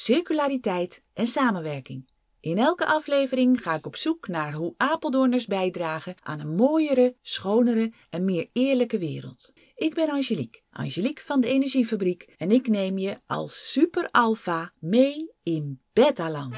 circulariteit 0.00 1.02
en 1.12 1.26
samenwerking. 1.26 2.08
In 2.40 2.58
elke 2.58 2.86
aflevering 2.86 3.62
ga 3.62 3.74
ik 3.74 3.86
op 3.86 3.96
zoek 3.96 4.28
naar 4.28 4.52
hoe 4.52 4.74
Apeldoorners 4.76 5.46
bijdragen 5.46 6.14
aan 6.22 6.40
een 6.40 6.54
mooiere, 6.54 7.14
schonere 7.22 7.92
en 8.10 8.24
meer 8.24 8.48
eerlijke 8.52 8.98
wereld. 8.98 9.52
Ik 9.74 9.94
ben 9.94 10.10
Angelique, 10.10 10.60
Angelique 10.70 11.24
van 11.24 11.40
de 11.40 11.46
Energiefabriek 11.46 12.34
en 12.36 12.50
ik 12.50 12.68
neem 12.68 12.98
je 12.98 13.20
als 13.26 13.70
super 13.72 14.08
alpha 14.10 14.72
mee 14.78 15.30
in 15.42 15.80
Betaland. 15.92 16.54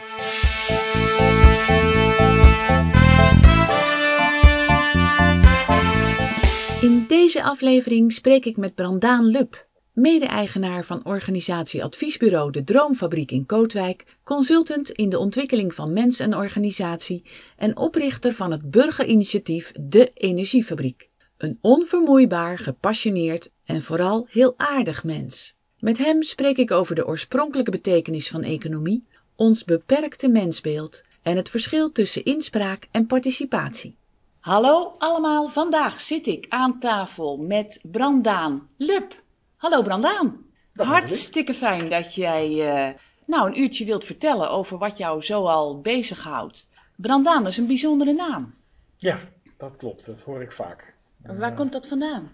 In 6.80 7.04
deze 7.08 7.42
aflevering 7.42 8.12
spreek 8.12 8.44
ik 8.44 8.56
met 8.56 8.74
Brandaan 8.74 9.24
Lub, 9.24 9.66
mede-eigenaar 9.92 10.84
van 10.84 11.04
organisatie 11.04 11.84
Adviesbureau 11.84 12.50
De 12.50 12.64
Droomfabriek 12.64 13.30
in 13.30 13.46
Kootwijk, 13.46 14.16
consultant 14.24 14.90
in 14.90 15.08
de 15.08 15.18
ontwikkeling 15.18 15.74
van 15.74 15.92
mens 15.92 16.18
en 16.18 16.36
organisatie 16.36 17.22
en 17.56 17.76
oprichter 17.76 18.32
van 18.32 18.50
het 18.50 18.70
burgerinitiatief 18.70 19.72
De 19.80 20.10
Energiefabriek. 20.14 21.10
Een 21.36 21.58
onvermoeibaar, 21.60 22.58
gepassioneerd 22.58 23.50
en 23.64 23.82
vooral 23.82 24.26
heel 24.30 24.54
aardig 24.56 25.04
mens. 25.04 25.54
Met 25.78 25.98
hem 25.98 26.22
spreek 26.22 26.56
ik 26.56 26.70
over 26.70 26.94
de 26.94 27.06
oorspronkelijke 27.06 27.70
betekenis 27.70 28.28
van 28.28 28.42
economie, 28.42 29.06
ons 29.36 29.64
beperkte 29.64 30.28
mensbeeld 30.28 31.04
en 31.22 31.36
het 31.36 31.50
verschil 31.50 31.92
tussen 31.92 32.24
inspraak 32.24 32.88
en 32.90 33.06
participatie. 33.06 33.96
Hallo 34.40 34.94
allemaal, 34.98 35.48
vandaag 35.48 36.00
zit 36.00 36.26
ik 36.26 36.46
aan 36.48 36.78
tafel 36.78 37.36
met 37.36 37.80
Brandaan 37.82 38.68
Lub. 38.76 39.22
Hallo 39.62 39.82
Brandaan. 39.82 40.44
Hartstikke 40.74 41.54
fijn 41.54 41.88
dat 41.88 42.14
jij 42.14 42.46
eh, 42.60 42.94
nou 43.26 43.48
een 43.48 43.60
uurtje 43.60 43.84
wilt 43.84 44.04
vertellen 44.04 44.50
over 44.50 44.78
wat 44.78 44.98
jou 44.98 45.22
zoal 45.22 45.80
bezighoudt. 45.80 46.68
Brandaan 46.96 47.46
is 47.46 47.56
een 47.56 47.66
bijzondere 47.66 48.12
naam. 48.12 48.54
Ja, 48.96 49.18
dat 49.56 49.76
klopt. 49.76 50.06
Dat 50.06 50.22
hoor 50.22 50.42
ik 50.42 50.52
vaak. 50.52 50.94
Waar 51.16 51.50
Eh, 51.50 51.56
komt 51.56 51.72
dat 51.72 51.88
vandaan? 51.88 52.30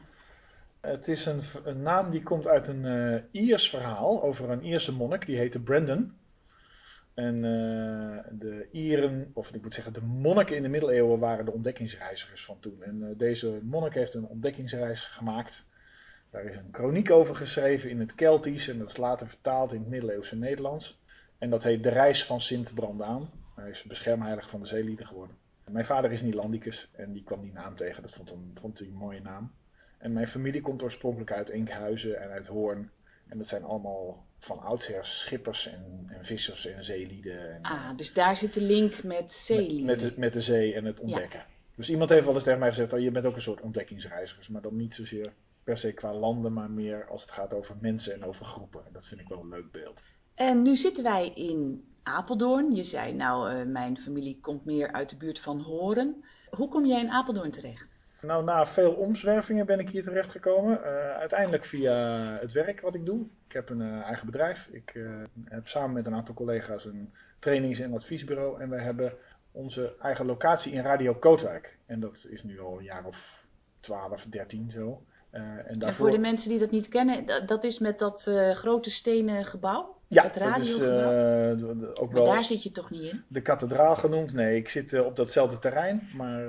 Het 0.80 1.08
is 1.08 1.26
een, 1.26 1.40
een 1.64 1.82
naam 1.82 2.10
die 2.10 2.22
komt 2.22 2.46
uit 2.46 2.68
een 2.68 2.84
eh, 2.84 3.42
Iers 3.42 3.70
verhaal 3.70 4.22
over 4.22 4.50
een 4.50 4.64
Ierse 4.64 4.94
monnik. 4.94 5.26
Die 5.26 5.38
heette 5.38 5.60
Brandon. 5.60 6.12
En 7.14 7.40
de 8.30 8.68
Ieren, 8.72 9.30
of 9.34 9.54
ik 9.54 9.62
moet 9.62 9.74
zeggen 9.74 9.92
de 9.92 10.02
monniken 10.02 10.56
in 10.56 10.62
de 10.62 10.68
middeleeuwen 10.68 11.18
waren 11.18 11.44
de 11.44 11.52
ontdekkingsreizigers 11.52 12.44
van 12.44 12.56
toen. 12.60 12.82
En 12.82 13.14
deze 13.16 13.58
monnik 13.62 13.94
heeft 13.94 14.14
een 14.14 14.26
ontdekkingsreis 14.26 15.04
gemaakt. 15.04 15.66
Daar 16.30 16.44
is 16.44 16.56
een 16.56 16.70
kroniek 16.70 17.10
over 17.10 17.36
geschreven 17.36 17.90
in 17.90 18.00
het 18.00 18.14
Keltisch 18.14 18.68
en 18.68 18.78
dat 18.78 18.88
is 18.88 18.96
later 18.96 19.28
vertaald 19.28 19.72
in 19.72 19.80
het 19.80 19.88
middeleeuwse 19.88 20.36
Nederlands. 20.36 21.00
En 21.38 21.50
dat 21.50 21.62
heet 21.62 21.82
De 21.82 21.88
Reis 21.88 22.24
van 22.24 22.40
Sint 22.40 22.74
Brandaan. 22.74 23.30
Hij 23.56 23.70
is 23.70 23.82
beschermheilig 23.82 24.48
van 24.48 24.60
de 24.60 24.66
zeelieden 24.66 25.06
geworden. 25.06 25.36
Mijn 25.70 25.84
vader 25.84 26.12
is 26.12 26.22
Nederlandicus 26.22 26.90
en 26.92 27.12
die 27.12 27.22
kwam 27.24 27.40
die 27.42 27.52
naam 27.52 27.76
tegen. 27.76 28.02
Dat 28.02 28.14
vond, 28.14 28.30
een, 28.30 28.50
vond 28.54 28.78
hij 28.78 28.88
een 28.88 28.94
mooie 28.94 29.20
naam. 29.20 29.52
En 29.98 30.12
mijn 30.12 30.28
familie 30.28 30.60
komt 30.60 30.82
oorspronkelijk 30.82 31.32
uit 31.32 31.50
Enkhuizen 31.50 32.20
en 32.20 32.30
uit 32.30 32.46
Hoorn. 32.46 32.90
En 33.28 33.38
dat 33.38 33.48
zijn 33.48 33.64
allemaal 33.64 34.26
van 34.38 34.58
oudsher 34.60 35.06
schippers 35.06 35.66
en, 35.66 36.06
en 36.08 36.24
vissers 36.24 36.66
en 36.66 36.84
zeelieden. 36.84 37.54
En, 37.54 37.62
Ah, 37.62 37.96
dus 37.96 38.12
daar 38.12 38.36
zit 38.36 38.54
de 38.54 38.62
link 38.62 39.02
met 39.02 39.32
zeelieden. 39.32 39.86
met, 39.86 40.02
met, 40.02 40.14
de, 40.14 40.20
met 40.20 40.32
de 40.32 40.40
zee 40.40 40.74
en 40.74 40.84
het 40.84 41.00
ontdekken. 41.00 41.44
Dus 41.74 41.90
iemand 41.90 42.10
heeft 42.10 42.24
wel 42.24 42.34
eens 42.34 42.44
tegen 42.44 42.58
mij 42.58 42.68
gezegd, 42.68 42.92
oh, 42.92 43.00
je 43.00 43.10
bent 43.10 43.26
ook 43.26 43.36
een 43.36 43.42
soort 43.42 43.60
ontdekkingsreizigers. 43.60 44.48
Maar 44.48 44.62
dan 44.62 44.76
niet 44.76 44.94
zozeer 44.94 45.32
per 45.68 45.76
se 45.76 45.92
qua 45.92 46.12
landen, 46.12 46.52
maar 46.52 46.70
meer 46.70 47.06
als 47.08 47.22
het 47.22 47.30
gaat 47.30 47.52
over 47.52 47.76
mensen 47.80 48.14
en 48.14 48.24
over 48.24 48.44
groepen. 48.44 48.86
En 48.86 48.92
dat 48.92 49.06
vind 49.06 49.20
ik 49.20 49.28
wel 49.28 49.40
een 49.40 49.48
leuk 49.48 49.70
beeld. 49.70 50.02
En 50.34 50.62
nu 50.62 50.76
zitten 50.76 51.04
wij 51.04 51.28
in 51.28 51.84
Apeldoorn. 52.02 52.74
Je 52.74 52.84
zei 52.84 53.12
nou, 53.12 53.50
eh, 53.50 53.66
mijn 53.66 53.98
familie 53.98 54.38
komt 54.40 54.64
meer 54.64 54.92
uit 54.92 55.10
de 55.10 55.16
buurt 55.16 55.40
van 55.40 55.60
Horen. 55.60 56.24
Hoe 56.50 56.68
kom 56.68 56.86
jij 56.86 57.00
in 57.00 57.10
Apeldoorn 57.10 57.50
terecht? 57.50 57.88
Nou, 58.20 58.44
na 58.44 58.66
veel 58.66 58.92
omzwervingen 58.92 59.66
ben 59.66 59.78
ik 59.78 59.88
hier 59.88 60.04
terechtgekomen. 60.04 60.84
Eh 60.84 61.16
uiteindelijk 61.16 61.64
via 61.64 61.94
het 62.40 62.52
werk 62.52 62.80
wat 62.80 62.94
ik 62.94 63.06
doe. 63.06 63.26
Ik 63.46 63.52
heb 63.52 63.70
een 63.70 63.82
eh, 63.82 64.02
eigen 64.02 64.26
bedrijf. 64.26 64.68
Ik 64.72 64.98
heb 65.44 65.68
samen 65.68 65.92
met 65.92 66.06
een 66.06 66.14
aantal 66.14 66.34
collega's 66.34 66.84
een 66.84 67.12
trainings- 67.38 67.80
en 67.80 67.94
adviesbureau. 67.94 68.60
En 68.60 68.68
wij 68.68 68.82
hebben 68.82 69.12
onze 69.52 69.94
eigen 70.00 70.26
locatie 70.26 70.72
in 70.72 70.82
Radio 70.82 71.14
Kootwijk. 71.14 71.78
En 71.86 72.00
dat 72.00 72.26
is 72.30 72.42
nu 72.42 72.60
al 72.60 72.78
een 72.78 72.84
jaar 72.84 73.04
of 73.04 73.46
12, 73.80 74.24
13 74.24 74.70
zo. 74.70 75.02
Eh, 75.30 75.40
en, 75.42 75.66
En 75.66 75.78
daarvoor... 75.78 76.06
voor 76.06 76.16
de 76.16 76.22
mensen 76.22 76.50
die 76.50 76.58
dat 76.58 76.70
niet 76.70 76.88
kennen, 76.88 77.26
dat, 77.26 77.48
dat 77.48 77.64
is 77.64 77.78
met 77.78 77.98
dat 77.98 78.26
eh, 78.26 78.50
grote 78.50 78.90
stenen 78.90 79.44
gebouw? 79.44 79.96
ja, 80.06 80.22
dat 80.22 80.34
dat 80.34 80.42
is 80.42 80.48
radiogebouw? 80.50 81.10
eh, 81.10 81.58
de- 81.58 81.76
de- 81.78 81.96
ook 81.96 82.12
maar 82.12 82.22
wel 82.22 82.32
daar 82.32 82.44
zit 82.44 82.62
je 82.62 82.70
toch 82.70 82.90
niet 82.90 83.02
in? 83.12 83.22
de 83.28 83.40
kathedraal 83.42 83.96
genoemd. 83.96 84.32
Nee, 84.32 84.56
ik 84.56 84.68
zit 84.68 85.00
op 85.00 85.16
datzelfde 85.16 85.58
terrein, 85.58 86.08
maar 86.16 86.44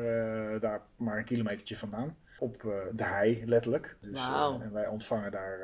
daar 0.60 0.82
maar 0.96 1.18
een 1.18 1.26
kilometertje 1.26 1.78
vandaan. 1.78 2.16
Op 2.40 2.62
de 2.94 3.04
hei, 3.04 3.44
letterlijk. 3.46 3.98
Dus, 4.02 4.20
en 4.62 4.74
wij 4.74 4.88
ontvangen 4.88 5.32
daar 5.32 5.60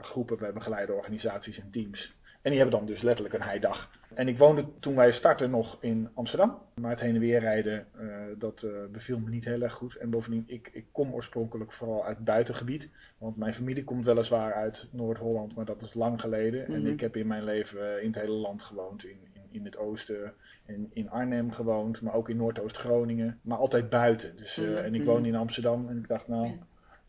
groepen, 0.00 0.38
wij 0.38 0.52
begeleiden 0.52 0.96
organisaties 0.96 1.60
en 1.60 1.70
teams. 1.70 2.14
En 2.46 2.52
die 2.52 2.60
hebben 2.60 2.78
dan 2.78 2.88
dus 2.88 3.02
letterlijk 3.02 3.34
een 3.34 3.42
heidag. 3.42 3.90
En 4.14 4.28
ik 4.28 4.38
woonde 4.38 4.64
toen 4.80 4.94
wij 4.94 5.12
startten 5.12 5.50
nog 5.50 5.78
in 5.80 6.08
Amsterdam. 6.14 6.58
Maar 6.80 6.90
het 6.90 7.00
heen 7.00 7.14
en 7.14 7.20
weer 7.20 7.40
rijden, 7.40 7.86
eh, 7.98 8.06
dat 8.38 8.62
eh, 8.62 8.70
beviel 8.92 9.18
me 9.18 9.30
niet 9.30 9.44
heel 9.44 9.62
erg 9.62 9.72
goed. 9.72 9.96
En 9.96 10.10
bovendien, 10.10 10.44
ik, 10.46 10.70
ik 10.72 10.84
kom 10.92 11.12
oorspronkelijk 11.12 11.72
vooral 11.72 12.04
uit 12.04 12.16
het 12.16 12.24
buitengebied. 12.24 12.90
Want 13.18 13.36
mijn 13.36 13.54
familie 13.54 13.84
komt 13.84 14.04
weliswaar 14.04 14.52
uit 14.54 14.88
Noord-Holland, 14.92 15.54
maar 15.54 15.64
dat 15.64 15.82
is 15.82 15.94
lang 15.94 16.20
geleden. 16.20 16.66
En 16.66 16.80
Mhm. 16.80 16.90
ik 16.90 17.00
heb 17.00 17.16
in 17.16 17.26
mijn 17.26 17.44
leven 17.44 18.00
in 18.02 18.06
het 18.06 18.20
hele 18.20 18.32
land 18.32 18.62
gewoond. 18.62 19.04
In, 19.04 19.18
in, 19.32 19.42
in 19.50 19.64
het 19.64 19.78
oosten, 19.78 20.32
in, 20.66 20.90
in 20.92 21.10
Arnhem 21.10 21.52
gewoond, 21.52 22.02
maar 22.02 22.14
ook 22.14 22.28
in 22.28 22.36
Noordoost-Groningen. 22.36 23.38
Maar 23.42 23.58
altijd 23.58 23.88
buiten. 23.88 24.36
Dus, 24.36 24.58
eh, 24.58 24.64
Mhm, 24.68 24.76
En 24.76 24.94
ik 24.94 25.00
mhm. 25.00 25.10
woon 25.10 25.24
in 25.24 25.34
Amsterdam 25.36 25.88
en 25.88 25.96
ik 25.98 26.08
dacht 26.08 26.28
nou, 26.28 26.50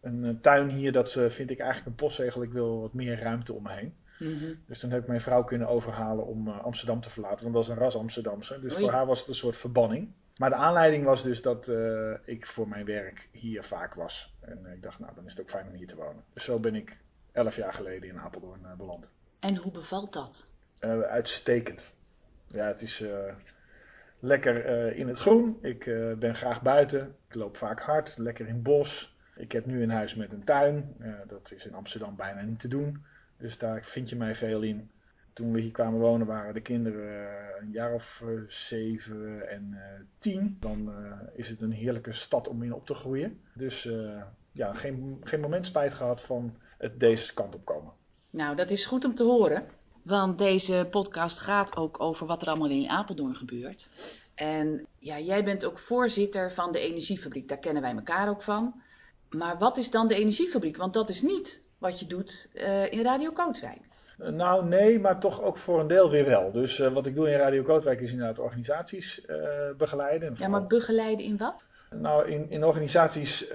een 0.02 0.26
eh, 0.26 0.32
tuin 0.42 0.70
hier, 0.70 0.92
dat 0.92 1.16
eh, 1.16 1.30
vind 1.30 1.50
ik 1.50 1.60
eigenlijk 1.60 1.90
een 1.90 2.06
postzegel. 2.06 2.44
Ik 2.44 2.52
wil 2.52 2.82
wat 2.82 2.94
meer 2.94 3.20
ruimte 3.20 3.54
om 3.54 3.64
me 3.64 3.72
heen. 3.74 3.94
Mhm. 4.20 4.54
Dus 4.66 4.80
toen 4.80 4.92
heb 4.92 5.02
ik 5.02 5.08
mijn 5.08 5.22
vrouw 5.22 5.44
kunnen 5.44 5.68
overhalen 5.68 6.26
om 6.26 6.48
eh, 6.48 6.64
Amsterdam 6.64 7.02
te 7.02 7.10
verlaten. 7.10 7.44
Want 7.44 7.54
dat 7.54 7.64
is 7.64 7.70
een 7.70 7.84
ras 7.84 7.96
Amsterdamse. 7.96 8.60
Dus 8.60 8.74
Oei. 8.74 8.84
voor 8.84 8.94
haar 8.94 9.06
was 9.06 9.20
het 9.20 9.28
een 9.28 9.36
soort 9.36 9.58
verbanning. 9.58 10.12
Maar 10.38 10.50
de 10.50 10.56
aanleiding 10.56 11.04
was 11.04 11.24
dus 11.24 11.42
dat 11.42 11.68
eh, 11.68 12.14
ik 12.26 12.46
voor 12.46 12.68
mijn 12.68 12.86
werk 12.86 13.30
hier 13.32 13.64
vaak 13.64 13.94
was. 13.94 14.36
En 14.40 14.66
ik 14.74 14.82
dacht, 14.82 15.00
nou 15.00 15.16
dan 15.16 15.26
is 15.26 15.32
het 15.32 15.42
ook 15.42 15.50
fijn 15.50 15.68
om 15.68 15.74
hier 15.74 15.88
te 15.88 15.96
wonen. 15.96 16.24
Dus 16.34 16.44
zo 16.44 16.60
ben 16.60 16.76
ik 16.76 16.98
elf 17.32 17.56
jaar 17.56 17.74
geleden 17.74 18.10
in 18.10 18.20
Apeldoorn 18.20 18.66
eh, 18.66 18.74
beland. 18.74 19.10
En 19.40 19.56
hoe 19.56 19.72
bevalt 19.72 20.14
dat? 20.14 20.52
Uitstekend. 21.10 21.96
Ja, 22.48 22.68
het 22.68 22.82
is 22.82 23.04
lekker 24.20 24.66
in 24.96 25.08
het 25.08 25.20
groen. 25.20 25.58
Ik 25.62 25.84
ben 26.20 26.36
graag 26.36 26.62
buiten. 26.62 27.16
Ik 27.28 27.36
loop 27.36 27.58
vaak 27.58 27.80
hard, 27.82 28.18
lekker 28.18 28.48
in 28.48 28.54
het 28.54 28.64
bos. 28.64 29.18
Ik 29.36 29.52
heb 29.52 29.66
nu 29.66 29.84
een 29.84 29.90
huis 29.90 30.16
met 30.16 30.32
een 30.32 30.44
tuin. 30.44 30.96
Dat 31.28 31.52
is 31.52 31.66
in 31.66 31.74
Amsterdam 31.74 32.16
bijna 32.16 32.42
niet 32.42 32.60
te 32.60 32.68
doen. 32.68 33.06
Dus 33.38 33.58
daar 33.58 33.84
vind 33.84 34.10
je 34.10 34.16
mij 34.16 34.36
veel 34.36 34.62
in. 34.62 34.90
Toen 35.34 35.52
we 35.52 35.60
hier 35.60 35.72
kwamen 35.72 36.00
wonen 36.00 36.28
waren 36.28 36.54
de 36.54 36.62
kinderen 36.62 37.30
eh, 37.30 37.62
een 37.62 37.72
jaar 37.72 37.94
of 37.94 38.22
eh, 38.22 38.30
zeven 38.48 39.50
en 39.50 39.74
eh, 39.74 40.02
tien. 40.18 40.58
Dan 40.60 40.92
is 41.36 41.50
het 41.50 41.62
een 41.62 41.72
heerlijke 41.72 42.14
stad 42.14 42.48
om 42.48 42.64
in 42.64 42.74
op 42.74 42.86
te 42.86 42.94
groeien. 42.94 43.40
Dus 43.54 43.90
ja, 44.52 44.74
geen, 44.74 45.22
geen 45.24 45.40
moment 45.40 45.66
spijt 45.66 45.94
gehad 45.94 46.22
van 46.22 46.58
het 46.78 47.00
deze 47.00 47.34
kant 47.34 47.56
op 47.56 47.66
komen. 47.66 47.92
Nou, 48.30 48.56
dat 48.56 48.72
is 48.72 48.86
goed 48.86 49.06
om 49.06 49.16
te 49.16 49.24
horen. 49.24 49.64
Want 50.02 50.38
deze 50.38 50.88
podcast 50.92 51.40
gaat 51.40 51.76
ook 51.76 52.00
over 52.00 52.28
wat 52.28 52.42
er 52.42 52.48
allemaal 52.48 52.70
in 52.70 52.90
Apeldoorn 52.90 53.36
gebeurt. 53.36 53.90
En 54.36 54.86
ja, 55.00 55.20
jij 55.20 55.44
bent 55.44 55.66
ook 55.66 55.80
voorzitter 55.80 56.52
van 56.52 56.72
de 56.72 56.80
Energiefabriek. 56.80 57.48
Daar 57.48 57.58
kennen 57.58 57.82
wij 57.82 57.94
elkaar 57.94 58.30
ook 58.30 58.42
van. 58.42 58.82
Maar 59.30 59.58
wat 59.58 59.78
is 59.78 59.92
dan 59.92 60.08
de 60.08 60.16
Energiefabriek? 60.16 60.78
Want 60.78 60.94
dat 60.94 61.10
is 61.10 61.22
niet 61.22 61.67
wat 61.78 62.00
je 62.00 62.08
doet 62.08 62.50
eh, 62.54 62.92
in 62.92 63.04
Radio 63.04 63.32
Kootwijk. 63.32 63.80
Uh, 64.20 64.28
Nou, 64.28 64.66
nee, 64.66 65.00
maar 65.00 65.20
toch 65.20 65.42
ook 65.42 65.58
voor 65.58 65.80
een 65.80 65.88
deel 65.88 66.10
weer 66.10 66.26
wel. 66.26 66.52
Dus 66.52 66.80
uh, 66.80 66.94
wat 66.94 67.06
ik 67.06 67.16
doe 67.16 67.32
in 67.32 67.38
Radio 67.38 67.64
Kootwijk 67.64 68.02
is 68.02 68.12
inderdaad 68.12 68.40
organisaties 68.40 69.26
uh, 69.28 69.38
begeleiden. 69.78 70.36
Ja, 70.38 70.48
maar 70.48 70.68
begeleiden 70.68 71.26
in 71.26 71.38
wat? 71.38 71.66
Nou, 71.90 72.32
in, 72.32 72.50
in 72.50 72.64
organisaties 72.64 73.48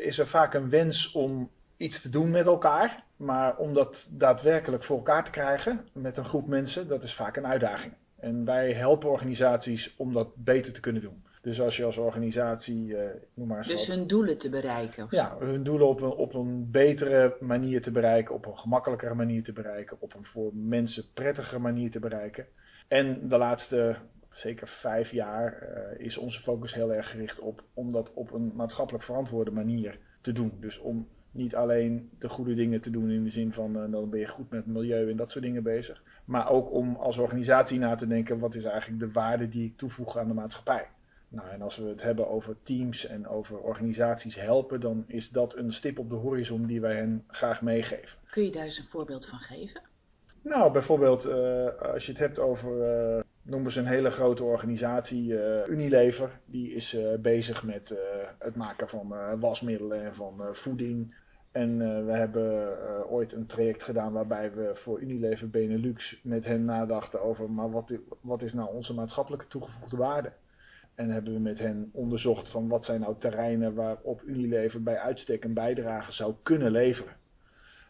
is 0.00 0.18
er 0.18 0.26
vaak 0.26 0.54
een 0.54 0.70
wens 0.70 1.12
om 1.12 1.50
iets 1.76 2.02
te 2.02 2.08
doen 2.08 2.30
met 2.30 2.46
elkaar. 2.46 3.04
Maar 3.16 3.56
om 3.56 3.72
dat 3.74 4.08
daadwerkelijk 4.12 4.84
voor 4.84 4.96
elkaar 4.96 5.24
te 5.24 5.30
krijgen 5.30 5.88
met 5.92 6.16
een 6.16 6.24
groep 6.24 6.46
mensen, 6.46 6.88
dat 6.88 7.02
is 7.02 7.14
vaak 7.14 7.36
een 7.36 7.46
uitdaging. 7.46 7.92
En 8.16 8.44
wij 8.44 8.72
helpen 8.72 9.10
organisaties 9.10 9.94
om 9.96 10.12
dat 10.12 10.28
beter 10.36 10.72
te 10.72 10.80
kunnen 10.80 11.02
doen. 11.02 11.24
Dus 11.42 11.60
als 11.60 11.76
je 11.76 11.84
als 11.84 11.96
organisatie, 11.96 12.86
uh, 12.86 12.98
noem 13.34 13.48
maar 13.48 13.58
eens 13.58 13.66
Dus 13.66 13.86
wat, 13.86 13.96
hun 13.96 14.06
doelen 14.06 14.38
te 14.38 14.50
bereiken? 14.50 15.06
Ja, 15.10 15.36
hun 15.38 15.62
doelen 15.62 15.88
op 15.88 16.00
een, 16.00 16.10
op 16.10 16.34
een 16.34 16.70
betere 16.70 17.36
manier 17.40 17.82
te 17.82 17.90
bereiken, 17.90 18.34
op 18.34 18.46
een 18.46 18.58
gemakkelijkere 18.58 19.14
manier 19.14 19.44
te 19.44 19.52
bereiken, 19.52 19.96
op 20.00 20.14
een 20.14 20.26
voor 20.26 20.50
mensen 20.54 21.04
prettigere 21.14 21.58
manier 21.58 21.90
te 21.90 21.98
bereiken. 21.98 22.46
En 22.88 23.28
de 23.28 23.38
laatste 23.38 23.96
zeker 24.30 24.68
vijf 24.68 25.10
jaar 25.10 25.58
eh, 25.58 26.06
is 26.06 26.16
onze 26.16 26.40
focus 26.40 26.74
heel 26.74 26.92
erg 26.92 27.10
gericht 27.10 27.38
op 27.38 27.64
om 27.74 27.92
dat 27.92 28.12
op 28.14 28.32
een 28.32 28.52
maatschappelijk 28.54 29.04
verantwoorde 29.04 29.50
manier 29.50 29.98
te 30.20 30.32
doen. 30.32 30.52
Dus 30.60 30.78
om 30.78 31.08
niet 31.30 31.54
alleen 31.54 32.10
de 32.18 32.28
goede 32.28 32.54
dingen 32.54 32.80
te 32.80 32.90
doen 32.90 33.10
in 33.10 33.24
de 33.24 33.30
zin 33.30 33.52
van 33.52 33.76
uh, 33.76 33.92
dan 33.92 34.10
ben 34.10 34.20
je 34.20 34.28
goed 34.28 34.50
met 34.50 34.64
het 34.64 34.74
milieu 34.74 35.10
en 35.10 35.16
dat 35.16 35.30
soort 35.30 35.44
dingen 35.44 35.62
bezig. 35.62 36.02
Maar 36.24 36.50
ook 36.50 36.72
om 36.72 36.96
als 36.96 37.18
organisatie 37.18 37.78
na 37.78 37.94
te 37.94 38.06
denken 38.06 38.38
wat 38.38 38.54
is 38.54 38.64
eigenlijk 38.64 39.00
de 39.00 39.12
waarde 39.12 39.48
die 39.48 39.66
ik 39.66 39.76
toevoeg 39.76 40.18
aan 40.18 40.28
de 40.28 40.34
maatschappij. 40.34 40.86
Nou, 41.32 41.48
en 41.48 41.62
als 41.62 41.76
we 41.76 41.88
het 41.88 42.02
hebben 42.02 42.28
over 42.28 42.56
teams 42.62 43.06
en 43.06 43.28
over 43.28 43.58
organisaties 43.58 44.34
helpen, 44.34 44.80
dan 44.80 45.04
is 45.06 45.30
dat 45.30 45.56
een 45.56 45.72
stip 45.72 45.98
op 45.98 46.10
de 46.10 46.16
horizon 46.16 46.66
die 46.66 46.80
wij 46.80 46.94
hen 46.94 47.24
graag 47.28 47.62
meegeven. 47.62 48.18
Kun 48.30 48.44
je 48.44 48.50
daar 48.50 48.64
eens 48.64 48.78
een 48.78 48.84
voorbeeld 48.84 49.26
van 49.26 49.38
geven? 49.38 49.80
Nou, 50.42 50.72
bijvoorbeeld 50.72 51.26
uh, 51.26 51.68
als 51.92 52.06
je 52.06 52.12
het 52.12 52.20
hebt 52.20 52.38
over, 52.38 52.72
uh, 53.16 53.22
noemen 53.42 53.72
ze 53.72 53.80
een 53.80 53.86
hele 53.86 54.10
grote 54.10 54.44
organisatie, 54.44 55.24
uh, 55.24 55.68
Unilever, 55.68 56.40
die 56.44 56.74
is 56.74 56.96
bezig 57.20 57.64
met 57.64 58.00
het 58.38 58.56
maken 58.56 58.88
van 58.88 59.14
wasmiddelen 59.40 60.04
en 60.04 60.14
van 60.14 60.40
voeding. 60.52 61.14
En 61.50 61.78
we 62.06 62.12
hebben 62.12 62.68
ooit 63.08 63.32
een 63.32 63.46
traject 63.46 63.82
gedaan 63.82 64.12
waarbij 64.12 64.52
we 64.52 64.70
voor 64.74 65.00
Unilever 65.00 65.50
Benelux 65.50 66.20
met 66.22 66.44
hen 66.44 66.64
nadachten 66.64 67.22
over, 67.22 67.50
maar 67.50 67.70
wat, 67.70 67.92
wat 68.20 68.42
is 68.42 68.52
nou 68.52 68.74
onze 68.74 68.94
maatschappelijke 68.94 69.46
toegevoegde 69.46 69.96
waarde? 69.96 70.32
En 70.94 71.10
hebben 71.10 71.32
we 71.32 71.38
met 71.38 71.58
hen 71.58 71.90
onderzocht 71.92 72.48
van 72.48 72.68
wat 72.68 72.84
zijn 72.84 73.00
nou 73.00 73.14
terreinen 73.18 73.74
waarop 73.74 74.22
Unilever 74.24 74.82
bij 74.82 74.98
uitstek 74.98 75.44
een 75.44 75.54
bijdrage 75.54 76.12
zou 76.12 76.34
kunnen 76.42 76.70
leveren. 76.70 77.16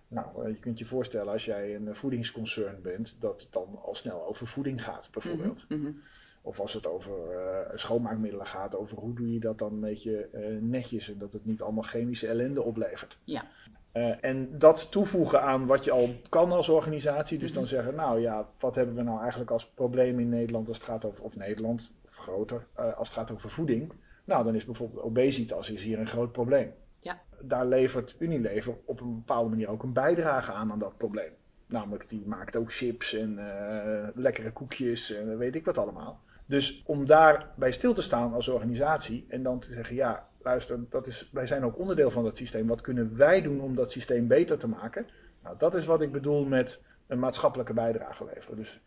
Nou, 0.08 0.44
eh, 0.44 0.54
je 0.54 0.58
kunt 0.58 0.78
je 0.78 0.84
voorstellen 0.84 1.32
als 1.32 1.44
jij 1.44 1.74
een 1.74 1.96
voedingsconcern 1.96 2.82
bent, 2.82 3.20
dat 3.20 3.42
het 3.42 3.52
dan 3.52 3.78
al 3.82 3.94
snel 3.94 4.26
over 4.26 4.46
voeding 4.46 4.84
gaat, 4.84 5.08
bijvoorbeeld. 5.12 5.64
Mm 5.68 5.80
-hmm. 5.80 6.02
Of 6.42 6.60
als 6.60 6.72
het 6.72 6.86
over 6.86 7.14
uh, 7.32 7.78
schoonmaakmiddelen 7.78 8.46
gaat, 8.46 8.76
over 8.76 8.98
hoe 8.98 9.14
doe 9.14 9.32
je 9.32 9.40
dat 9.40 9.58
dan 9.58 9.72
een 9.72 9.80
beetje 9.80 10.28
uh, 10.34 10.60
netjes 10.60 11.10
en 11.10 11.18
dat 11.18 11.32
het 11.32 11.44
niet 11.44 11.62
allemaal 11.62 11.82
chemische 11.82 12.26
ellende 12.26 12.62
oplevert. 12.62 13.18
Ja. 13.24 13.44
Uh, 13.92 14.24
en 14.24 14.58
dat 14.58 14.90
toevoegen 14.90 15.42
aan 15.42 15.66
wat 15.66 15.84
je 15.84 15.90
al 15.90 16.14
kan 16.28 16.52
als 16.52 16.68
organisatie. 16.68 17.38
Dus 17.38 17.52
dan 17.52 17.66
zeggen, 17.66 17.94
nou 17.94 18.20
ja, 18.20 18.48
wat 18.58 18.74
hebben 18.74 18.94
we 18.94 19.02
nou 19.02 19.20
eigenlijk 19.20 19.50
als 19.50 19.66
probleem 19.66 20.18
in 20.18 20.28
Nederland 20.28 20.68
als 20.68 20.76
het 20.76 20.86
gaat 20.86 21.04
over, 21.04 21.24
of 21.24 21.36
Nederland, 21.36 21.92
groter, 22.22 22.66
uh, 22.78 22.96
als 22.96 23.08
het 23.08 23.18
gaat 23.18 23.30
over 23.30 23.50
voeding. 23.50 23.92
Nou, 24.24 24.44
dan 24.44 24.54
is 24.54 24.64
bijvoorbeeld 24.64 25.02
obesitas 25.02 25.70
is 25.70 25.82
hier 25.82 25.98
een 25.98 26.08
groot 26.08 26.32
probleem. 26.32 26.72
Ja. 26.98 27.20
Daar 27.40 27.66
levert 27.66 28.16
Unilever 28.18 28.76
op 28.84 29.00
een 29.00 29.14
bepaalde 29.14 29.48
manier 29.48 29.68
ook 29.68 29.82
een 29.82 29.92
bijdrage 29.92 30.52
aan 30.52 30.72
aan 30.72 30.78
dat 30.78 30.96
probleem. 30.96 31.32
Namelijk, 31.66 32.08
die 32.08 32.26
maakt 32.26 32.56
ook 32.56 32.72
chips 32.72 33.14
en 33.14 33.38
uh, 33.38 34.08
lekkere 34.14 34.52
koekjes 34.52 35.10
en 35.10 35.38
weet 35.38 35.54
ik 35.54 35.64
wat 35.64 35.78
allemaal. 35.78 36.20
Dus 36.46 36.82
om 36.86 37.06
daarbij 37.06 37.72
stil 37.72 37.94
te 37.94 38.02
staan 38.02 38.32
als 38.32 38.48
organisatie 38.48 39.26
en 39.28 39.42
dan 39.42 39.58
te 39.58 39.72
zeggen, 39.72 39.94
ja, 39.94 40.28
luister, 40.42 40.78
dat 40.90 41.06
is, 41.06 41.30
wij 41.32 41.46
zijn 41.46 41.64
ook 41.64 41.78
onderdeel 41.78 42.10
van 42.10 42.24
dat 42.24 42.36
systeem. 42.36 42.66
Wat 42.66 42.80
kunnen 42.80 43.16
wij 43.16 43.42
doen 43.42 43.60
om 43.60 43.74
dat 43.74 43.92
systeem 43.92 44.26
beter 44.26 44.58
te 44.58 44.68
maken? 44.68 45.06
Nou, 45.42 45.56
dat 45.58 45.74
is 45.74 45.84
wat 45.84 46.02
ik 46.02 46.12
bedoel 46.12 46.44
met 46.44 46.84
een 47.06 47.18
maatschappelijke 47.18 47.72
bijdrage 47.72 48.24
leveren. 48.24 48.56
Dus, 48.56 48.80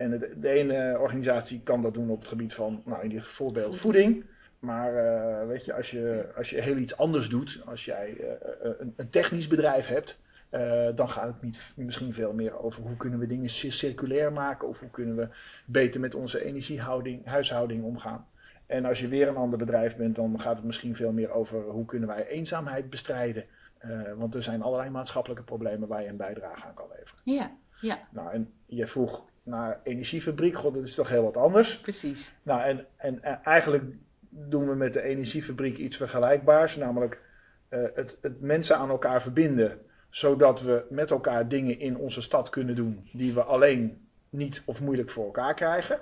en 0.00 0.18
de, 0.18 0.38
de 0.38 0.48
ene 0.48 0.96
organisatie 0.98 1.62
kan 1.62 1.82
dat 1.82 1.94
doen 1.94 2.10
op 2.10 2.18
het 2.18 2.28
gebied 2.28 2.54
van, 2.54 2.82
nou 2.84 3.02
in 3.02 3.08
dit 3.08 3.26
voorbeeld 3.26 3.76
voeding. 3.76 4.24
Maar 4.58 4.92
uh, 4.94 5.46
weet 5.46 5.64
je, 5.64 5.74
als 5.74 5.90
je, 5.90 6.32
als 6.36 6.50
je 6.50 6.60
heel 6.60 6.76
iets 6.76 6.98
anders 6.98 7.28
doet, 7.28 7.62
als 7.66 7.84
jij 7.84 8.16
uh, 8.20 8.26
een, 8.78 8.92
een 8.96 9.10
technisch 9.10 9.46
bedrijf 9.46 9.86
hebt, 9.86 10.20
uh, 10.50 10.88
dan 10.94 11.10
gaat 11.10 11.26
het 11.26 11.42
niet, 11.42 11.72
misschien 11.76 12.14
veel 12.14 12.32
meer 12.32 12.62
over 12.62 12.82
hoe 12.82 12.96
kunnen 12.96 13.18
we 13.18 13.26
dingen 13.26 13.50
circulair 13.50 14.32
maken 14.32 14.68
of 14.68 14.80
hoe 14.80 14.90
kunnen 14.90 15.16
we 15.16 15.28
beter 15.66 16.00
met 16.00 16.14
onze 16.14 16.44
energiehouding, 16.44 17.26
huishouding 17.26 17.84
omgaan. 17.84 18.26
En 18.66 18.84
als 18.84 19.00
je 19.00 19.08
weer 19.08 19.28
een 19.28 19.36
ander 19.36 19.58
bedrijf 19.58 19.96
bent, 19.96 20.16
dan 20.16 20.40
gaat 20.40 20.56
het 20.56 20.64
misschien 20.64 20.96
veel 20.96 21.12
meer 21.12 21.30
over 21.30 21.62
hoe 21.62 21.84
kunnen 21.84 22.08
wij 22.08 22.26
eenzaamheid 22.26 22.90
bestrijden. 22.90 23.44
Want 24.16 24.34
er 24.34 24.42
zijn 24.42 24.62
allerlei 24.62 24.90
maatschappelijke 24.90 25.42
problemen 25.42 25.88
waar 25.88 26.02
je 26.02 26.08
een 26.08 26.16
bijdrage 26.16 26.64
aan 26.64 26.74
kan 26.74 26.88
leveren. 26.96 27.20
Ja, 27.24 27.50
ja. 27.80 27.98
Nou, 28.10 28.32
en 28.32 28.52
je 28.66 28.86
vroeg 28.86 29.29
naar 29.42 29.80
energiefabriek, 29.84 30.56
god, 30.56 30.74
dat 30.74 30.82
is 30.82 30.94
toch 30.94 31.08
heel 31.08 31.22
wat 31.22 31.36
anders. 31.36 31.80
Precies. 31.80 32.34
Nou, 32.42 32.62
en, 32.62 32.86
en, 32.96 33.22
en 33.22 33.40
eigenlijk 33.44 33.84
doen 34.28 34.68
we 34.68 34.74
met 34.74 34.92
de 34.92 35.02
energiefabriek 35.02 35.78
iets 35.78 35.96
vergelijkbaars, 35.96 36.76
namelijk 36.76 37.20
uh, 37.70 37.80
het, 37.94 38.18
het 38.20 38.40
mensen 38.40 38.76
aan 38.76 38.90
elkaar 38.90 39.22
verbinden 39.22 39.80
zodat 40.10 40.60
we 40.60 40.84
met 40.88 41.10
elkaar 41.10 41.48
dingen 41.48 41.78
in 41.78 41.96
onze 41.96 42.22
stad 42.22 42.50
kunnen 42.50 42.74
doen 42.74 43.08
die 43.12 43.34
we 43.34 43.42
alleen 43.42 44.08
niet 44.30 44.62
of 44.64 44.80
moeilijk 44.80 45.10
voor 45.10 45.24
elkaar 45.24 45.54
krijgen. 45.54 46.00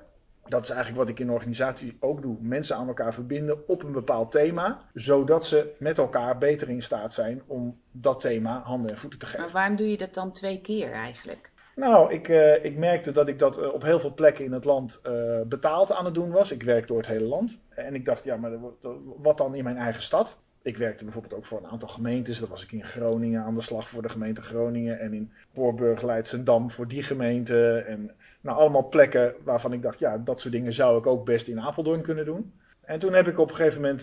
Dat 0.49 0.63
is 0.63 0.71
eigenlijk 0.71 0.99
wat 1.01 1.09
ik 1.09 1.21
in 1.21 1.27
de 1.27 1.33
organisatie 1.33 1.97
ook 2.01 2.23
doe. 2.23 2.37
Mensen 2.41 2.77
aan 2.77 2.89
elkaar 2.89 3.15
verbinden 3.15 3.69
op 3.69 3.83
een 3.83 3.93
bepaald 3.93 4.33
thema, 4.33 4.83
zodat 4.95 5.47
ze 5.47 5.75
met 5.79 5.99
elkaar 5.99 6.39
beter 6.39 6.69
in 6.69 6.83
staat 6.83 7.15
zijn 7.15 7.43
om 7.47 7.81
dat 7.91 8.21
thema 8.21 8.63
handen 8.63 8.91
en 8.91 8.99
voeten 8.99 9.19
te 9.19 9.27
geven. 9.27 9.41
Maar 9.41 9.51
waarom 9.51 9.77
doe 9.77 9.91
je 9.91 9.97
dat 9.97 10.15
dan 10.15 10.33
twee 10.33 10.61
keer 10.61 10.93
eigenlijk? 10.93 11.51
Nou, 11.79 12.13
ik, 12.13 12.29
uh, 12.29 12.65
ik 12.65 12.77
merkte 12.77 13.13
dat 13.13 13.29
ik 13.29 13.39
dat 13.39 13.61
uh, 13.61 13.73
op 13.73 13.83
heel 13.83 14.01
veel 14.01 14.15
plekken 14.15 14.45
in 14.45 14.53
het 14.53 14.65
land 14.65 15.01
uh, 15.07 15.41
betaald 15.47 15.93
aan 15.93 16.05
het 16.05 16.15
doen 16.15 16.31
was. 16.31 16.53
Ik 16.53 16.63
werk 16.63 16.87
door 16.87 16.99
het 16.99 17.07
hele 17.07 17.25
land. 17.25 17.63
En 17.69 17.95
ik 17.95 18.05
dacht, 18.05 18.25
ja, 18.25 18.37
maar 18.37 18.53
wat 19.17 19.39
dan 19.39 19.55
in 19.55 19.65
mijn 19.65 19.77
eigen 19.77 20.03
stad? 20.03 20.39
Ik 20.63 20.77
werkte 20.77 21.05
bijvoorbeeld 21.05 21.35
ook 21.35 21.45
voor 21.45 21.59
een 21.59 21.71
aantal 21.71 21.89
gemeentes. 21.89 22.39
Dat 22.39 22.49
was 22.49 22.63
ik 22.63 22.73
in 22.73 22.85
Groningen 22.85 23.43
aan 23.43 23.55
de 23.55 23.61
slag 23.61 23.89
voor 23.89 24.03
de 24.03 24.09
gemeente 24.09 24.43
Groningen. 24.43 25.01
En 25.01 25.13
in 25.13 25.33
Voorburg, 25.55 26.03
Leidsendam 26.03 26.71
voor 26.71 26.89
die 26.89 27.03
gemeente. 27.03 27.85
En 27.87 28.11
nou, 28.41 28.59
allemaal 28.59 28.89
plekken 28.89 29.35
waarvan 29.45 29.73
ik 29.73 29.83
dacht, 29.83 29.99
ja, 29.99 30.19
dat 30.19 30.41
soort 30.41 30.55
dingen 30.55 30.73
zou 30.73 30.99
ik 30.99 31.07
ook 31.07 31.25
best 31.25 31.49
in 31.49 31.61
Apeldoorn 31.61 32.03
kunnen 32.03 32.25
doen. 32.25 32.53
En 32.81 32.99
toen 32.99 33.13
heb 33.13 33.29
ik 33.29 33.39
op 33.39 33.49
een 33.49 33.57
gegeven 33.57 33.81
moment 33.81 34.01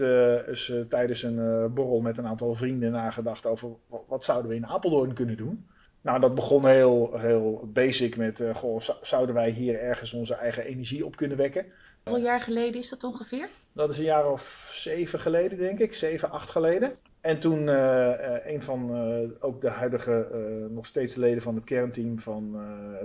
tijdens 0.89 1.24
een 1.24 1.74
borrel 1.74 2.00
met 2.00 2.18
een 2.18 2.28
aantal 2.28 2.56
vrienden 2.56 2.92
nagedacht 2.92 3.45
over 3.45 3.69
wat, 4.07 4.24
zouden 4.24 4.50
we 4.50 4.56
in 4.56 4.68
Apeldoorn 4.68 5.13
kunnen 5.13 5.38
doen. 5.38 5.66
Nou, 6.06 6.19
dat 6.19 6.36
begon 6.36 6.66
heel, 6.66 7.12
heel 7.18 7.69
basic 7.74 8.18
met, 8.18 8.44
goh, 8.56 8.81
zouden 9.02 9.35
wij 9.35 9.50
hier 9.50 9.80
ergens 9.80 10.14
onze 10.14 10.33
eigen 10.33 10.64
energie 10.64 11.06
op 11.06 11.16
kunnen 11.16 11.38
wekken? 11.38 11.66
Hoeveel 12.04 12.24
jaar 12.24 12.42
geleden 12.42 12.80
is 12.80 12.90
dat 12.90 13.04
ongeveer? 13.04 13.50
Dat 13.71 13.90
is 13.90 13.97
een 13.97 14.04
jaar 14.04 14.31
of 14.31 14.69
zeven 14.71 15.19
geleden, 15.19 15.57
denk 15.57 15.80
ik. 15.80 15.94
Zeven, 15.94 16.31
acht 16.31 16.50
geleden. 16.50 16.95
En 17.21 17.40
toen 17.40 17.68
uh, 17.68 18.12
een 18.45 18.64
van 18.64 19.09
uh, 19.09 19.30
ook 19.40 19.62
de 19.62 19.69
huidige, 19.69 20.28
nog 20.69 20.85
steeds 20.85 21.16
leden 21.16 21.42
van 21.42 21.56
het 21.56 21.64
kernteam 21.64 22.19
van 22.19 22.52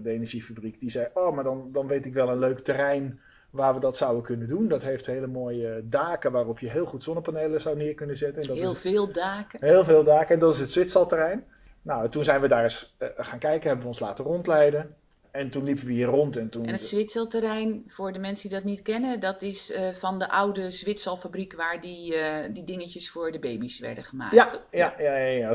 de 0.02 0.10
energiefabriek, 0.10 0.80
die 0.80 0.90
zei: 0.90 1.08
Oh, 1.14 1.34
maar 1.34 1.44
dan, 1.44 1.68
dan 1.72 1.86
weet 1.86 2.06
ik 2.06 2.12
wel 2.12 2.28
een 2.28 2.38
leuk 2.38 2.58
terrein 2.58 3.20
waar 3.50 3.74
we 3.74 3.80
dat 3.80 3.96
zouden 3.96 4.22
kunnen 4.22 4.48
doen. 4.48 4.68
Dat 4.68 4.82
heeft 4.82 5.06
hele 5.06 5.26
mooie 5.26 5.82
daken 5.84 6.32
waarop 6.32 6.58
je 6.58 6.70
heel 6.70 6.86
goed 6.86 7.02
zonnepanelen 7.02 7.60
zou 7.60 7.76
neer 7.76 7.94
kunnen 7.94 8.16
zetten. 8.16 8.42
En 8.42 8.48
dat 8.48 8.56
heel 8.56 8.72
is, 8.72 8.80
veel 8.80 9.12
daken. 9.12 9.58
Heel 9.64 9.84
veel 9.84 10.04
daken. 10.04 10.34
En 10.34 10.40
dat 10.40 10.54
is 10.54 10.60
het 10.60 10.70
Zwitserterrein. 10.70 11.44
Nou, 11.82 12.08
toen 12.08 12.24
zijn 12.24 12.40
we 12.40 12.48
daar 12.48 12.62
eens 12.62 12.96
gaan 13.16 13.38
kijken, 13.38 13.66
hebben 13.66 13.82
we 13.82 13.90
ons 13.90 14.00
laten 14.00 14.24
rondleiden. 14.24 14.94
En 15.30 15.50
toen 15.50 15.64
liepen 15.64 15.86
we 15.86 15.92
hier 15.92 16.06
rond. 16.06 16.36
En, 16.36 16.48
toen... 16.48 16.66
en 16.66 16.72
het 16.72 16.86
Zwitserterrein, 16.86 17.84
voor 17.86 18.12
de 18.12 18.18
mensen 18.18 18.48
die 18.48 18.58
dat 18.58 18.66
niet 18.66 18.82
kennen, 18.82 19.20
dat 19.20 19.42
is 19.42 19.70
uh, 19.70 19.88
van 19.88 20.18
de 20.18 20.30
oude 20.30 20.70
Zwitserfabriek 20.70 21.54
waar 21.54 21.80
die, 21.80 22.14
uh, 22.14 22.44
die 22.52 22.64
dingetjes 22.64 23.10
voor 23.10 23.32
de 23.32 23.38
baby's 23.38 23.78
werden 23.78 24.04
gemaakt. 24.04 24.34
Ja, 24.34 24.48
ja, 24.70 24.94
ja, 24.98 25.16
ja, 25.16 25.48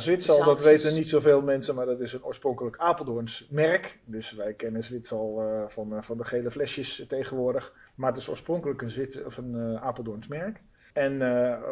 dat 0.46 0.62
weten 0.62 0.94
niet 0.94 1.10
zoveel 1.10 1.41
mensen, 1.41 1.75
maar 1.75 1.86
dat 1.86 2.00
is 2.00 2.13
een 2.13 2.24
oorspronkelijk 2.24 2.77
Apeldoorns 2.77 3.48
merk. 3.50 4.00
Dus 4.05 4.32
wij 4.32 4.53
kennen 4.53 4.84
Zwitser 4.84 5.17
uh, 5.17 5.63
van, 5.67 6.03
van 6.03 6.17
de 6.17 6.25
gele 6.25 6.51
flesjes 6.51 7.05
tegenwoordig. 7.08 7.74
Maar 7.96 8.10
het 8.10 8.22
is 8.22 8.29
oorspronkelijk 8.29 8.82
een, 8.82 8.91
Zwitser, 8.91 9.25
of 9.25 9.38
een 9.38 9.77
Apeldoorns 9.79 10.27
merk. 10.27 10.62
En 10.94 11.22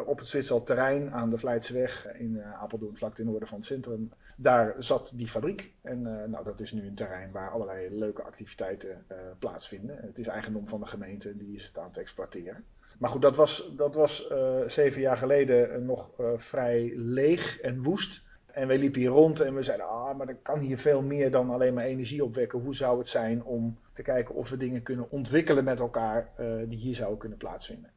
op 0.06 0.18
het 0.18 0.28
Zwitser 0.28 0.62
terrein 0.62 1.12
aan 1.12 1.30
de 1.30 1.38
Vlijtseweg 1.38 2.08
in 2.18 2.42
Apeldoorn, 2.60 2.96
vlak 2.96 3.14
ten 3.14 3.24
noorden 3.24 3.48
van 3.48 3.58
het 3.58 3.66
centrum, 3.66 4.12
daar 4.36 4.74
zat 4.78 5.12
die 5.14 5.28
fabriek. 5.28 5.72
En 5.82 5.98
uh, 5.98 6.24
nou, 6.24 6.44
dat 6.44 6.60
is 6.60 6.72
nu 6.72 6.86
een 6.86 6.94
terrein 6.94 7.30
waar 7.30 7.50
allerlei 7.50 7.98
leuke 7.98 8.22
activiteiten 8.22 9.06
plaatsvinden. 9.38 9.96
Het 9.96 10.18
is 10.18 10.26
eigendom 10.26 10.68
van 10.68 10.80
de 10.80 10.86
gemeente 10.86 11.28
en 11.28 11.38
die 11.38 11.54
is 11.54 11.64
het 11.64 11.78
aan 11.78 11.88
het 11.88 11.98
exploiteren. 11.98 12.64
Maar 12.98 13.10
goed, 13.10 13.22
dat 13.22 13.36
was, 13.36 13.72
dat 13.76 13.94
was 13.94 14.30
zeven 14.66 15.00
jaar 15.00 15.16
geleden 15.16 15.84
nog 15.84 16.10
vrij 16.36 16.92
leeg 16.96 17.60
en 17.60 17.82
woest. 17.82 18.24
En 18.46 18.66
wij 18.66 18.78
liepen 18.78 19.00
hier 19.00 19.10
rond 19.10 19.40
en 19.40 19.54
we 19.54 19.62
zeiden, 19.62 19.88
ah, 19.88 20.16
maar 20.16 20.28
er 20.28 20.36
kan 20.42 20.58
hier 20.58 20.78
veel 20.78 21.02
meer 21.02 21.30
dan 21.30 21.50
alleen 21.50 21.74
maar 21.74 21.84
energie 21.84 22.24
opwekken. 22.24 22.60
Hoe 22.60 22.74
zou 22.74 22.98
het 22.98 23.08
zijn 23.08 23.44
om 23.44 23.78
te 23.92 24.02
kijken 24.02 24.34
of 24.34 24.50
we 24.50 24.56
dingen 24.56 24.82
kunnen 24.82 25.10
ontwikkelen 25.10 25.64
met 25.64 25.80
elkaar 25.80 26.32
die 26.68 26.78
hier 26.78 26.94
zouden 26.94 27.18
kunnen 27.18 27.38
plaatsvinden. 27.38 27.90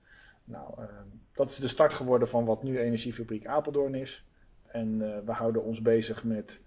Nou, 0.48 0.82
uh, 0.82 0.86
dat 1.34 1.50
is 1.50 1.56
de 1.56 1.67
start 1.67 1.94
geworden 1.94 2.27
van 2.27 2.46
wat 2.46 2.63
nu 2.63 2.79
Energiefabriek 2.79 3.46
Apeldoorn 3.46 3.96
is. 3.96 4.26
En 4.77 5.00
uh, 5.01 5.17
we 5.25 5.31
houden 5.31 5.63
ons 5.63 5.81
bezig 5.81 6.24
met, 6.24 6.62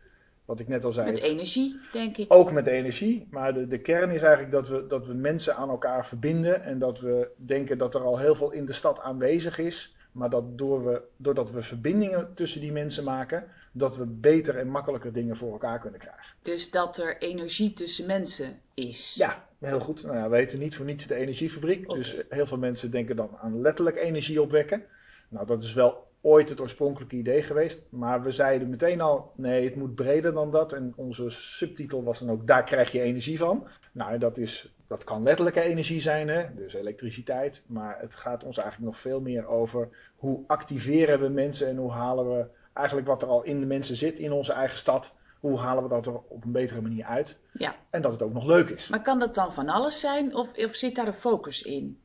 wat 0.45 0.61
ik 0.61 0.69
net 0.69 0.85
al 0.85 0.93
zei. 0.93 1.11
Met 1.11 1.21
energie, 1.21 1.81
denk 1.93 2.17
ik. 2.17 2.33
Ook 2.33 2.52
met 2.52 2.67
energie. 2.67 3.26
Maar 3.31 3.55
de, 3.55 3.67
de 3.67 3.79
kern 3.79 4.11
is 4.11 4.23
eigenlijk 4.23 4.52
dat 4.52 4.69
we, 4.69 4.87
dat 4.87 5.07
we 5.07 5.14
mensen 5.14 5.57
aan 5.57 5.69
elkaar 5.69 6.07
verbinden. 6.07 6.62
En 6.62 6.79
dat 6.79 7.00
we 7.00 7.29
denken 7.37 7.79
dat 7.79 7.95
er 7.95 8.00
al 8.00 8.19
heel 8.19 8.35
veel 8.35 8.50
in 8.50 8.67
de 8.67 8.73
stad 8.73 9.00
aanwezig 9.00 9.59
is. 9.59 9.95
Maar 10.12 10.31
dat 10.31 10.59
door 10.59 10.85
we, 10.85 11.02
doordat 11.17 11.50
we 11.50 11.62
verbindingen 11.62 12.35
tussen 12.35 12.61
die 12.61 12.73
mensen 12.73 13.05
maken, 13.05 13.45
dat 13.73 13.97
we 13.97 14.07
beter 14.07 14.59
en 14.59 14.69
makkelijker 14.69 15.12
dingen 15.12 15.37
voor 15.37 15.52
elkaar 15.52 15.81
kunnen 15.81 16.00
krijgen. 16.00 16.35
Dus 16.43 16.71
dat 16.71 16.99
er 16.99 17.19
energie 17.19 17.73
tussen 17.73 18.07
mensen 18.07 18.61
is. 18.75 19.14
Ja, 19.14 19.47
heel 19.59 19.81
goed. 19.81 20.02
Nou 20.02 20.17
ja, 20.17 20.23
we 20.23 20.37
weten 20.37 20.59
niet 20.59 20.76
voor 20.76 20.87
niets 20.87 21.07
de 21.07 21.14
energiefabriek. 21.14 21.88
Dus 21.88 22.23
heel 22.29 22.47
veel 22.47 22.59
mensen 22.59 22.90
denken 22.90 23.17
dan 23.17 23.37
aan 23.40 23.61
letterlijk 23.61 23.97
energie 23.97 24.43
opwekken. 24.43 24.83
Nou, 25.29 25.47
dat 25.47 25.62
is 25.62 25.73
wel 25.73 26.10
ooit 26.21 26.49
het 26.49 26.61
oorspronkelijke 26.61 27.17
idee 27.17 27.43
geweest. 27.43 27.83
Maar 27.89 28.23
we 28.23 28.33
zeiden 28.33 28.71
meteen 28.71 29.00
al, 29.00 29.33
nee, 29.37 29.65
het 29.65 29.77
moet 29.77 29.95
breder 29.95 30.33
dan 30.33 30.50
dat. 30.50 30.73
En 30.73 30.93
onze 30.97 31.31
subtitel 31.31 32.03
was 32.03 32.19
dan 32.19 32.31
ook, 32.31 32.47
daar 32.47 32.65
krijg 32.65 32.93
je 32.93 33.00
energie 33.00 33.39
van. 33.39 33.69
Nou, 33.93 34.19
dat, 34.19 34.39
is, 34.39 34.75
dat 34.87 35.05
kan 35.05 35.23
letterlijke 35.23 35.61
energie 35.61 36.00
zijn, 36.00 36.29
hè? 36.29 36.55
dus 36.55 36.75
elektriciteit. 36.75 37.62
Maar 37.67 38.00
het 38.00 38.15
gaat 38.15 38.45
ons 38.45 38.59
eigenlijk 38.59 38.93
nog 38.93 39.00
veel 39.00 39.21
meer 39.21 39.47
over 39.47 39.89
hoe 40.17 40.45
activeren 40.47 41.21
we 41.21 41.29
mensen 41.29 41.69
en 41.69 41.77
hoe 41.77 41.93
halen 41.93 42.37
we 42.37 42.47
eigenlijk 42.73 43.07
wat 43.07 43.23
er 43.23 43.29
al 43.29 43.43
in 43.43 43.61
de 43.61 43.67
mensen 43.67 43.97
zit 43.97 44.19
in 44.19 44.33
onze 44.33 44.53
eigen 44.53 44.79
stad. 44.79 45.17
Hoe 45.41 45.59
halen 45.59 45.83
we 45.83 45.89
dat 45.89 46.07
er 46.07 46.21
op 46.29 46.45
een 46.45 46.53
betere 46.53 46.81
manier 46.81 47.05
uit? 47.05 47.39
Ja. 47.50 47.75
En 47.91 48.03
dat 48.03 48.12
het 48.12 48.23
ook 48.23 48.33
nog 48.33 48.45
leuk 48.45 48.69
is. 48.69 48.89
Maar 48.89 49.03
kan 49.03 49.19
dat 49.19 49.35
dan 49.35 49.53
van 49.53 49.69
alles 49.69 50.00
zijn 50.00 50.35
of, 50.35 50.57
of 50.57 50.75
zit 50.75 50.95
daar 50.95 51.07
een 51.07 51.12
focus 51.12 51.62
in? 51.62 52.00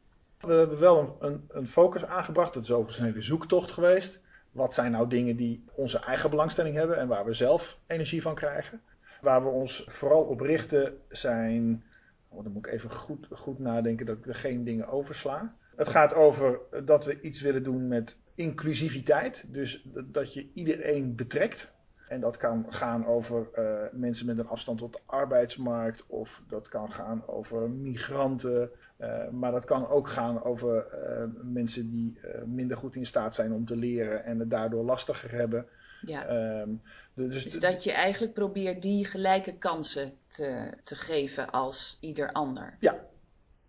We 0.46 0.54
hebben 0.54 0.80
wel 0.80 1.18
een, 1.20 1.46
een, 1.48 1.68
focus 1.68 2.06
aangebracht. 2.06 2.54
Dat 2.54 2.64
is 2.64 2.72
overigens 2.72 3.00
een 3.00 3.06
hele 3.06 3.22
zoektocht 3.22 3.72
geweest. 3.72 4.22
Wat 4.52 4.74
zijn 4.74 4.92
nou 4.92 5.10
dingen 5.10 5.36
die 5.36 5.64
onze 5.76 6.00
eigen 6.00 6.30
belangstelling 6.30 6.76
hebben 6.76 6.98
en 6.98 7.08
waar 7.08 7.26
we 7.26 7.34
zelf 7.34 7.80
energie 7.88 8.22
van 8.22 8.36
krijgen? 8.36 8.82
Waar 9.22 9.44
we 9.44 9.50
ons 9.50 9.86
vooral 9.88 10.22
op 10.22 10.40
richten 10.40 10.98
zijn. 11.10 11.84
Oh, 12.30 12.44
dan 12.44 12.52
moet 12.52 12.66
ik 12.66 12.74
even 12.74 12.92
goed, 12.92 13.28
goed 13.32 13.60
nadenken 13.60 14.06
dat 14.06 14.18
ik 14.18 14.28
er 14.28 14.36
geen 14.36 14.64
dingen 14.64 14.88
oversla. 14.88 15.56
Het 15.76 15.88
gaat 15.88 16.14
over 16.14 16.60
dat 16.86 17.06
we 17.06 17.22
iets 17.22 17.42
willen 17.42 17.64
doen 17.64 17.88
met 17.88 18.20
inclusiviteit. 18.36 19.46
Dus 19.54 19.88
dat 20.06 20.34
je 20.34 20.50
iedereen 20.54 21.16
betrekt. 21.16 21.75
En 22.08 22.20
dat 22.20 22.38
kan 22.38 22.66
gaan 22.70 23.06
over 23.06 23.48
uh, 23.56 23.82
mensen 23.92 24.26
met 24.26 24.38
een 24.38 24.48
afstand 24.48 24.78
tot 24.78 24.94
de 24.94 25.00
arbeidsmarkt, 25.06 26.04
of 26.08 26.44
dat 26.48 26.68
kan 26.68 26.92
gaan 26.92 27.28
over 27.28 27.70
migranten, 27.70 28.70
uh, 29.00 29.30
maar 29.30 29.52
dat 29.52 29.66
kan 29.66 29.88
ook 29.88 30.10
gaan 30.10 30.44
over 30.44 30.86
uh, 30.94 31.24
mensen 31.44 31.90
die 31.90 32.20
minder 32.46 32.78
goed 32.78 32.96
in 32.96 33.06
staat 33.06 33.36
zijn 33.36 33.54
om 33.54 33.66
te 33.66 33.76
leren 33.76 34.24
en 34.24 34.40
het 34.40 34.50
daardoor 34.50 34.84
lastiger 34.84 35.32
hebben. 35.32 35.66
Ja. 36.02 36.60
Um, 36.62 36.82
dus, 37.14 37.44
dus 37.44 37.60
dat 37.60 37.84
je 37.84 37.92
eigenlijk 37.92 38.34
probeert 38.34 38.82
die 38.82 39.06
gelijke 39.06 39.58
kansen 39.58 40.14
te, 40.28 40.74
te 40.84 40.96
geven 40.96 41.50
als 41.50 41.98
ieder 42.02 42.32
ander. 42.32 42.78
Ja, 42.80 43.00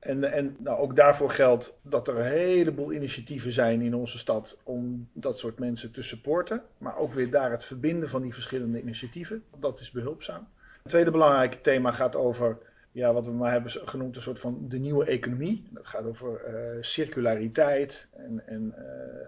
en, 0.06 0.32
en 0.32 0.56
nou, 0.58 0.78
ook 0.78 0.96
daarvoor 0.96 1.30
geldt 1.30 1.78
dat 1.82 2.08
er 2.08 2.18
een 2.18 2.32
heleboel 2.32 2.92
initiatieven 2.92 3.52
zijn 3.52 3.80
in 3.80 3.94
onze 3.94 4.18
stad 4.18 4.60
om 4.64 5.08
dat 5.12 5.38
soort 5.38 5.58
mensen 5.58 5.92
te 5.92 6.02
supporten. 6.02 6.62
Maar 6.78 6.96
ook 6.96 7.12
weer 7.12 7.30
daar 7.30 7.50
het 7.50 7.64
verbinden 7.64 8.08
van 8.08 8.22
die 8.22 8.34
verschillende 8.34 8.80
initiatieven. 8.80 9.42
Dat 9.58 9.80
is 9.80 9.90
behulpzaam. 9.90 10.48
Het 10.82 10.90
tweede 10.92 11.10
belangrijke 11.10 11.60
thema 11.60 11.92
gaat 11.92 12.16
over 12.16 12.58
ja, 12.92 13.12
wat 13.12 13.26
we 13.26 13.32
maar 13.32 13.52
hebben 13.52 13.70
genoemd 13.70 14.16
een 14.16 14.22
soort 14.22 14.40
van 14.40 14.64
de 14.68 14.78
nieuwe 14.78 15.04
economie. 15.04 15.66
Dat 15.70 15.86
gaat 15.86 16.04
over 16.04 16.40
uh, 16.48 16.82
circulariteit 16.82 18.08
en, 18.12 18.42
en 18.46 18.74
uh, 18.78 18.84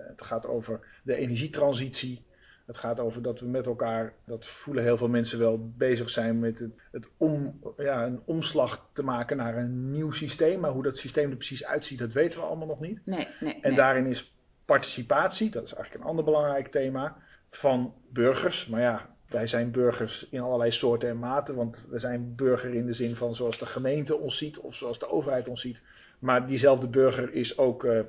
het 0.09 0.23
gaat 0.23 0.47
over 0.47 0.81
de 1.03 1.17
energietransitie. 1.17 2.23
Het 2.69 2.79
gaat 2.79 3.01
over 3.01 3.23
dat 3.23 3.41
we 3.41 3.47
met 3.47 3.67
elkaar, 3.67 4.13
dat 4.25 4.47
voelen 4.47 4.83
heel 4.83 4.97
veel 4.97 5.09
mensen 5.09 5.39
wel, 5.39 5.71
bezig 5.77 6.11
zijn 6.11 6.39
met 6.39 6.59
het, 6.59 6.73
het 6.93 7.09
om, 7.17 7.61
ja, 7.77 8.07
een 8.07 8.21
omslag 8.25 8.89
te 8.93 9.03
maken 9.03 9.37
naar 9.37 9.57
een 9.57 9.91
nieuw 9.91 10.11
systeem. 10.11 10.61
Maar 10.61 10.71
hoe 10.71 10.83
dat 10.83 10.99
systeem 10.99 11.31
er 11.31 11.37
precies 11.37 11.65
uitziet, 11.65 11.99
dat 11.99 12.13
weten 12.13 12.41
we 12.41 12.47
allemaal 12.47 12.67
nog 12.67 12.81
niet. 12.81 13.01
Nee, 13.05 13.29
nee, 13.41 13.53
en 13.53 13.69
nee. 13.69 13.77
daarin 13.77 14.07
is 14.07 14.35
participatie, 14.65 15.51
dat 15.51 15.65
is 15.65 15.75
eigenlijk 15.75 16.05
een 16.05 16.11
ander 16.11 16.25
belangrijk 16.25 16.69
thema, 16.69 17.17
van 17.51 17.95
burgers. 18.09 18.67
Maar 18.67 18.81
ja, 18.81 19.17
wij 19.29 19.47
zijn 19.47 19.71
burgers 19.71 20.29
in 20.29 20.41
allerlei 20.41 20.71
soorten 20.71 21.09
en 21.09 21.19
maten. 21.19 21.55
Want 21.55 21.87
we 21.91 21.99
zijn 21.99 22.35
burger 22.35 22.75
in 22.75 22.87
de 22.87 22.95
zin 22.95 23.17
van 23.17 23.35
zoals 23.35 23.59
de 23.59 23.67
gemeente 23.67 24.17
ons 24.17 24.39
ziet 24.39 24.59
of 24.59 24.75
zoals 24.75 24.99
de 24.99 25.11
overheid 25.11 25.49
ons 25.49 25.61
ziet. 25.61 25.83
Maar 26.19 26.47
diezelfde 26.47 26.89
burger 26.89 27.33
is 27.33 27.59
ook 27.59 27.85
uh, 27.85 28.01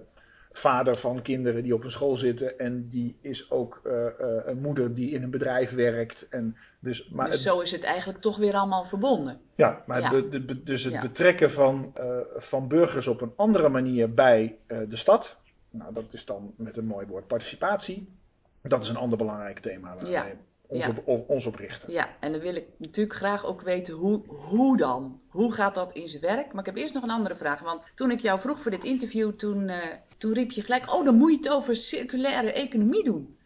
vader 0.60 0.96
van 0.96 1.22
kinderen 1.22 1.63
die 1.63 1.74
op 1.74 1.84
een 1.84 1.92
school 1.92 2.16
zitten. 2.18 2.60
En 2.60 2.88
die 2.89 3.18
is 3.22 3.51
ook 3.51 3.82
uh, 3.86 3.94
uh, 3.94 4.08
een 4.46 4.62
moeder 4.62 4.94
die 4.96 5.12
in 5.12 5.24
een 5.24 5.30
bedrijf 5.30 5.72
werkt. 5.72 6.28
En 6.30 6.58
dus 6.80 7.10
maar 7.10 7.25
dus 7.25 7.34
het, 7.36 7.44
zo 7.44 7.60
is 7.60 7.72
het 7.72 7.84
eigenlijk 7.84 8.22
toch 8.22 8.38
weer 8.38 8.54
allemaal 8.54 8.86
verbonden. 8.86 9.39
ja, 9.56 9.84
maar 9.86 10.00
Ja. 10.01 10.10
De, 10.10 10.46
de, 10.46 10.63
dus 10.63 10.84
het 10.84 10.94
Ja. 10.94 11.01
betrekken 11.01 11.51
van, 11.51 11.92
eh, 11.94 12.18
van 12.36 12.68
burgers 12.68 13.08
op 13.08 13.22
een 13.22 13.34
andere 13.36 13.70
manier 13.70 14.13
bij 14.13 14.58
eh, 14.68 14.78
de 14.89 14.96
stad. 14.96 15.42
Nou, 15.70 15.94
dat 15.94 16.13
is 16.13 16.25
dan 16.25 16.54
met 16.58 16.78
een 16.78 16.86
mooi 16.86 17.06
woord 17.08 17.28
participatie. 17.28 18.10
Dat 18.62 18.84
is 18.84 18.89
een 18.89 18.96
ander 18.98 19.18
belangrijk 19.18 19.60
thema 19.60 19.96
waar 19.96 20.10
Ja. 20.10 20.24
wij 20.24 20.38
ons, 20.69 20.85
Ja. 20.85 20.93
op, 21.05 21.29
ons 21.29 21.45
op 21.45 21.55
richten. 21.55 21.91
Ja, 21.91 22.09
en 22.19 22.31
dan 22.31 22.41
wil 22.41 22.55
ik 22.55 22.65
natuurlijk 22.77 23.15
graag 23.15 23.45
ook 23.45 23.61
weten 23.61 23.93
hoe, 23.93 24.21
hoe 24.27 24.77
dan? 24.77 25.21
Hoe 25.29 25.53
gaat 25.53 25.75
dat 25.75 25.91
in 25.91 26.07
zijn 26.07 26.21
werk? 26.21 26.51
Maar 26.51 26.59
ik 26.59 26.65
heb 26.65 26.75
eerst 26.75 26.93
nog 26.93 27.03
een 27.03 27.09
andere 27.09 27.35
vraag. 27.35 27.61
Want 27.61 27.85
toen 27.95 28.11
ik 28.11 28.19
jou 28.19 28.39
vroeg 28.39 28.59
voor 28.59 28.71
dit 28.71 28.83
interview, 28.83 29.31
toen, 29.31 29.69
eh, 29.69 29.95
toen 30.17 30.33
riep 30.33 30.51
je 30.51 30.61
gelijk: 30.61 30.93
Oh, 30.93 31.05
dan 31.05 31.15
moet 31.15 31.31
je 31.31 31.38
het 31.38 31.49
over 31.49 31.75
circulaire 31.75 32.51
economie 32.51 33.03
doen. 33.03 33.38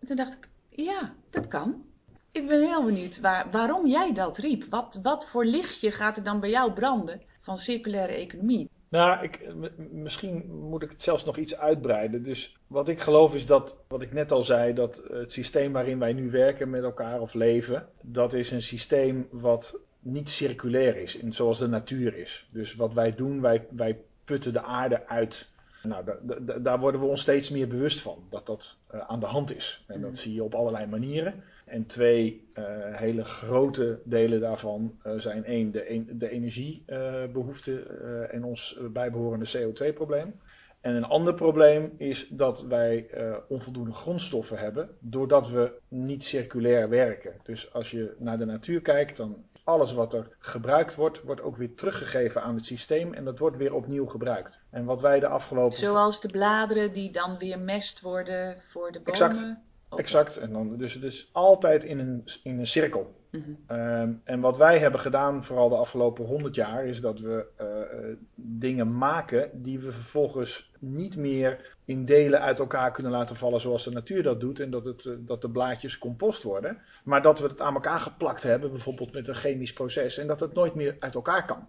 En 0.00 0.06
toen 0.06 0.16
dacht 0.16 0.32
ik: 0.34 0.48
Ja, 0.70 1.14
dat 1.30 1.48
kan. 1.48 1.84
Ik 2.32 2.46
ben 2.46 2.60
heel 2.62 2.84
benieuwd 2.84 3.20
waar, 3.20 3.50
waarom 3.50 3.86
jij 3.86 4.12
dat 4.12 4.38
riep. 4.38 4.64
Wat, 4.70 4.98
wat 5.02 5.28
voor 5.28 5.44
lichtje 5.44 5.90
gaat 5.90 6.16
er 6.16 6.22
dan 6.24 6.40
bij 6.40 6.50
jou 6.50 6.72
branden 6.72 7.22
van 7.40 7.58
circulaire 7.58 8.12
economie? 8.12 8.70
Nou, 8.88 9.22
ik, 9.22 9.54
misschien 9.90 10.46
moet 10.68 10.82
ik 10.82 10.90
het 10.90 11.02
zelfs 11.02 11.24
nog 11.24 11.36
iets 11.36 11.58
uitbreiden. 11.58 12.22
Dus 12.22 12.56
wat 12.66 12.88
ik 12.88 13.00
geloof 13.00 13.34
is 13.34 13.46
dat, 13.46 13.76
wat 13.88 14.02
ik 14.02 14.12
net 14.12 14.32
al 14.32 14.42
zei, 14.42 14.72
dat 14.74 15.02
het 15.12 15.32
systeem 15.32 15.72
waarin 15.72 15.98
wij 15.98 16.12
nu 16.12 16.30
werken 16.30 16.70
met 16.70 16.82
elkaar 16.82 17.20
of 17.20 17.34
leven, 17.34 17.88
dat 18.00 18.32
is 18.34 18.50
een 18.50 18.62
systeem 18.62 19.28
wat 19.30 19.80
niet 20.00 20.30
circulair 20.30 20.96
is, 20.96 21.16
in, 21.16 21.32
zoals 21.32 21.58
de 21.58 21.68
natuur 21.68 22.16
is. 22.16 22.48
Dus 22.50 22.74
wat 22.74 22.92
wij 22.92 23.14
doen, 23.14 23.40
wij, 23.40 23.66
wij 23.70 23.98
putten 24.24 24.52
de 24.52 24.62
aarde 24.62 25.06
uit. 25.08 25.54
Nou, 25.82 26.04
da- 26.04 26.18
da- 26.22 26.38
da- 26.40 26.58
daar 26.58 26.78
worden 26.80 27.00
we 27.00 27.06
ons 27.06 27.20
steeds 27.20 27.50
meer 27.50 27.68
bewust 27.68 28.00
van, 28.00 28.26
dat 28.30 28.46
dat 28.46 28.78
eh, 28.90 29.00
aan 29.00 29.20
de 29.20 29.26
hand 29.26 29.56
is. 29.56 29.84
En 29.86 30.00
dat 30.00 30.10
Mhm. 30.10 30.18
zie 30.20 30.34
je 30.34 30.42
op 30.44 30.54
allerlei 30.54 30.86
manieren. 30.86 31.42
En 31.66 31.86
twee 31.86 32.48
eh, 32.52 32.64
hele 32.90 33.24
grote 33.24 34.00
delen 34.04 34.40
daarvan 34.40 34.98
eh, 35.02 35.12
zijn 35.16 35.44
één, 35.44 35.70
de, 35.70 35.82
en- 35.82 36.08
de 36.18 36.30
energiebehoefte 36.30 37.82
eh, 37.82 38.34
en 38.34 38.44
ons 38.44 38.78
bijbehorende 38.92 39.48
CO2-probleem. 39.58 40.40
En 40.80 40.94
een 40.94 41.04
ander 41.04 41.34
probleem 41.34 41.94
is 41.96 42.28
dat 42.28 42.62
wij 42.62 43.10
onvoldoende 43.48 43.92
grondstoffen 43.92 44.58
hebben, 44.58 44.88
doordat 44.98 45.48
we 45.50 45.72
niet 45.88 46.24
circulair 46.24 46.88
werken. 46.88 47.32
Dus 47.42 47.72
als 47.72 47.90
je 47.90 48.14
naar 48.18 48.38
de 48.38 48.44
natuur 48.44 48.80
kijkt, 48.80 49.16
dan 49.16 49.44
alles 49.64 49.92
wat 49.92 50.14
er 50.14 50.28
gebruikt 50.38 50.94
wordt, 50.94 51.22
wordt 51.22 51.40
ook 51.40 51.56
weer 51.56 51.74
teruggegeven 51.74 52.42
aan 52.42 52.54
het 52.54 52.64
systeem 52.64 53.14
en 53.14 53.24
dat 53.24 53.38
wordt 53.38 53.56
weer 53.56 53.74
opnieuw 53.74 54.06
gebruikt. 54.06 54.60
En 54.70 54.84
wat 54.84 55.00
wij 55.00 55.20
de 55.20 55.26
afgelopen 55.28 55.72
Zoals 55.72 56.20
de 56.20 56.28
bladeren 56.28 56.92
die 56.92 57.10
dan 57.10 57.38
weer 57.38 57.58
mest 57.58 58.00
worden 58.00 58.60
voor 58.60 58.92
de 58.92 59.00
bomen. 59.00 59.30
Exact. 59.30 59.56
Exact. 59.90 60.36
En 60.36 60.52
dan, 60.52 60.76
dus 60.76 60.94
het 60.94 61.02
is 61.02 61.28
altijd 61.32 61.84
in 61.84 61.98
een, 61.98 62.24
in 62.42 62.58
een 62.58 62.66
cirkel. 62.66 63.14
Mhm. 63.30 63.50
Ehm, 63.66 64.12
en 64.24 64.40
wat 64.40 64.56
wij 64.56 64.78
hebben 64.78 65.00
gedaan, 65.00 65.44
vooral 65.44 65.68
de 65.68 65.76
afgelopen 65.76 66.24
100 66.24 66.54
jaar, 66.54 66.86
is 66.86 67.00
dat 67.00 67.20
we 67.20 67.46
eh, 67.56 67.80
eh, 67.80 68.16
dingen 68.34 68.98
maken 68.98 69.62
die 69.62 69.78
we 69.78 69.92
vervolgens 69.92 70.70
niet 70.78 71.16
meer 71.16 71.76
in 71.84 72.04
delen 72.04 72.40
uit 72.40 72.58
elkaar 72.58 72.92
kunnen 72.92 73.12
laten 73.12 73.36
vallen 73.36 73.60
zoals 73.60 73.84
de 73.84 73.90
natuur 73.90 74.22
dat 74.22 74.40
doet. 74.40 74.60
En 74.60 74.70
dat, 74.70 74.84
het, 74.84 75.04
eh, 75.04 75.12
dat 75.18 75.42
de 75.42 75.50
blaadjes 75.50 75.98
compost 75.98 76.42
worden. 76.42 76.78
Maar 77.04 77.22
dat 77.22 77.38
we 77.38 77.46
het 77.46 77.60
aan 77.60 77.74
elkaar 77.74 78.00
geplakt 78.00 78.42
hebben, 78.42 78.70
bijvoorbeeld 78.70 79.12
met 79.12 79.28
een 79.28 79.34
chemisch 79.34 79.72
proces. 79.72 80.18
En 80.18 80.26
dat 80.26 80.40
het 80.40 80.54
nooit 80.54 80.74
meer 80.74 80.96
uit 80.98 81.14
elkaar 81.14 81.46
kan. 81.46 81.68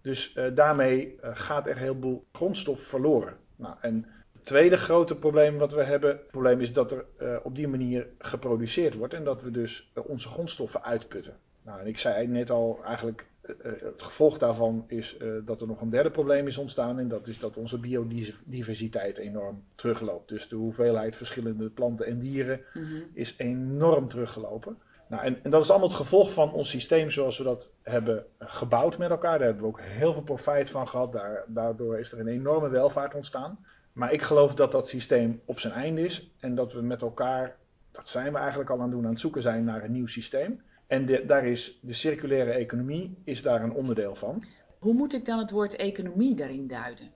Dus 0.00 0.38
daarmee 0.54 1.18
gaat 1.20 1.66
er 1.66 1.72
een 1.72 1.78
heleboel 1.78 2.26
grondstof 2.32 2.80
verloren. 2.80 3.36
Nou, 3.56 3.74
en 3.80 4.06
tweede 4.46 4.76
grote 4.76 5.16
probleem 5.16 5.58
wat 5.58 5.72
we 5.72 5.82
hebben, 5.82 6.10
het 6.10 6.30
probleem 6.30 6.60
is 6.60 6.72
dat 6.72 6.92
er 6.92 7.04
eh, 7.16 7.36
op 7.42 7.54
die 7.54 7.68
manier 7.68 8.06
geproduceerd 8.18 8.94
wordt 8.94 9.14
en 9.14 9.24
dat 9.24 9.42
we 9.42 9.50
dus 9.50 9.90
eh, 9.94 10.08
onze 10.08 10.28
grondstoffen 10.28 10.84
uitputten. 10.84 11.36
Nou, 11.62 11.80
en 11.80 11.86
ik 11.86 11.98
zei 11.98 12.26
net 12.26 12.50
al, 12.50 12.80
eigenlijk 12.84 13.26
eh, 13.40 13.52
het 13.62 14.02
gevolg 14.02 14.38
daarvan 14.38 14.84
is 14.86 15.16
dat 15.44 15.60
er 15.60 15.66
nog 15.66 15.80
een 15.80 15.90
derde 15.90 16.10
probleem 16.10 16.46
is 16.46 16.58
ontstaan 16.58 16.98
en 16.98 17.08
dat 17.08 17.26
is 17.26 17.38
dat 17.38 17.56
onze 17.56 17.78
biodiversiteit 17.78 19.18
enorm 19.18 19.62
terugloopt. 19.74 20.28
Dus 20.28 20.48
de 20.48 20.56
hoeveelheid 20.56 21.16
verschillende 21.16 21.70
planten 21.70 22.06
en 22.06 22.18
dieren 22.18 22.60
Mhm. 22.74 23.00
is 23.12 23.34
enorm 23.38 24.08
teruggelopen. 24.08 24.78
Nou, 25.08 25.22
en, 25.24 25.38
en 25.42 25.50
dat 25.50 25.62
is 25.62 25.70
allemaal 25.70 25.88
het 25.88 25.96
gevolg 25.96 26.32
van 26.32 26.52
ons 26.52 26.70
systeem 26.70 27.10
zoals 27.10 27.38
we 27.38 27.44
dat 27.44 27.72
hebben 27.82 28.26
gebouwd 28.38 28.98
met 28.98 29.10
elkaar. 29.10 29.38
Daar 29.38 29.46
hebben 29.46 29.64
we 29.64 29.68
ook 29.68 29.80
heel 29.80 30.12
veel 30.12 30.22
profijt 30.22 30.70
van 30.70 30.88
gehad. 30.88 31.12
Daar, 31.12 31.44
daardoor 31.46 31.98
is 31.98 32.12
er 32.12 32.20
een 32.20 32.28
enorme 32.28 32.68
welvaart 32.68 33.14
ontstaan. 33.14 33.58
Maar 33.96 34.12
ik 34.12 34.22
geloof 34.22 34.54
dat 34.54 34.72
dat 34.72 34.88
systeem 34.88 35.40
op 35.44 35.60
zijn 35.60 35.72
einde 35.72 36.00
is. 36.04 36.30
En 36.40 36.54
dat 36.54 36.72
we 36.72 36.80
met 36.80 37.02
elkaar, 37.02 37.56
dat 37.92 38.08
zijn 38.08 38.32
we 38.32 38.38
eigenlijk 38.38 38.70
al 38.70 38.76
aan 38.76 38.82
het 38.82 38.90
doen, 38.90 39.04
aan 39.04 39.10
het 39.10 39.20
zoeken 39.20 39.42
zijn 39.42 39.64
naar 39.64 39.84
een 39.84 39.92
nieuw 39.92 40.06
systeem. 40.06 40.62
En 40.86 41.06
de- 41.06 41.24
daar 41.26 41.46
is 41.46 41.78
de 41.82 41.92
circulaire 41.92 42.50
economie 42.52 43.18
is 43.24 43.42
daar 43.42 43.62
een 43.62 43.72
onderdeel 43.72 44.14
van. 44.14 44.42
Hoe 44.78 44.94
moet 44.94 45.14
ik 45.14 45.24
dan 45.24 45.38
het 45.38 45.50
woord 45.50 45.76
economie 45.76 46.34
daarin 46.34 46.66
duiden? 46.66 47.10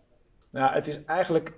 Nou, 0.51 0.75
het 0.75 0.87
is 0.89 1.05
eigenlijk 1.05 1.53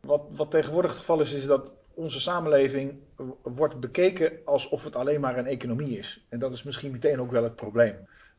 Wat, 0.00 0.22
wat 0.30 0.50
tegenwoordig 0.50 0.90
het 0.90 1.00
geval 1.00 1.20
is, 1.20 1.32
is 1.32 1.46
dat 1.46 1.72
onze 1.94 2.20
samenleving 2.20 2.94
wordt 3.42 3.80
bekeken 3.80 4.32
alsof 4.44 4.84
het 4.84 4.96
alleen 4.96 5.20
maar 5.20 5.38
een 5.38 5.46
economie 5.46 5.98
is. 5.98 6.26
En 6.28 6.38
dat 6.38 6.52
is 6.52 6.62
misschien 6.62 6.90
meteen 6.90 7.20
ook 7.20 7.30
wel 7.30 7.42
het 7.42 7.56
probleem. 7.56 7.94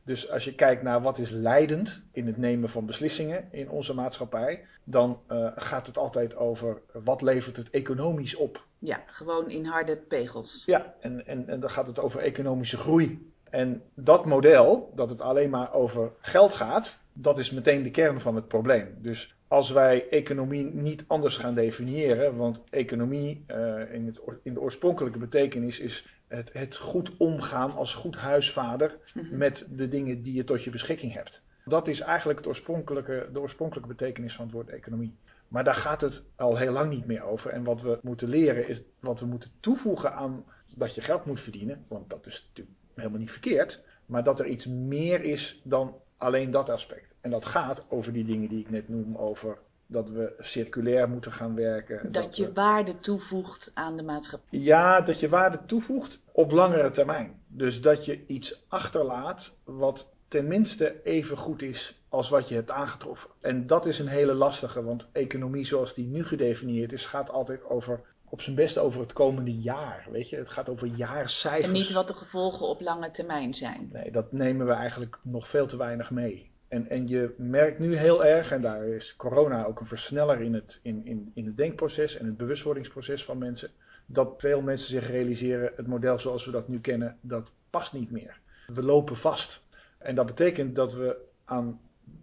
Dus 0.08 0.30
als 0.30 0.44
je 0.44 0.54
kijkt 0.54 0.82
naar 0.82 1.02
wat 1.02 1.18
is 1.18 1.30
leidend 1.30 2.04
in 2.12 2.26
het 2.26 2.36
nemen 2.36 2.70
van 2.70 2.86
beslissingen 2.86 3.48
in 3.50 3.70
onze 3.70 3.94
maatschappij, 3.94 4.64
dan 4.84 5.20
uh, 5.32 5.48
gaat 5.56 5.86
het 5.86 5.98
altijd 5.98 6.36
over 6.36 6.80
wat 6.92 7.22
levert 7.22 7.56
het 7.56 7.70
economisch 7.70 8.34
op. 8.34 8.64
Ja, 8.78 9.02
gewoon 9.06 9.50
in 9.50 9.64
harde 9.64 9.96
pegels. 9.96 10.62
Ja, 10.66 10.94
en, 11.00 11.26
en, 11.26 11.48
en 11.48 11.60
dan 11.60 11.70
gaat 11.70 11.86
het 11.86 11.98
over 11.98 12.20
economische 12.20 12.76
groei. 12.76 13.32
En 13.50 13.82
dat 13.94 14.24
model, 14.24 14.92
dat 14.94 15.10
het 15.10 15.20
alleen 15.20 15.50
maar 15.50 15.72
over 15.72 16.12
geld 16.20 16.54
gaat, 16.54 17.02
dat 17.12 17.38
is 17.38 17.50
meteen 17.50 17.82
de 17.82 17.90
kern 17.90 18.20
van 18.20 18.34
het 18.34 18.48
probleem. 18.48 18.94
Dus 18.98 19.36
als 19.48 19.70
wij 19.70 20.08
economie 20.08 20.64
niet 20.64 21.04
anders 21.06 21.36
gaan 21.36 21.54
definiëren, 21.54 22.36
want 22.36 22.62
economie 22.70 23.44
uh, 23.48 23.94
in, 23.94 24.06
het, 24.06 24.20
in, 24.42 24.54
de 24.54 24.60
oorspronkelijke 24.60 25.18
betekenis 25.18 25.80
is 25.80 26.17
het, 26.28 26.52
het 26.52 26.76
goed 26.76 27.16
omgaan 27.16 27.72
als 27.72 27.94
goed 27.94 28.16
huisvader 28.16 28.98
mhm. 29.14 29.36
met 29.36 29.66
de 29.70 29.88
dingen 29.88 30.22
die 30.22 30.34
je 30.34 30.44
tot 30.44 30.64
je 30.64 30.70
beschikking 30.70 31.12
hebt. 31.12 31.42
Dat 31.64 31.88
is 31.88 32.00
eigenlijk 32.00 32.38
het 32.38 32.48
oorspronkelijke, 32.48 33.28
de 33.32 33.40
oorspronkelijke 33.40 33.88
betekenis 33.88 34.34
van 34.34 34.44
het 34.44 34.54
woord 34.54 34.68
economie. 34.68 35.16
Maar 35.48 35.64
daar 35.64 35.74
gaat 35.74 36.00
het 36.00 36.30
al 36.36 36.56
heel 36.56 36.72
lang 36.72 36.90
niet 36.90 37.06
meer 37.06 37.22
over. 37.22 37.50
En 37.50 37.64
wat 37.64 37.80
we 37.80 37.98
moeten 38.02 38.28
leren 38.28 38.68
is 38.68 38.82
wat 39.00 39.20
we 39.20 39.26
moeten 39.26 39.50
toevoegen 39.60 40.14
aan 40.14 40.44
dat 40.74 40.94
je 40.94 41.00
geld 41.00 41.24
moet 41.24 41.40
verdienen. 41.40 41.84
Want 41.88 42.10
dat 42.10 42.26
is 42.26 42.46
natuurlijk 42.48 42.76
helemaal 42.94 43.18
niet 43.18 43.30
verkeerd. 43.30 43.82
Maar 44.06 44.24
dat 44.24 44.40
er 44.40 44.46
iets 44.46 44.66
meer 44.66 45.22
is 45.22 45.60
dan 45.64 45.96
alleen 46.16 46.50
dat 46.50 46.70
aspect. 46.70 47.14
En 47.20 47.30
dat 47.30 47.46
gaat 47.46 47.86
over 47.88 48.12
die 48.12 48.24
dingen 48.24 48.48
die 48.48 48.60
ik 48.60 48.70
net 48.70 48.88
noem, 48.88 49.16
over 49.16 49.58
dat 49.90 50.08
we 50.08 50.34
circulair 50.38 51.08
moeten 51.08 51.32
gaan 51.32 51.54
werken. 51.54 52.12
Dat, 52.12 52.36
je 52.36 52.52
waarde 52.52 52.98
toevoegt 52.98 53.70
aan 53.74 53.96
de 53.96 54.02
maatschappij. 54.02 54.58
Ja, 54.58 55.00
dat 55.00 55.20
je 55.20 55.28
waarde 55.28 55.58
toevoegt 55.66 56.20
op 56.32 56.50
langere 56.50 56.90
termijn. 56.90 57.40
Dus 57.46 57.80
dat 57.80 58.04
je 58.04 58.26
iets 58.26 58.64
achterlaat 58.68 59.60
wat 59.64 60.12
tenminste 60.28 61.02
even 61.04 61.36
goed 61.36 61.62
is 61.62 62.00
als 62.08 62.28
wat 62.28 62.48
je 62.48 62.54
hebt 62.54 62.70
aangetroffen. 62.70 63.30
En 63.40 63.66
dat 63.66 63.86
is 63.86 63.98
een 63.98 64.08
hele 64.08 64.34
lastige, 64.34 64.82
want 64.82 65.10
economie 65.12 65.64
zoals 65.64 65.94
die 65.94 66.06
nu 66.06 66.24
gedefinieerd 66.24 66.92
is, 66.92 67.06
gaat 67.06 67.30
altijd 67.30 67.64
over 67.64 68.00
op 68.24 68.40
zijn 68.40 68.56
best 68.56 68.78
over 68.78 69.00
het 69.00 69.12
komende 69.12 69.54
jaar. 69.54 70.06
Weet 70.10 70.28
je, 70.28 70.36
het 70.36 70.50
gaat 70.50 70.68
over 70.68 70.86
jaarcijfers. 70.86 71.66
En 71.66 71.72
niet 71.72 71.92
wat 71.92 72.08
de 72.08 72.14
gevolgen 72.14 72.66
op 72.66 72.80
lange 72.80 73.10
termijn 73.10 73.54
zijn. 73.54 73.88
Nee, 73.92 74.10
dat 74.10 74.32
nemen 74.32 74.66
we 74.66 74.72
eigenlijk 74.72 75.18
nog 75.22 75.48
veel 75.48 75.66
te 75.66 75.76
weinig 75.76 76.10
mee. 76.10 76.50
En, 76.68 76.88
en 76.88 77.08
je 77.08 77.34
merkt 77.36 77.78
nu 77.78 77.96
heel 77.96 78.24
erg, 78.24 78.52
en 78.52 78.62
daar 78.62 78.86
is 78.86 79.16
corona 79.16 79.64
ook 79.64 79.80
een 79.80 79.86
versneller 79.86 80.40
in 80.40 80.54
het, 80.54 80.80
in, 80.82 81.06
in, 81.06 81.30
in 81.34 81.46
het 81.46 81.56
denkproces 81.56 82.16
en 82.16 82.26
het 82.26 82.36
bewustwordingsproces 82.36 83.24
van 83.24 83.38
mensen, 83.38 83.70
dat 84.06 84.34
veel 84.36 84.60
mensen 84.60 84.88
zich 84.90 85.06
realiseren, 85.06 85.72
het 85.76 85.86
model 85.86 86.18
zoals 86.18 86.44
we 86.44 86.50
dat 86.50 86.68
nu 86.68 86.80
kennen, 86.80 87.16
dat 87.20 87.50
past 87.70 87.92
niet 87.92 88.10
meer. 88.10 88.40
We 88.66 88.82
lopen 88.82 89.16
vast. 89.16 89.64
En 89.98 90.14
dat 90.14 90.26
betekent 90.26 90.76
dat 90.76 90.94
we 90.94 91.16
aan 91.44 91.80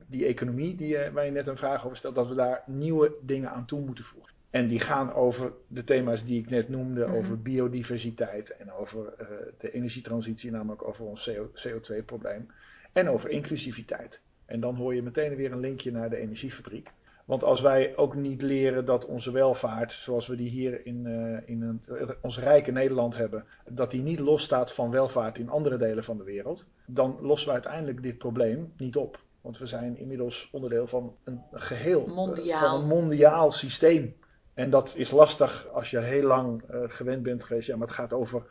die 0.07 0.25
economie 0.25 0.75
die 0.75 0.87
je, 0.87 1.11
waar 1.13 1.25
je 1.25 1.31
net 1.31 1.47
een 1.47 1.57
vraag 1.57 1.85
over 1.85 1.97
stelt, 1.97 2.15
dat 2.15 2.27
we 2.27 2.35
daar 2.35 2.63
nieuwe 2.65 3.15
dingen 3.21 3.51
aan 3.51 3.65
toe 3.65 3.81
moeten 3.81 4.03
voegen. 4.03 4.33
En 4.49 4.67
die 4.67 4.79
gaan 4.79 5.13
over 5.13 5.53
de 5.67 5.83
thema's 5.83 6.25
die 6.25 6.39
ik 6.39 6.49
net 6.49 6.69
noemde, 6.69 7.05
mhm. 7.05 7.15
over 7.15 7.41
biodiversiteit 7.41 8.49
en 8.49 8.71
over 8.71 9.13
uh, 9.21 9.27
de 9.57 9.71
energietransitie, 9.71 10.51
namelijk 10.51 10.87
over 10.87 11.05
ons 11.05 11.29
CO2-probleem. 11.67 12.47
En 12.93 13.09
over 13.09 13.29
inclusiviteit. 13.29 14.21
En 14.45 14.59
dan 14.59 14.75
hoor 14.75 14.95
je 14.95 15.03
meteen 15.03 15.35
weer 15.35 15.51
een 15.51 15.59
linkje 15.59 15.91
naar 15.91 16.09
de 16.09 16.17
energiefabriek. 16.17 16.91
Want 17.25 17.43
als 17.43 17.61
wij 17.61 17.97
ook 17.97 18.15
niet 18.15 18.41
leren 18.41 18.85
dat 18.85 19.05
onze 19.05 19.31
welvaart, 19.31 19.91
zoals 19.91 20.27
we 20.27 20.35
die 20.35 20.49
hier 20.49 20.85
in, 20.85 21.05
uh, 21.05 21.49
in 21.49 21.81
ons 22.21 22.39
rijke 22.39 22.71
Nederland 22.71 23.17
hebben, 23.17 23.45
dat 23.69 23.91
die 23.91 24.01
niet 24.01 24.19
losstaat 24.19 24.73
van 24.73 24.91
welvaart 24.91 25.37
in 25.37 25.49
andere 25.49 25.77
delen 25.77 26.03
van 26.03 26.17
de 26.17 26.23
wereld, 26.23 26.69
dan 26.85 27.17
lossen 27.21 27.47
we 27.47 27.53
uiteindelijk 27.53 28.03
dit 28.03 28.17
probleem 28.17 28.73
niet 28.77 28.95
op. 28.95 29.19
Want 29.41 29.57
we 29.57 29.67
zijn 29.67 29.97
inmiddels 29.97 30.49
onderdeel 30.51 30.87
van 30.87 31.15
een 31.23 31.41
geheel, 31.51 32.07
mondiaal. 32.07 32.59
van 32.59 32.81
een 32.81 32.87
mondiaal 32.87 33.51
systeem. 33.51 34.15
En 34.53 34.69
dat 34.69 34.95
is 34.97 35.11
lastig 35.11 35.67
als 35.73 35.89
je 35.89 35.99
heel 35.99 36.27
lang 36.27 36.63
uh, 36.71 36.79
gewend 36.87 37.23
bent 37.23 37.43
geweest. 37.43 37.67
Ja, 37.67 37.77
maar 37.77 37.87
het 37.87 37.95
gaat 37.95 38.13
over 38.13 38.43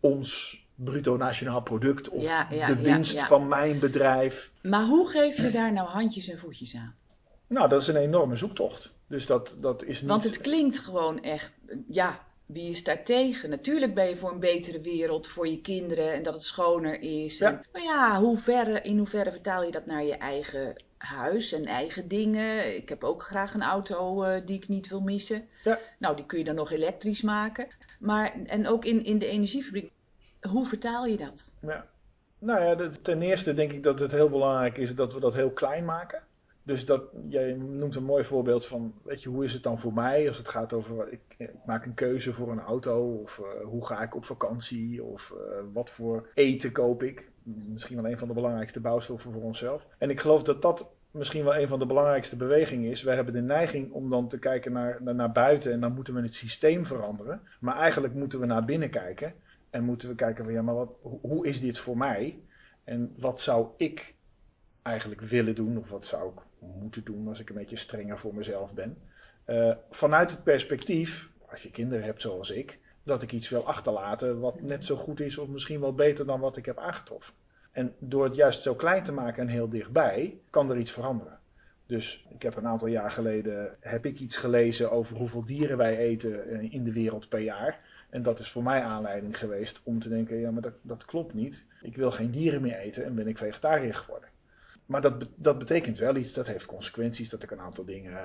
ons 0.00 0.61
bruto 0.74 1.16
nationaal 1.16 1.62
product 1.62 2.08
of 2.08 2.46
de 2.48 2.80
winst 2.80 3.20
van 3.20 3.48
mijn 3.48 3.78
bedrijf. 3.78 4.52
Maar 4.62 4.84
hoe 4.84 5.08
geef 5.08 5.36
je 5.36 5.50
daar 5.50 5.72
nou 5.72 5.88
handjes 5.88 6.28
en 6.28 6.38
voetjes 6.38 6.76
aan? 6.76 6.94
Nou, 7.46 7.68
dat 7.68 7.80
is 7.80 7.88
een 7.88 7.96
enorme 7.96 8.36
zoektocht. 8.36 8.92
Dus 9.06 9.26
dat, 9.26 9.56
dat 9.60 9.84
is 9.84 10.00
niet... 10.00 10.10
Want 10.10 10.24
het 10.24 10.40
klinkt 10.40 10.78
gewoon 10.78 11.22
echt, 11.22 11.52
ja, 11.88 12.20
wie 12.46 12.70
is 12.70 12.84
daar 12.84 13.04
tegen? 13.04 13.50
Natuurlijk 13.50 13.94
ben 13.94 14.08
je 14.08 14.16
voor 14.16 14.32
een 14.32 14.40
betere 14.40 14.80
wereld, 14.80 15.28
voor 15.28 15.48
je 15.48 15.60
kinderen 15.60 16.12
en 16.12 16.22
dat 16.22 16.34
het 16.34 16.42
schoner 16.42 17.00
is. 17.00 17.38
Ja. 17.38 17.60
maar 17.72 17.82
ja, 17.82 18.20
hoe 18.20 18.36
ver, 18.36 18.84
in 18.84 18.98
hoeverre 18.98 19.32
vertaal 19.32 19.62
je 19.62 19.70
dat 19.70 19.86
naar 19.86 20.04
je 20.04 20.16
eigen 20.16 20.82
huis 20.96 21.52
en 21.52 21.64
eigen 21.64 22.08
dingen? 22.08 22.76
Ik 22.76 22.88
heb 22.88 23.04
ook 23.04 23.22
graag 23.22 23.54
een 23.54 23.62
auto 23.62 24.24
uh, 24.24 24.40
die 24.46 24.56
ik 24.56 24.68
niet 24.68 24.88
wil 24.88 25.00
missen. 25.00 25.48
Ja. 25.64 25.78
Nou, 25.98 26.16
die 26.16 26.26
kun 26.26 26.38
je 26.38 26.44
dan 26.44 26.54
nog 26.54 26.70
elektrisch 26.70 27.22
maken. 27.22 27.68
Maar, 27.98 28.34
en 28.46 28.66
ook 28.66 28.84
in, 28.84 29.04
in 29.04 29.18
de 29.18 29.26
energiefabriek, 29.26 29.90
hoe 30.48 30.66
vertaal 30.66 31.06
je 31.06 31.16
dat? 31.16 31.56
Ja. 31.60 31.86
Nou 32.38 32.60
ja, 32.60 32.90
ten 33.02 33.22
eerste 33.22 33.54
denk 33.54 33.72
ik 33.72 33.82
dat 33.82 33.98
het 33.98 34.10
heel 34.10 34.28
belangrijk 34.28 34.78
is 34.78 34.94
dat 34.94 35.14
we 35.14 35.20
dat 35.20 35.34
heel 35.34 35.50
klein 35.50 35.84
maken. 35.84 36.22
Dus 36.62 36.86
dat, 36.86 37.02
jij 37.28 37.52
noemt 37.52 37.94
een 37.94 38.04
mooi 38.04 38.24
voorbeeld 38.24 38.66
van, 38.66 38.94
weet 39.02 39.22
je, 39.22 39.28
hoe 39.28 39.44
is 39.44 39.52
het 39.52 39.62
dan 39.62 39.80
voor 39.80 39.92
mij 39.92 40.28
als 40.28 40.38
het 40.38 40.48
gaat 40.48 40.72
over, 40.72 41.12
ik, 41.12 41.20
ik 41.36 41.50
maak 41.66 41.86
een 41.86 41.94
keuze 41.94 42.32
voor 42.32 42.52
een 42.52 42.60
auto, 42.60 43.20
of 43.22 43.38
uh, 43.38 43.64
hoe 43.64 43.86
ga 43.86 44.02
ik 44.02 44.14
op 44.16 44.24
vakantie, 44.24 45.02
of 45.02 45.34
uh, 45.36 45.40
wat 45.72 45.90
voor 45.90 46.28
eten 46.34 46.72
koop 46.72 47.02
ik. 47.02 47.30
Misschien 47.42 48.02
wel 48.02 48.10
een 48.10 48.18
van 48.18 48.28
de 48.28 48.34
belangrijkste 48.34 48.80
bouwstoffen 48.80 49.32
voor 49.32 49.42
onszelf. 49.42 49.86
En 49.98 50.10
ik 50.10 50.20
geloof 50.20 50.42
dat 50.42 50.62
dat 50.62 50.94
misschien 51.10 51.44
wel 51.44 51.56
een 51.56 51.68
van 51.68 51.78
de 51.78 51.86
belangrijkste 51.86 52.36
bewegingen 52.36 52.90
is. 52.90 53.02
Wij 53.02 53.14
hebben 53.14 53.34
de 53.34 53.40
neiging 53.40 53.92
om 53.92 54.10
dan 54.10 54.28
te 54.28 54.38
kijken 54.38 54.72
naar, 54.72 55.02
naar 55.02 55.32
buiten 55.32 55.72
en 55.72 55.80
dan 55.80 55.94
moeten 55.94 56.14
we 56.14 56.22
het 56.22 56.34
systeem 56.34 56.86
veranderen. 56.86 57.40
Maar 57.60 57.76
eigenlijk 57.76 58.14
moeten 58.14 58.40
we 58.40 58.46
naar 58.46 58.64
binnen 58.64 58.90
kijken. 58.90 59.34
En 59.72 59.84
moeten 59.84 60.08
we 60.08 60.14
kijken 60.14 60.44
van 60.44 60.52
ja, 60.52 60.62
maar 60.62 60.74
wat, 60.74 60.92
hoe 61.02 61.46
is 61.46 61.60
dit 61.60 61.78
voor 61.78 61.96
mij? 61.96 62.38
En 62.84 63.14
wat 63.18 63.40
zou 63.40 63.68
ik 63.76 64.14
eigenlijk 64.82 65.20
willen 65.20 65.54
doen? 65.54 65.78
Of 65.78 65.90
wat 65.90 66.06
zou 66.06 66.32
ik 66.32 66.40
moeten 66.58 67.04
doen 67.04 67.28
als 67.28 67.40
ik 67.40 67.48
een 67.48 67.56
beetje 67.56 67.76
strenger 67.76 68.18
voor 68.18 68.34
mezelf 68.34 68.74
ben? 68.74 68.98
Uh, 69.46 69.74
vanuit 69.90 70.30
het 70.30 70.42
perspectief, 70.42 71.30
als 71.50 71.62
je 71.62 71.70
kinderen 71.70 72.04
hebt 72.04 72.20
zoals 72.20 72.50
ik, 72.50 72.78
dat 73.02 73.22
ik 73.22 73.32
iets 73.32 73.48
wil 73.48 73.66
achterlaten 73.66 74.40
wat 74.40 74.62
net 74.62 74.84
zo 74.84 74.96
goed 74.96 75.20
is 75.20 75.38
of 75.38 75.48
misschien 75.48 75.80
wel 75.80 75.94
beter 75.94 76.26
dan 76.26 76.40
wat 76.40 76.56
ik 76.56 76.66
heb 76.66 76.78
aangetroffen. 76.78 77.34
En 77.70 77.94
door 77.98 78.24
het 78.24 78.34
juist 78.34 78.62
zo 78.62 78.74
klein 78.74 79.02
te 79.02 79.12
maken 79.12 79.42
en 79.42 79.48
heel 79.48 79.68
dichtbij, 79.68 80.38
kan 80.50 80.70
er 80.70 80.78
iets 80.78 80.92
veranderen. 80.92 81.38
Dus 81.86 82.26
ik 82.28 82.42
heb 82.42 82.56
een 82.56 82.66
aantal 82.66 82.88
jaar 82.88 83.10
geleden 83.10 83.76
heb 83.80 84.06
ik 84.06 84.20
iets 84.20 84.36
gelezen 84.36 84.90
over 84.90 85.16
hoeveel 85.16 85.44
dieren 85.44 85.76
wij 85.76 85.96
eten 85.96 86.50
eh, 86.50 86.72
in 86.72 86.84
de 86.84 86.92
wereld 86.92 87.28
per 87.28 87.40
jaar. 87.40 87.80
En 88.12 88.22
dat 88.22 88.38
is 88.38 88.50
voor 88.50 88.62
mij 88.62 88.82
aanleiding 88.82 89.38
geweest 89.38 89.80
om 89.84 90.00
te 90.00 90.08
denken, 90.08 90.36
ja, 90.36 90.50
maar 90.50 90.62
dat, 90.62 90.74
dat 90.82 91.04
klopt 91.04 91.34
niet. 91.34 91.66
Ik 91.80 91.96
wil 91.96 92.10
geen 92.10 92.30
dieren 92.30 92.62
meer 92.62 92.78
eten 92.78 93.04
en 93.04 93.14
ben 93.14 93.28
ik 93.28 93.38
vegetariër 93.38 93.94
geworden. 93.94 94.28
Maar 94.86 95.00
dat, 95.00 95.28
dat 95.34 95.58
betekent 95.58 95.98
wel 95.98 96.16
iets, 96.16 96.32
dat 96.32 96.46
heeft 96.46 96.66
consequenties, 96.66 97.30
dat 97.30 97.42
ik 97.42 97.50
een 97.50 97.60
aantal 97.60 97.84
dingen 97.84 98.12
uh, 98.12 98.20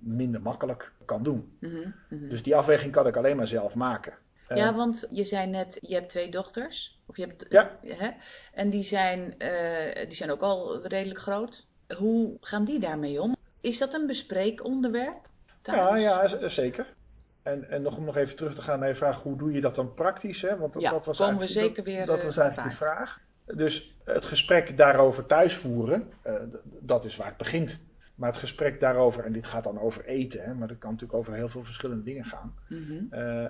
minder 0.00 0.40
makkelijk 0.40 0.92
kan 1.04 1.22
doen. 1.22 1.56
Mhm, 1.60 1.90
mhm. 2.08 2.28
Dus 2.28 2.42
die 2.42 2.56
afweging 2.56 2.92
kan 2.92 3.06
ik 3.06 3.16
alleen 3.16 3.36
maar 3.36 3.46
zelf 3.46 3.74
maken. 3.74 4.14
Ja, 4.48 4.70
uh, 4.70 4.76
want 4.76 5.06
je 5.10 5.24
zei 5.24 5.46
net, 5.46 5.78
je 5.80 5.94
hebt 5.94 6.08
twee 6.08 6.30
dochters. 6.30 7.00
Of 7.06 7.16
je 7.16 7.26
hebt, 7.26 7.46
ja. 7.48 7.78
Hè? 7.80 8.10
En 8.52 8.70
die 8.70 8.82
zijn, 8.82 9.34
uh, 9.38 10.06
die 10.08 10.16
zijn 10.16 10.30
ook 10.30 10.42
al 10.42 10.86
redelijk 10.86 11.20
groot. 11.20 11.66
Hoe 11.96 12.36
gaan 12.40 12.64
die 12.64 12.78
daarmee 12.78 13.20
om? 13.20 13.36
Is 13.60 13.78
dat 13.78 13.94
een 13.94 14.06
bespreekonderwerp? 14.06 15.28
Ja, 15.62 15.96
ja, 15.96 16.48
zeker. 16.48 16.94
En, 17.44 17.70
en 17.70 17.82
nog 17.82 17.96
om 17.96 18.04
nog 18.04 18.16
even 18.16 18.36
terug 18.36 18.54
te 18.54 18.62
gaan 18.62 18.78
naar 18.78 18.88
je 18.88 18.94
vraag, 18.94 19.22
hoe 19.22 19.36
doe 19.36 19.52
je 19.52 19.60
dat 19.60 19.74
dan 19.74 19.94
praktisch? 19.94 20.42
Hè? 20.42 20.56
Want 20.56 20.76
ja, 20.78 20.90
dat 20.90 21.06
was 21.06 21.18
komen 21.18 21.40
we 21.40 21.46
zeker 21.46 21.84
weer. 21.84 22.06
Dat, 22.06 22.24
was 22.24 22.36
eigenlijk 22.36 22.70
de 22.70 22.84
vraag. 22.84 23.20
Dus 23.44 23.96
het 24.04 24.24
gesprek 24.24 24.76
daarover 24.76 25.26
thuis 25.26 25.54
voeren, 25.54 26.12
uh, 26.26 26.34
dat 26.62 27.04
is 27.04 27.16
waar 27.16 27.26
het 27.26 27.36
begint. 27.36 27.80
Maar 28.14 28.28
het 28.28 28.38
gesprek 28.38 28.80
daarover, 28.80 29.24
en 29.24 29.32
dit 29.32 29.46
gaat 29.46 29.64
dan 29.64 29.80
over 29.80 30.04
eten, 30.04 30.44
hè, 30.44 30.54
maar 30.54 30.68
dat 30.68 30.78
kan 30.78 30.90
natuurlijk 30.90 31.18
over 31.18 31.34
heel 31.34 31.48
veel 31.48 31.64
verschillende 31.64 32.02
dingen 32.02 32.24
gaan. 32.24 32.54
Mm 32.68 32.84
-hmm. 32.86 33.08
uh, 33.20 33.46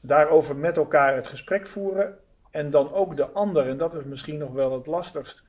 daarover 0.00 0.56
met 0.56 0.76
elkaar 0.76 1.14
het 1.14 1.26
gesprek 1.26 1.66
voeren. 1.66 2.18
En 2.50 2.70
dan 2.70 2.92
ook 2.92 3.16
de 3.16 3.26
ander, 3.26 3.68
en 3.68 3.76
dat 3.76 3.94
is 3.94 4.04
misschien 4.04 4.38
nog 4.38 4.52
wel 4.52 4.72
het 4.72 4.86
lastigst, 4.86 5.44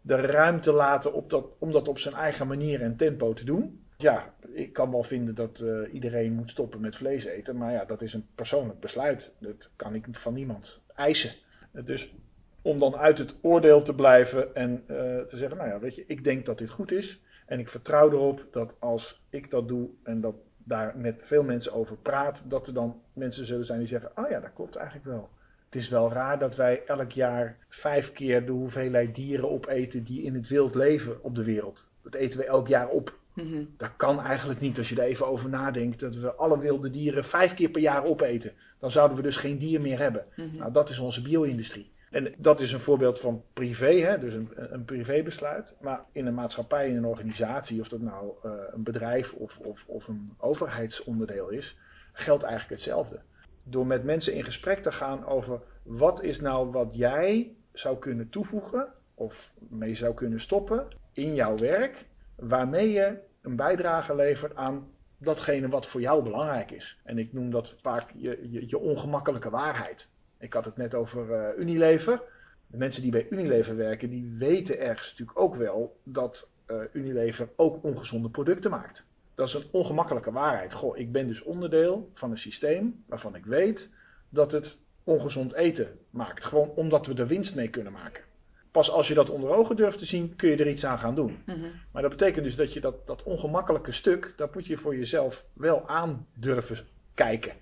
de 0.00 0.16
ruimte 0.16 0.72
laten 0.72 1.12
op 1.12 1.30
dat, 1.30 1.46
om 1.58 1.72
dat 1.72 1.88
op 1.88 1.98
zijn 1.98 2.14
eigen 2.14 2.46
manier 2.46 2.82
en 2.82 2.96
tempo 2.96 3.32
te 3.32 3.44
doen. 3.44 3.86
Ja, 4.02 4.34
ik 4.52 4.72
kan 4.72 4.90
wel 4.90 5.02
vinden 5.02 5.34
dat 5.34 5.60
uh, 5.60 5.94
iedereen 5.94 6.32
moet 6.32 6.50
stoppen 6.50 6.80
met 6.80 6.96
vlees 6.96 7.24
eten, 7.24 7.56
maar 7.56 7.72
ja, 7.72 7.84
dat 7.84 8.02
is 8.02 8.14
een 8.14 8.26
persoonlijk 8.34 8.80
besluit. 8.80 9.34
Dat 9.38 9.70
kan 9.76 9.94
ik 9.94 10.06
van 10.10 10.34
niemand 10.34 10.82
eisen. 10.94 11.32
Dus 11.72 12.14
om 12.62 12.78
dan 12.78 12.96
uit 12.96 13.18
het 13.18 13.36
oordeel 13.40 13.82
te 13.82 13.94
blijven 13.94 14.54
en 14.54 14.84
uh, 14.90 14.96
te 15.20 15.36
zeggen, 15.36 15.56
nou 15.56 15.68
ja, 15.68 15.78
weet 15.78 15.94
je, 15.94 16.04
ik 16.06 16.24
denk 16.24 16.46
dat 16.46 16.58
dit 16.58 16.70
goed 16.70 16.92
is. 16.92 17.22
En 17.46 17.58
ik 17.58 17.68
vertrouw 17.68 18.10
erop 18.10 18.46
dat 18.50 18.74
als 18.78 19.22
ik 19.30 19.50
dat 19.50 19.68
doe 19.68 19.88
en 20.02 20.20
dat 20.20 20.34
daar 20.56 20.96
met 20.96 21.22
veel 21.22 21.42
mensen 21.42 21.72
over 21.72 21.96
praat, 21.96 22.44
dat 22.50 22.66
er 22.66 22.74
dan 22.74 23.02
mensen 23.12 23.46
zullen 23.46 23.66
zijn 23.66 23.78
die 23.78 23.88
zeggen: 23.88 24.10
Oh 24.14 24.30
ja, 24.30 24.40
dat 24.40 24.52
klopt 24.54 24.76
eigenlijk 24.76 25.06
wel. 25.06 25.28
Het 25.64 25.74
is 25.74 25.88
wel 25.88 26.12
raar 26.12 26.38
dat 26.38 26.56
wij 26.56 26.82
elk 26.86 27.10
jaar 27.10 27.56
vijf 27.68 28.12
keer 28.12 28.46
de 28.46 28.52
hoeveelheid 28.52 29.14
dieren 29.14 29.50
opeten 29.50 30.04
die 30.04 30.22
in 30.22 30.34
het 30.34 30.48
wild 30.48 30.74
leven 30.74 31.22
op 31.22 31.34
de 31.34 31.44
wereld. 31.44 31.88
Dat 32.02 32.14
eten 32.14 32.38
we 32.38 32.46
elk 32.46 32.68
jaar 32.68 32.88
op. 32.88 33.18
Mhm. 33.44 33.64
Dat 33.76 33.90
kan 33.96 34.20
eigenlijk 34.20 34.60
niet 34.60 34.78
als 34.78 34.88
je 34.88 34.96
er 34.96 35.02
even 35.02 35.26
over 35.26 35.48
nadenkt. 35.48 36.00
Dat 36.00 36.16
we 36.16 36.34
alle 36.34 36.58
wilde 36.58 36.90
dieren 36.90 37.24
vijf 37.24 37.54
keer 37.54 37.70
per 37.70 37.80
jaar 37.80 38.04
opeten. 38.04 38.52
Dan 38.78 38.90
zouden 38.90 39.16
we 39.16 39.22
dus 39.22 39.36
geen 39.36 39.58
dier 39.58 39.80
meer 39.80 39.98
hebben. 39.98 40.24
Mhm. 40.36 40.56
Nou, 40.56 40.72
dat 40.72 40.90
is 40.90 40.98
onze 40.98 41.22
bio-industrie. 41.22 41.92
En 42.10 42.34
dat 42.38 42.60
is 42.60 42.72
een 42.72 42.80
voorbeeld 42.80 43.20
van 43.20 43.42
privé, 43.52 43.92
hè? 43.92 44.18
dus 44.18 44.34
een, 44.34 44.50
een 44.54 44.84
privébesluit. 44.84 45.76
Maar 45.80 46.04
in 46.12 46.26
een 46.26 46.34
maatschappij, 46.34 46.88
in 46.88 46.96
een 46.96 47.04
organisatie, 47.04 47.80
of 47.80 47.88
dat 47.88 48.00
nou 48.00 48.32
eh, 48.42 48.50
een 48.72 48.82
bedrijf 48.82 49.32
of, 49.32 49.58
of, 49.58 49.84
of 49.86 50.08
een 50.08 50.34
overheidsonderdeel 50.38 51.48
is, 51.48 51.76
geldt 52.12 52.42
eigenlijk 52.42 52.72
hetzelfde. 52.72 53.20
Door 53.62 53.86
met 53.86 54.04
mensen 54.04 54.34
in 54.34 54.44
gesprek 54.44 54.82
te 54.82 54.92
gaan 54.92 55.26
over 55.26 55.60
wat 55.82 56.22
is 56.22 56.40
nou 56.40 56.70
wat 56.70 56.96
jij 56.96 57.56
zou 57.72 57.98
kunnen 57.98 58.28
toevoegen 58.28 58.88
of 59.14 59.52
mee 59.68 59.94
zou 59.94 60.14
kunnen 60.14 60.40
stoppen 60.40 60.86
in 61.12 61.34
jouw 61.34 61.56
werk, 61.56 62.06
waarmee 62.34 62.92
je 62.92 63.18
een 63.42 63.56
bijdrage 63.56 64.14
levert 64.14 64.56
aan 64.56 64.88
datgene 65.18 65.68
wat 65.68 65.86
voor 65.86 66.00
jou 66.00 66.22
belangrijk 66.22 66.70
is. 66.70 66.98
En 67.04 67.18
ik 67.18 67.32
noem 67.32 67.50
dat 67.50 67.76
vaak 67.82 68.10
je, 68.14 68.48
je, 68.50 68.68
je 68.68 68.78
ongemakkelijke 68.78 69.50
waarheid. 69.50 70.10
Ik 70.38 70.52
had 70.52 70.64
het 70.64 70.76
net 70.76 70.94
over 70.94 71.32
eh, 71.32 71.58
Unilever. 71.58 72.22
De 72.66 72.76
mensen 72.76 73.02
die 73.02 73.10
bij 73.10 73.26
Unilever 73.30 73.76
werken, 73.76 74.10
die 74.10 74.34
weten 74.38 74.78
ergens 74.78 75.10
natuurlijk 75.10 75.38
ook 75.38 75.54
wel 75.54 76.00
dat 76.02 76.52
eh, 76.66 76.76
Unilever 76.92 77.48
ook 77.56 77.84
ongezonde 77.84 78.30
producten 78.30 78.70
maakt. 78.70 79.06
Dat 79.34 79.48
is 79.48 79.54
een 79.54 79.68
ongemakkelijke 79.70 80.32
waarheid. 80.32 80.72
Goh, 80.72 80.98
ik 80.98 81.12
ben 81.12 81.26
dus 81.26 81.42
onderdeel 81.42 82.10
van 82.14 82.30
een 82.30 82.38
systeem 82.38 83.04
waarvan 83.06 83.34
ik 83.34 83.46
weet 83.46 83.92
dat 84.28 84.52
het 84.52 84.84
ongezond 85.04 85.52
eten 85.52 85.98
maakt. 86.10 86.44
Gewoon 86.44 86.68
omdat 86.68 87.06
we 87.06 87.14
er 87.14 87.26
winst 87.26 87.54
mee 87.54 87.68
kunnen 87.68 87.92
maken. 87.92 88.24
Pas 88.70 88.90
als 88.90 89.08
je 89.08 89.14
dat 89.14 89.30
onder 89.30 89.50
ogen 89.50 89.76
durft 89.76 89.98
te 89.98 90.04
zien, 90.04 90.36
kun 90.36 90.48
je 90.48 90.56
er 90.56 90.68
iets 90.68 90.86
aan 90.86 90.98
gaan 90.98 91.14
doen. 91.14 91.42
Mhm. 91.46 91.58
Maar 91.92 92.02
dat 92.02 92.10
betekent 92.10 92.44
dus 92.44 92.56
dat 92.56 92.72
je 92.72 92.80
dat, 92.80 93.06
dat 93.06 93.22
ongemakkelijke 93.22 93.92
stuk, 93.92 94.34
dat 94.36 94.54
moet 94.54 94.66
je 94.66 94.76
voor 94.76 94.96
jezelf 94.96 95.44
wel 95.52 95.88
aan 95.88 96.26
durven 96.34 96.78
kijken. 97.14 97.52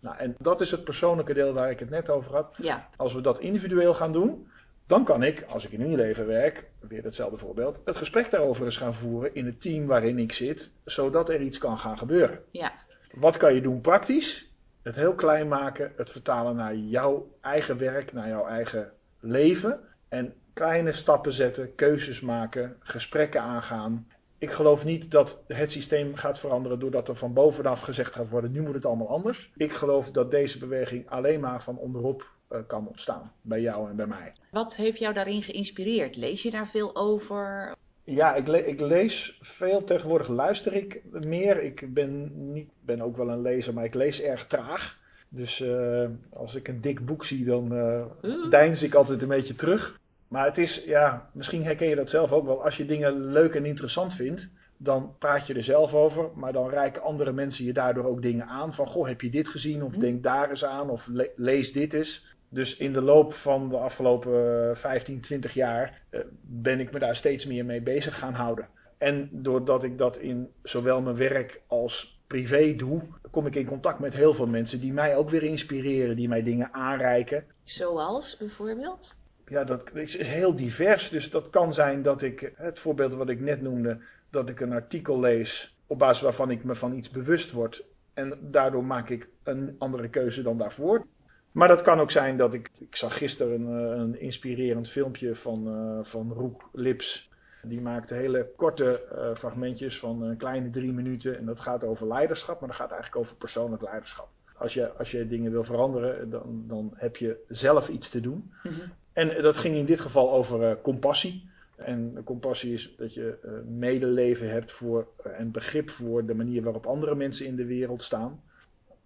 Nou, 0.00 0.16
en 0.16 0.34
dat 0.38 0.60
is 0.60 0.70
het 0.70 0.84
persoonlijke 0.84 1.34
deel 1.34 1.52
waar 1.52 1.70
ik 1.70 1.78
het 1.78 1.90
net 1.90 2.10
over 2.10 2.32
had. 2.32 2.56
Ja. 2.62 2.88
Als 2.96 3.14
we 3.14 3.20
dat 3.20 3.38
individueel 3.38 3.94
gaan 3.94 4.12
doen, 4.12 4.48
dan 4.86 5.04
kan 5.04 5.22
ik, 5.22 5.44
als 5.48 5.64
ik 5.66 5.72
in 5.72 5.80
Unilever 5.80 6.26
werk, 6.26 6.64
weer 6.80 7.04
hetzelfde 7.04 7.36
voorbeeld, 7.36 7.80
het 7.84 7.96
gesprek 7.96 8.30
daarover 8.30 8.64
eens 8.64 8.76
gaan 8.76 8.94
voeren 8.94 9.34
in 9.34 9.46
het 9.46 9.60
team 9.60 9.86
waarin 9.86 10.18
ik 10.18 10.32
zit, 10.32 10.74
zodat 10.84 11.28
er 11.28 11.40
iets 11.40 11.58
kan 11.58 11.78
gaan 11.78 11.98
gebeuren. 11.98 12.40
Ja. 12.50 12.72
Wat 13.12 13.36
kan 13.36 13.54
je 13.54 13.60
doen 13.60 13.80
praktisch? 13.80 14.48
Het 14.82 14.96
heel 14.96 15.14
klein 15.14 15.48
maken, 15.48 15.92
het 15.96 16.10
vertalen 16.10 16.56
naar 16.56 16.74
jouw 16.76 17.30
eigen 17.40 17.78
werk, 17.78 18.12
naar 18.12 18.28
jouw 18.28 18.46
eigen 18.46 18.92
leven. 19.20 19.80
En 20.08 20.34
kleine 20.54 20.92
stappen 20.92 21.32
zetten, 21.32 21.74
keuzes 21.74 22.20
maken, 22.20 22.76
gesprekken 22.80 23.40
aangaan. 23.40 24.06
Ik 24.38 24.50
geloof 24.50 24.84
niet 24.84 25.10
dat 25.10 25.42
het 25.46 25.72
systeem 25.72 26.14
gaat 26.14 26.38
veranderen 26.38 26.78
doordat 26.78 27.08
er 27.08 27.16
van 27.16 27.32
bovenaf 27.32 27.80
gezegd 27.80 28.12
gaat 28.12 28.28
worden: 28.28 28.52
nu 28.52 28.60
moet 28.62 28.74
het 28.74 28.86
allemaal 28.86 29.08
anders. 29.08 29.50
Ik 29.56 29.72
geloof 29.72 30.10
dat 30.10 30.30
deze 30.30 30.58
beweging 30.58 31.10
alleen 31.10 31.40
maar 31.40 31.62
van 31.62 31.78
onderop 31.78 32.26
eh, 32.48 32.58
kan 32.66 32.88
ontstaan. 32.88 33.32
Bij 33.42 33.60
jou 33.60 33.90
en 33.90 33.96
bij 33.96 34.06
mij. 34.06 34.32
Wat 34.50 34.76
heeft 34.76 34.98
jou 34.98 35.14
daarin 35.14 35.42
geïnspireerd? 35.42 36.16
Lees 36.16 36.42
je 36.42 36.50
daar 36.50 36.68
veel 36.68 36.96
over? 36.96 37.74
Ja, 38.04 38.34
ik, 38.34 38.46
le- 38.46 38.58
ik 38.58 38.80
lees 38.80 39.38
veel. 39.40 39.84
Tegenwoordig 39.84 40.28
luister 40.28 40.72
ik 40.72 41.02
meer. 41.26 41.62
Ik 41.62 41.94
ben, 41.94 42.30
niet, 42.52 42.68
ben 42.80 43.00
ook 43.00 43.16
wel 43.16 43.28
een 43.28 43.42
lezer, 43.42 43.74
maar 43.74 43.84
ik 43.84 43.94
lees 43.94 44.20
erg 44.22 44.46
traag. 44.46 44.98
Dus 45.28 45.60
eh, 45.60 46.04
als 46.32 46.54
ik 46.54 46.68
een 46.68 46.80
dik 46.80 47.06
boek 47.06 47.24
zie, 47.24 47.44
dan 47.44 47.74
eh 47.76 48.04
Oeh. 48.22 48.50
deins 48.50 48.82
ik 48.82 48.94
altijd 48.94 49.22
een 49.22 49.28
beetje 49.28 49.54
terug. 49.54 50.00
Maar 50.34 50.44
het 50.44 50.58
is, 50.58 50.84
ja, 50.84 51.30
misschien 51.32 51.64
herken 51.64 51.88
je 51.88 51.94
dat 51.94 52.10
zelf 52.10 52.32
ook 52.32 52.46
wel. 52.46 52.64
Als 52.64 52.76
je 52.76 52.86
dingen 52.86 53.24
leuk 53.24 53.54
en 53.54 53.64
interessant 53.64 54.14
vindt, 54.14 54.50
dan 54.76 55.14
praat 55.18 55.46
je 55.46 55.54
er 55.54 55.64
zelf 55.64 55.94
over. 55.94 56.30
Maar 56.34 56.52
dan 56.52 56.68
reiken 56.68 57.02
andere 57.02 57.32
mensen 57.32 57.64
je 57.64 57.72
daardoor 57.72 58.04
ook 58.04 58.22
dingen 58.22 58.46
aan. 58.46 58.74
Van, 58.74 58.86
goh, 58.86 59.06
heb 59.06 59.20
je 59.20 59.30
dit 59.30 59.48
gezien? 59.48 59.82
Of 59.82 59.94
Hm. 59.94 60.00
denk 60.00 60.22
daar 60.22 60.50
eens 60.50 60.64
aan. 60.64 60.90
Of 60.90 61.06
le- 61.12 61.30
lees 61.36 61.72
dit 61.72 61.94
eens. 61.94 62.26
Dus 62.48 62.76
in 62.76 62.92
de 62.92 63.00
loop 63.00 63.34
van 63.34 63.68
de 63.68 63.76
afgelopen 63.76 64.68
eh, 64.70 64.76
15, 64.76 65.20
20 65.20 65.54
jaar 65.54 66.02
eh, 66.10 66.20
ben 66.42 66.80
ik 66.80 66.92
me 66.92 66.98
daar 66.98 67.16
steeds 67.16 67.46
meer 67.46 67.64
mee 67.64 67.80
bezig 67.82 68.18
gaan 68.18 68.34
houden. 68.34 68.68
En 68.98 69.28
doordat 69.32 69.84
ik 69.84 69.98
dat 69.98 70.18
in 70.18 70.48
zowel 70.62 71.00
mijn 71.00 71.16
werk 71.16 71.60
als 71.66 72.20
privé 72.26 72.74
doe, 72.76 73.02
kom 73.30 73.46
ik 73.46 73.54
in 73.54 73.66
contact 73.66 73.98
met 73.98 74.14
heel 74.14 74.34
veel 74.34 74.46
mensen 74.46 74.80
die 74.80 74.92
mij 74.92 75.16
ook 75.16 75.30
weer 75.30 75.42
inspireren, 75.42 76.16
die 76.16 76.28
mij 76.28 76.42
dingen 76.42 76.68
aanreiken. 76.72 77.44
Zoals 77.62 78.36
bijvoorbeeld? 78.36 79.22
Ja, 79.46 79.64
dat 79.64 79.82
is 79.94 80.18
heel 80.18 80.54
divers. 80.54 81.08
Dus 81.08 81.30
dat 81.30 81.50
kan 81.50 81.74
zijn 81.74 82.02
dat 82.02 82.22
ik, 82.22 82.52
het 82.56 82.78
voorbeeld 82.78 83.14
wat 83.14 83.28
ik 83.28 83.40
net 83.40 83.62
noemde, 83.62 84.00
dat 84.30 84.48
ik 84.48 84.60
een 84.60 84.72
artikel 84.72 85.20
lees 85.20 85.76
op 85.86 85.98
basis 85.98 86.22
waarvan 86.22 86.50
ik 86.50 86.64
me 86.64 86.74
van 86.74 86.96
iets 86.96 87.10
bewust 87.10 87.52
word. 87.52 87.84
En 88.14 88.38
daardoor 88.40 88.84
maak 88.84 89.08
ik 89.08 89.28
een 89.42 89.74
andere 89.78 90.08
keuze 90.08 90.42
dan 90.42 90.58
daarvoor. 90.58 91.06
Maar 91.52 91.68
dat 91.68 91.82
kan 91.82 92.00
ook 92.00 92.10
zijn 92.10 92.36
dat 92.36 92.54
ik. 92.54 92.70
Ik 92.78 92.96
zag 92.96 93.18
gisteren 93.18 93.60
een, 93.60 93.92
eh, 93.92 93.98
een 93.98 94.20
inspirerend 94.20 94.90
filmpje 94.90 95.34
van, 95.34 95.68
eh, 95.68 96.04
van 96.04 96.32
Roek 96.32 96.68
Lips. 96.72 97.30
Die 97.62 97.80
maakte 97.80 98.14
hele 98.14 98.50
korte 98.56 99.04
eh, 99.04 99.34
fragmentjes 99.34 99.98
van 99.98 100.22
een 100.22 100.36
kleine 100.36 100.70
drie 100.70 100.92
minuten. 100.92 101.38
En 101.38 101.44
dat 101.44 101.60
gaat 101.60 101.84
over 101.84 102.06
leiderschap, 102.06 102.60
maar 102.60 102.68
dat 102.68 102.78
gaat 102.78 102.90
eigenlijk 102.90 103.20
over 103.20 103.36
persoonlijk 103.36 103.82
leiderschap. 103.82 104.28
Als 104.56 104.74
je, 104.74 104.92
als 104.92 105.10
je 105.10 105.26
dingen 105.26 105.50
wil 105.50 105.64
veranderen, 105.64 106.30
dan, 106.30 106.64
dan 106.66 106.92
heb 106.94 107.16
je 107.16 107.44
zelf 107.48 107.88
iets 107.88 108.10
te 108.10 108.20
doen. 108.20 108.52
Mhm. 108.62 108.80
En 109.14 109.42
dat 109.42 109.56
ging 109.56 109.76
in 109.76 109.84
dit 109.84 110.00
geval 110.00 110.32
over 110.32 110.70
eh, 110.70 110.76
compassie. 110.82 111.48
En 111.76 112.20
compassie 112.24 112.72
is 112.72 112.94
dat 112.96 113.14
je 113.14 113.38
eh, 113.42 113.50
medeleven 113.66 114.50
hebt 114.50 114.72
voor, 114.72 115.08
eh, 115.24 115.38
en 115.38 115.50
begrip 115.50 115.90
voor 115.90 116.26
de 116.26 116.34
manier 116.34 116.62
waarop 116.62 116.86
andere 116.86 117.14
mensen 117.14 117.46
in 117.46 117.56
de 117.56 117.66
wereld 117.66 118.02
staan. 118.02 118.42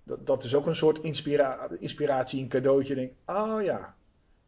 Dat, 0.03 0.27
dat 0.27 0.44
is 0.44 0.55
ook 0.55 0.66
een 0.66 0.77
soort 0.77 1.03
inspira 1.03 1.68
inspiratie, 1.79 2.42
een 2.42 2.49
cadeautje. 2.49 2.94
Denk, 2.94 3.12
oh 3.27 3.62
ja, 3.62 3.94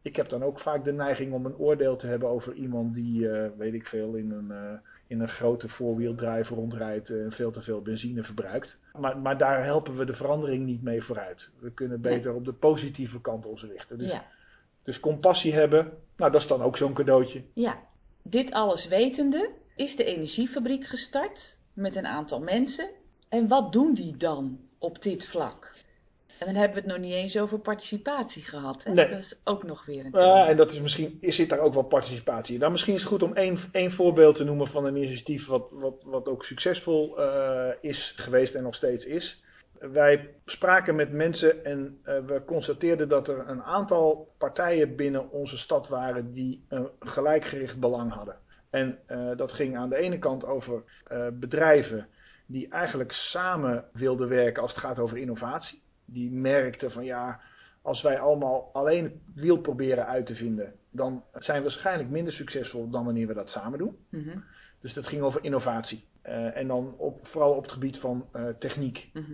ik 0.02 0.16
heb 0.16 0.28
dan 0.28 0.42
ook 0.42 0.60
vaak 0.60 0.84
de 0.84 0.92
neiging 0.92 1.32
om 1.32 1.46
een 1.46 1.56
oordeel 1.56 1.96
te 1.96 2.06
hebben 2.06 2.28
over 2.28 2.54
iemand 2.54 2.94
die, 2.94 3.28
weet 3.56 3.74
ik 3.74 3.86
veel, 3.86 4.14
in 4.14 4.30
een, 4.30 4.80
in 5.06 5.20
een 5.20 5.28
grote 5.28 5.68
four-wheel-drive 5.68 6.54
rondrijdt 6.54 7.10
en 7.10 7.32
veel 7.32 7.50
te 7.50 7.62
veel 7.62 7.82
benzine 7.82 8.22
verbruikt. 8.22 8.78
Maar, 8.98 9.18
maar 9.18 9.38
daar 9.38 9.64
helpen 9.64 9.96
we 9.96 10.04
de 10.04 10.14
verandering 10.14 10.66
niet 10.66 10.82
mee 10.82 11.02
vooruit. 11.02 11.54
We 11.58 11.72
kunnen 11.72 12.00
beter 12.00 12.34
op 12.34 12.44
de 12.44 12.52
positieve 12.52 13.20
kant 13.20 13.46
ons 13.46 13.64
richten. 13.64 13.98
Dus 13.98 14.10
Ja. 14.10 14.24
Dus 14.90 15.00
compassie 15.00 15.52
hebben, 15.54 15.92
nou 16.16 16.32
dat 16.32 16.40
is 16.40 16.46
dan 16.46 16.62
ook 16.62 16.76
zo'n 16.76 16.92
cadeautje. 16.94 17.42
ja. 17.54 17.88
Dit 18.22 18.52
alles 18.52 18.88
wetende 18.88 19.50
is 19.76 19.96
de 19.96 20.04
energiefabriek 20.04 20.86
gestart 20.86 21.56
met 21.72 21.96
een 21.96 22.06
aantal 22.06 22.40
mensen. 22.40 22.88
En 23.28 23.48
wat 23.48 23.72
doen 23.72 23.94
die 23.94 24.16
dan 24.16 24.58
op 24.78 25.02
dit 25.02 25.26
vlak? 25.26 25.72
En 26.38 26.46
dan 26.46 26.54
hebben 26.54 26.74
we 26.82 26.88
het 26.88 26.98
nog 26.98 27.06
niet 27.08 27.14
eens 27.14 27.38
over 27.38 27.58
participatie 27.58 28.42
gehad. 28.42 28.84
Hè? 28.84 28.92
Nee. 28.92 29.08
Dat 29.08 29.18
is 29.18 29.40
ook 29.44 29.62
nog 29.64 29.86
weer 29.86 30.04
een 30.04 30.10
Ja, 30.20 30.48
en 30.48 30.56
dat 30.56 30.72
is 30.72 30.80
misschien, 30.80 31.18
is- 31.20 31.36
zit 31.36 31.48
daar 31.48 31.58
ook 31.58 31.74
wel 31.74 31.82
participatie 31.82 32.54
in. 32.54 32.60
Nou, 32.60 32.72
misschien 32.72 32.94
is 32.94 33.00
het 33.00 33.08
goed 33.10 33.22
om 33.22 33.34
één, 33.34 33.58
één 33.72 33.92
voorbeeld 33.92 34.36
te 34.36 34.44
noemen 34.44 34.68
van 34.68 34.84
een 34.84 34.96
initiatief 34.96 35.46
wat, 35.46 35.66
wat, 35.70 35.94
wat 36.04 36.28
ook 36.28 36.44
succesvol 36.44 37.18
eh, 37.18 37.68
is 37.80 38.12
geweest 38.16 38.54
en 38.54 38.62
nog 38.62 38.74
steeds 38.74 39.04
is. 39.04 39.42
Wij 39.80 40.34
spraken 40.44 40.94
met 40.94 41.12
mensen 41.12 41.64
en 41.64 42.00
eh, 42.02 42.18
we 42.26 42.42
constateerden 42.44 43.08
dat 43.08 43.28
er 43.28 43.48
een 43.48 43.62
aantal 43.62 44.34
partijen 44.38 44.96
binnen 44.96 45.30
onze 45.30 45.58
stad 45.58 45.88
waren 45.88 46.32
die 46.32 46.64
een 46.68 46.88
gelijkgericht 46.98 47.78
belang 47.78 48.12
hadden. 48.12 48.36
En 48.70 48.98
eh, 49.06 49.36
dat 49.36 49.52
ging 49.52 49.76
aan 49.76 49.88
de 49.88 49.96
ene 49.96 50.18
kant 50.18 50.44
over 50.44 50.82
eh, 51.06 51.26
bedrijven 51.32 52.08
die 52.46 52.68
eigenlijk 52.68 53.12
samen 53.12 53.84
wilden 53.92 54.28
werken 54.28 54.62
als 54.62 54.72
het 54.72 54.80
gaat 54.80 54.98
over 54.98 55.18
innovatie. 55.18 55.82
Die 56.04 56.30
merkten 56.30 56.92
van 56.92 57.04
ja, 57.04 57.40
als 57.82 58.02
wij 58.02 58.18
allemaal 58.18 58.70
alleen 58.72 59.04
het 59.04 59.12
wiel 59.34 59.58
proberen 59.58 60.06
uit 60.06 60.26
te 60.26 60.34
vinden, 60.34 60.74
dan 60.90 61.24
zijn 61.34 61.56
we 61.56 61.62
waarschijnlijk 61.62 62.10
minder 62.10 62.32
succesvol 62.32 62.90
dan 62.90 63.04
wanneer 63.04 63.26
we 63.26 63.34
dat 63.34 63.50
samen 63.50 63.78
doen. 63.78 63.98
Mhm, 64.08 64.38
Dus 64.80 64.94
dat 64.94 65.06
ging 65.06 65.22
over 65.22 65.44
innovatie. 65.44 66.08
En 66.22 66.66
dan 66.66 66.94
op, 66.96 67.26
vooral 67.26 67.52
op 67.54 67.62
het 67.62 67.72
gebied 67.72 67.98
van 67.98 68.28
techniek. 68.58 69.10
mhm. 69.12 69.32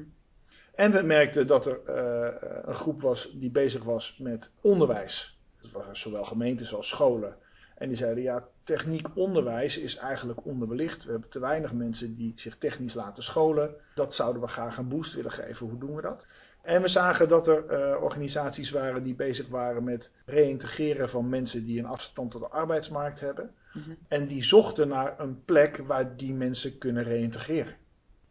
En 0.77 0.93
we 0.93 1.03
merkten 1.03 1.47
dat 1.47 1.67
er 1.67 1.81
eh, 1.85 2.49
een 2.65 2.75
groep 2.75 3.01
was 3.01 3.33
die 3.35 3.51
bezig 3.51 3.85
was 3.85 4.17
met 4.19 4.53
onderwijs. 4.63 5.39
Dat 5.61 5.71
waren 5.71 5.97
zowel 5.97 6.25
gemeentes 6.25 6.75
als 6.75 6.89
scholen. 6.89 7.37
En 7.77 7.89
die 7.89 7.97
zeiden, 7.97 8.23
ja, 8.23 8.49
techniek 8.63 9.07
onderwijs 9.15 9.79
is 9.79 9.97
eigenlijk 9.97 10.47
onderbelicht. 10.47 11.05
We 11.05 11.11
hebben 11.11 11.31
te 11.31 11.41
weinig 11.41 11.73
mensen 11.73 12.17
die 12.17 12.33
zich 12.37 12.57
technisch 12.59 12.95
laten 12.95 13.23
scholen. 13.23 13.75
Dat 13.95 14.15
zouden 14.15 14.43
we 14.43 14.49
graag 14.49 14.77
een 14.77 14.89
boost 14.89 15.15
willen 15.15 15.33
geven. 15.33 15.67
Hoe 15.67 15.79
doen 15.79 15.95
we 15.95 16.03
dat? 16.03 16.27
En 16.63 16.83
we 16.83 16.89
zagen 16.89 17.29
dat 17.29 17.49
er 17.49 17.67
eh, 17.67 18.03
organisaties 18.03 18.71
waren 18.71 19.03
die 19.03 19.15
bezig 19.15 19.49
waren 19.49 19.85
met 19.85 20.13
reïntegreren 20.25 21.11
van 21.11 21.29
mensen 21.29 21.65
die 21.65 21.79
een 21.79 21.87
afstand 21.87 22.31
tot 22.31 22.41
de 22.41 22.49
arbeidsmarkt 22.49 23.21
hebben. 23.21 23.55
Mhm. 23.73 23.91
En 24.09 24.27
die 24.27 24.45
zochten 24.45 24.89
naar 24.89 25.21
een 25.21 25.45
plek 25.45 25.77
waar 25.77 26.17
die 26.17 26.35
mensen 26.35 26.79
kunnen 26.79 27.03
reïntegreren. 27.03 27.77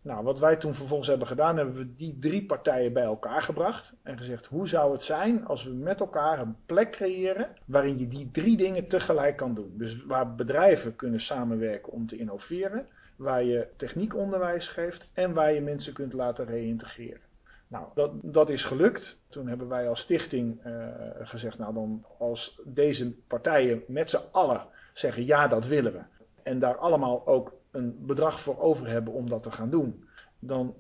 Nou, 0.05 0.23
wat 0.23 0.39
wij 0.39 0.55
toen 0.55 0.73
vervolgens 0.73 1.09
hebben 1.09 1.27
gedaan, 1.27 1.57
hebben 1.57 1.75
we 1.75 1.95
die 1.95 2.19
drie 2.19 2.45
partijen 2.45 2.93
bij 2.93 3.03
elkaar 3.03 3.41
gebracht 3.41 3.93
en 4.03 4.17
gezegd: 4.17 4.45
hoe 4.45 4.67
zou 4.67 4.91
het 4.91 5.03
zijn 5.03 5.45
als 5.45 5.63
we 5.63 5.73
met 5.73 5.99
elkaar 5.99 6.39
een 6.39 6.55
plek 6.65 6.91
creëren 6.91 7.49
waarin 7.65 7.99
je 7.99 8.07
die 8.07 8.31
drie 8.31 8.57
dingen 8.57 8.87
tegelijk 8.87 9.37
kan 9.37 9.53
doen? 9.53 9.73
Dus 9.77 10.05
waar 10.05 10.35
bedrijven 10.35 10.95
kunnen 10.95 11.21
samenwerken 11.21 11.91
om 11.91 12.07
te 12.07 12.17
innoveren, 12.17 12.87
waar 13.15 13.43
je 13.43 13.67
techniekonderwijs 13.75 14.67
geeft 14.67 15.09
en 15.13 15.33
waar 15.33 15.53
je 15.53 15.61
mensen 15.61 15.93
kunt 15.93 16.13
laten 16.13 16.45
reïntegreren. 16.45 17.21
Nou, 17.67 17.85
dat, 17.93 18.11
dat 18.21 18.49
is 18.49 18.63
gelukt. 18.63 19.21
Toen 19.29 19.47
hebben 19.47 19.67
wij 19.67 19.89
als 19.89 20.01
stichting 20.01 20.65
uh, 20.65 20.87
gezegd: 21.21 21.57
nou, 21.57 21.73
dan 21.73 22.05
als 22.17 22.61
deze 22.63 23.11
partijen 23.27 23.83
met 23.87 24.09
z'n 24.09 24.31
allen 24.31 24.65
zeggen: 24.93 25.25
ja, 25.25 25.47
dat 25.47 25.67
willen 25.67 25.93
we. 25.93 26.01
En 26.43 26.59
daar 26.59 26.77
allemaal 26.77 27.27
ook 27.27 27.53
een 27.75 28.05
bedrag 28.05 28.39
voor 28.39 28.59
over 28.59 28.87
hebben 28.87 29.13
om 29.13 29.29
dat 29.29 29.43
te 29.43 29.51
gaan 29.51 29.69
doen, 29.69 30.03
dan 30.39 30.75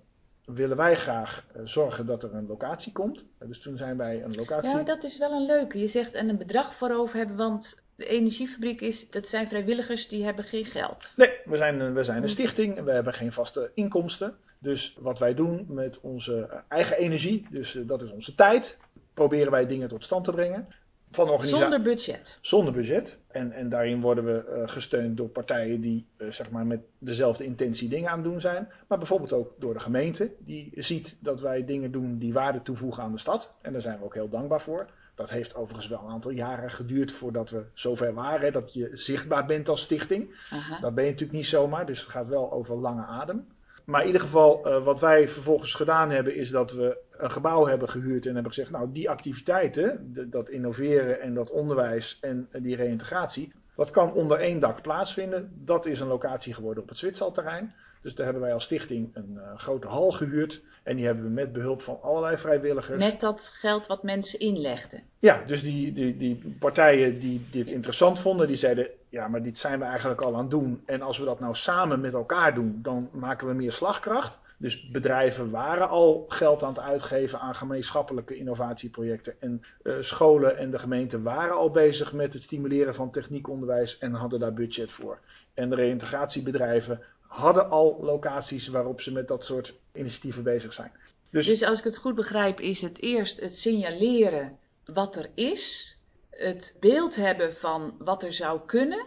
willen 0.45 0.77
wij 0.77 0.95
graag 0.95 1.45
uh, 1.55 1.61
zorgen 1.63 2.05
dat 2.05 2.23
er 2.23 2.35
een 2.35 2.47
locatie 2.47 2.91
komt. 2.91 3.25
dus 3.39 3.59
toen 3.59 3.77
zijn 3.77 3.97
wij 3.97 4.23
een 4.23 4.35
locatie. 4.35 4.69
Ja, 4.69 4.83
dat 4.83 5.03
is 5.03 5.17
wel 5.17 5.31
een 5.31 5.45
leuke. 5.45 5.79
Je 5.79 5.87
zegt 5.87 6.13
en 6.13 6.29
een 6.29 6.37
bedrag 6.37 6.75
voor 6.75 6.91
over 6.91 7.17
hebben, 7.17 7.35
want 7.35 7.83
de 7.95 8.05
energiefabriek 8.05 8.81
is, 8.81 9.09
dat 9.09 9.27
zijn 9.27 9.47
vrijwilligers 9.47 10.07
die 10.07 10.23
hebben 10.23 10.45
geen 10.45 10.65
geld. 10.65 11.13
Nee, 11.15 11.31
we 11.45 11.57
zijn, 11.57 11.93
we 11.93 12.03
zijn 12.03 12.23
een 12.23 12.29
stichting 12.29 12.77
en 12.77 12.85
we 12.85 12.91
hebben 12.91 13.13
geen 13.13 13.33
vaste 13.33 13.71
inkomsten. 13.73 14.37
Dus 14.59 14.97
wat 14.99 15.19
wij 15.19 15.33
doen 15.33 15.65
met 15.69 16.01
onze 16.01 16.63
eigen 16.67 16.97
energie, 16.97 17.47
dus 17.49 17.79
dat 17.85 18.01
is 18.01 18.11
onze 18.11 18.35
tijd, 18.35 18.79
proberen 19.13 19.51
wij 19.51 19.67
dingen 19.67 19.87
tot 19.87 20.03
stand 20.03 20.25
te 20.25 20.31
brengen. 20.31 20.67
Van 21.11 21.43
Zonder 21.43 21.81
budget. 21.81 22.39
Zonder 22.41 22.73
budget. 22.73 23.17
En, 23.27 23.51
en 23.51 23.69
daarin 23.69 24.01
worden 24.01 24.25
we 24.25 24.45
uh, 24.49 24.67
gesteund 24.69 25.17
door 25.17 25.29
partijen 25.29 25.81
die 25.81 26.05
uh, 26.17 26.31
zeg 26.31 26.49
maar 26.49 26.65
met 26.65 26.79
dezelfde 26.97 27.43
intentie 27.43 27.89
dingen 27.89 28.09
aan 28.09 28.19
het 28.19 28.27
doen 28.27 28.41
zijn. 28.41 28.67
Maar 28.87 28.97
bijvoorbeeld 28.97 29.33
ook 29.33 29.53
door 29.59 29.73
de 29.73 29.79
gemeente, 29.79 30.31
die 30.39 30.71
ziet 30.75 31.17
dat 31.19 31.41
wij 31.41 31.65
dingen 31.65 31.91
doen 31.91 32.17
die 32.17 32.33
waarde 32.33 32.61
toevoegen 32.61 33.03
aan 33.03 33.11
de 33.11 33.17
stad. 33.17 33.55
En 33.61 33.71
daar 33.71 33.81
zijn 33.81 33.99
we 33.99 34.05
ook 34.05 34.13
heel 34.13 34.29
dankbaar 34.29 34.61
voor. 34.61 34.89
Dat 35.15 35.29
heeft 35.29 35.55
overigens 35.55 35.87
wel 35.87 35.99
een 35.99 36.11
aantal 36.11 36.31
jaren 36.31 36.71
geduurd 36.71 37.11
voordat 37.11 37.49
we 37.49 37.65
zover 37.73 38.13
waren 38.13 38.53
dat 38.53 38.73
je 38.73 38.89
zichtbaar 38.93 39.45
bent 39.45 39.69
als 39.69 39.81
stichting. 39.81 40.35
Aha. 40.49 40.79
Dat 40.79 40.95
ben 40.95 41.03
je 41.03 41.09
natuurlijk 41.09 41.37
niet 41.37 41.47
zomaar, 41.47 41.85
dus 41.85 41.99
het 41.99 42.09
gaat 42.09 42.27
wel 42.27 42.51
over 42.51 42.75
lange 42.75 43.05
adem. 43.05 43.47
Maar 43.85 44.01
in 44.01 44.07
ieder 44.07 44.21
geval, 44.21 44.67
uh, 44.67 44.83
wat 44.83 44.99
wij 44.99 45.29
vervolgens 45.29 45.73
gedaan 45.73 46.11
hebben, 46.11 46.35
is 46.35 46.49
dat 46.49 46.71
we 46.71 46.97
een 47.17 47.31
gebouw 47.31 47.65
hebben 47.65 47.89
gehuurd 47.89 48.25
en 48.25 48.33
hebben 48.33 48.53
gezegd: 48.53 48.71
Nou, 48.71 48.91
die 48.91 49.09
activiteiten, 49.09 50.13
de, 50.13 50.29
dat 50.29 50.49
innoveren 50.49 51.21
en 51.21 51.33
dat 51.33 51.51
onderwijs 51.51 52.17
en 52.21 52.49
die 52.51 52.75
reïntegratie, 52.75 53.53
dat 53.75 53.91
kan 53.91 54.13
onder 54.13 54.39
één 54.39 54.59
dak 54.59 54.81
plaatsvinden. 54.81 55.51
Dat 55.53 55.85
is 55.85 55.99
een 55.99 56.07
locatie 56.07 56.53
geworden 56.53 56.83
op 56.83 56.89
het 56.89 56.97
Zwitserterrein. 56.97 57.73
Dus 58.01 58.15
daar 58.15 58.25
hebben 58.25 58.43
wij 58.43 58.53
als 58.53 58.63
stichting 58.63 59.09
een 59.13 59.33
uh, 59.35 59.57
grote 59.57 59.87
hal 59.87 60.11
gehuurd. 60.11 60.61
En 60.83 60.95
die 60.95 61.05
hebben 61.05 61.23
we 61.23 61.29
met 61.29 61.53
behulp 61.53 61.81
van 61.81 62.01
allerlei 62.01 62.37
vrijwilligers. 62.37 63.03
Met 63.03 63.19
dat 63.19 63.51
geld 63.53 63.87
wat 63.87 64.03
mensen 64.03 64.39
inlegden. 64.39 65.03
Ja, 65.19 65.43
dus 65.45 65.61
die, 65.61 65.93
die, 65.93 66.17
die 66.17 66.55
partijen 66.59 67.19
die 67.19 67.45
dit 67.51 67.67
interessant 67.67 68.19
vonden, 68.19 68.47
die 68.47 68.55
zeiden: 68.55 68.87
Ja, 69.09 69.27
maar 69.27 69.43
dit 69.43 69.57
zijn 69.57 69.79
we 69.79 69.85
eigenlijk 69.85 70.21
al 70.21 70.33
aan 70.33 70.41
het 70.41 70.49
doen. 70.49 70.81
En 70.85 71.01
als 71.01 71.17
we 71.17 71.25
dat 71.25 71.39
nou 71.39 71.55
samen 71.55 72.01
met 72.01 72.13
elkaar 72.13 72.53
doen, 72.53 72.79
dan 72.81 73.09
maken 73.11 73.47
we 73.47 73.53
meer 73.53 73.71
slagkracht. 73.71 74.39
Dus 74.57 74.87
bedrijven 74.87 75.49
waren 75.49 75.89
al 75.89 76.25
geld 76.27 76.63
aan 76.63 76.69
het 76.69 76.79
uitgeven 76.79 77.39
aan 77.39 77.55
gemeenschappelijke 77.55 78.37
innovatieprojecten. 78.37 79.41
En 79.41 79.63
uh, 79.83 79.95
scholen 79.99 80.57
en 80.57 80.71
de 80.71 80.79
gemeente 80.79 81.21
waren 81.21 81.55
al 81.55 81.71
bezig 81.71 82.13
met 82.13 82.33
het 82.33 82.43
stimuleren 82.43 82.95
van 82.95 83.11
techniekonderwijs 83.11 83.97
en 83.97 84.13
hadden 84.13 84.39
daar 84.39 84.53
budget 84.53 84.91
voor. 84.91 85.19
En 85.53 85.69
de 85.69 85.75
reïntegratiebedrijven 85.75 87.01
hadden 87.21 87.69
al 87.69 87.97
locaties 88.01 88.67
waarop 88.67 89.01
ze 89.01 89.11
met 89.11 89.27
dat 89.27 89.43
soort 89.43 89.75
initiatieven 89.93 90.43
bezig 90.43 90.73
zijn. 90.73 90.91
Dus, 91.29 91.45
dus 91.45 91.63
als 91.63 91.79
ik 91.79 91.83
het 91.83 91.97
goed 91.97 92.15
begrijp, 92.15 92.59
is 92.59 92.81
het 92.81 93.01
eerst 93.01 93.39
het 93.39 93.55
signaleren 93.55 94.57
wat 94.85 95.15
er 95.15 95.29
is, 95.33 95.94
het 96.37 96.77
beeld 96.79 97.15
hebben 97.15 97.53
van 97.53 97.95
wat 97.99 98.23
er 98.23 98.33
zou 98.33 98.59
kunnen 98.65 99.05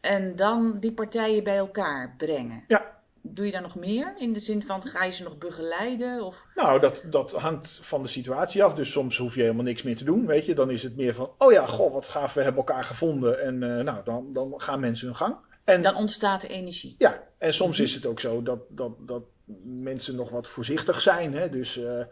en 0.00 0.36
dan 0.36 0.80
die 0.80 0.92
partijen 0.92 1.44
bij 1.44 1.56
elkaar 1.56 2.14
brengen. 2.16 2.64
Ja, 2.68 2.96
Doe 3.34 3.46
je 3.46 3.52
daar 3.52 3.62
nog 3.62 3.76
meer? 3.76 4.14
In 4.18 4.32
de 4.32 4.40
zin 4.40 4.62
van, 4.62 4.86
ga 4.86 5.04
je 5.04 5.12
ze 5.12 5.22
nog 5.22 5.38
begeleiden? 5.38 6.22
Of? 6.22 6.46
Nou, 6.54 6.80
dat, 6.80 7.06
dat 7.10 7.32
hangt 7.32 7.78
van 7.82 8.02
de 8.02 8.08
situatie 8.08 8.64
af. 8.64 8.74
Dus 8.74 8.92
soms 8.92 9.16
hoef 9.16 9.34
je 9.34 9.40
helemaal 9.40 9.64
niks 9.64 9.82
meer 9.82 9.96
te 9.96 10.04
doen, 10.04 10.26
weet 10.26 10.46
je. 10.46 10.54
Dan 10.54 10.70
is 10.70 10.82
het 10.82 10.96
meer 10.96 11.14
van, 11.14 11.30
oh 11.38 11.52
ja, 11.52 11.66
goh, 11.66 11.92
wat 11.92 12.08
gaaf, 12.08 12.34
we 12.34 12.42
hebben 12.42 12.64
elkaar 12.66 12.84
gevonden. 12.84 13.42
En 13.42 13.54
uh, 13.54 13.84
nou, 13.84 14.04
dan, 14.04 14.32
dan 14.32 14.54
gaan 14.56 14.80
mensen 14.80 15.06
hun 15.06 15.16
gang. 15.16 15.36
En, 15.64 15.82
dan 15.82 15.94
ontstaat 15.94 16.42
er 16.42 16.50
energie. 16.50 16.94
Ja, 16.98 17.22
en 17.38 17.54
soms 17.54 17.80
is 17.80 17.94
het 17.94 18.06
ook 18.06 18.20
zo 18.20 18.42
dat, 18.42 18.58
dat, 18.68 18.92
dat 18.98 19.22
mensen 19.64 20.16
nog 20.16 20.30
wat 20.30 20.48
voorzichtig 20.48 21.00
zijn. 21.00 21.34
Hè? 21.34 21.48
Dus 21.48 21.76
uh, 21.76 22.02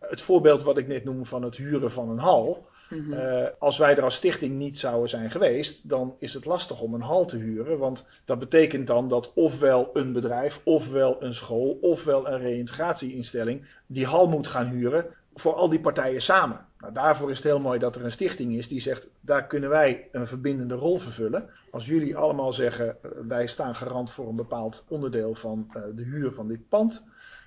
het 0.00 0.20
voorbeeld 0.20 0.62
wat 0.62 0.78
ik 0.78 0.86
net 0.86 1.04
noem 1.04 1.26
van 1.26 1.42
het 1.42 1.56
huren 1.56 1.90
van 1.90 2.10
een 2.10 2.18
hal. 2.18 2.68
Mm-hmm. 2.90 3.12
Uh, 3.12 3.46
als 3.58 3.78
wij 3.78 3.96
er 3.96 4.02
als 4.02 4.14
stichting 4.14 4.58
niet 4.58 4.78
zouden 4.78 5.08
zijn 5.08 5.30
geweest, 5.30 5.88
dan 5.88 6.14
is 6.18 6.34
het 6.34 6.44
lastig 6.44 6.80
om 6.80 6.94
een 6.94 7.00
hal 7.00 7.26
te 7.26 7.36
huren. 7.36 7.78
Want 7.78 8.08
dat 8.24 8.38
betekent 8.38 8.86
dan 8.86 9.08
dat 9.08 9.32
ofwel 9.34 9.90
een 9.92 10.12
bedrijf, 10.12 10.60
ofwel 10.64 11.22
een 11.22 11.34
school, 11.34 11.78
ofwel 11.80 12.28
een 12.28 12.38
reïntegratieinstelling 12.38 13.66
die 13.86 14.06
hal 14.06 14.28
moet 14.28 14.48
gaan 14.48 14.66
huren 14.66 15.06
voor 15.34 15.54
al 15.54 15.68
die 15.68 15.80
partijen 15.80 16.22
samen. 16.22 16.66
Nou, 16.78 16.92
daarvoor 16.92 17.30
is 17.30 17.36
het 17.36 17.46
heel 17.46 17.60
mooi 17.60 17.78
dat 17.78 17.96
er 17.96 18.04
een 18.04 18.12
stichting 18.12 18.56
is 18.56 18.68
die 18.68 18.80
zegt, 18.80 19.08
daar 19.20 19.46
kunnen 19.46 19.70
wij 19.70 20.08
een 20.12 20.26
verbindende 20.26 20.74
rol 20.74 20.98
vervullen. 20.98 21.50
Als 21.70 21.86
jullie 21.86 22.16
allemaal 22.16 22.52
zeggen, 22.52 22.96
wij 23.28 23.46
staan 23.46 23.74
garant 23.76 24.10
voor 24.10 24.28
een 24.28 24.36
bepaald 24.36 24.84
onderdeel 24.88 25.34
van 25.34 25.70
uh, 25.76 25.82
de 25.94 26.02
huur 26.02 26.32
van 26.32 26.48
dit 26.48 26.68
pand. 26.68 27.04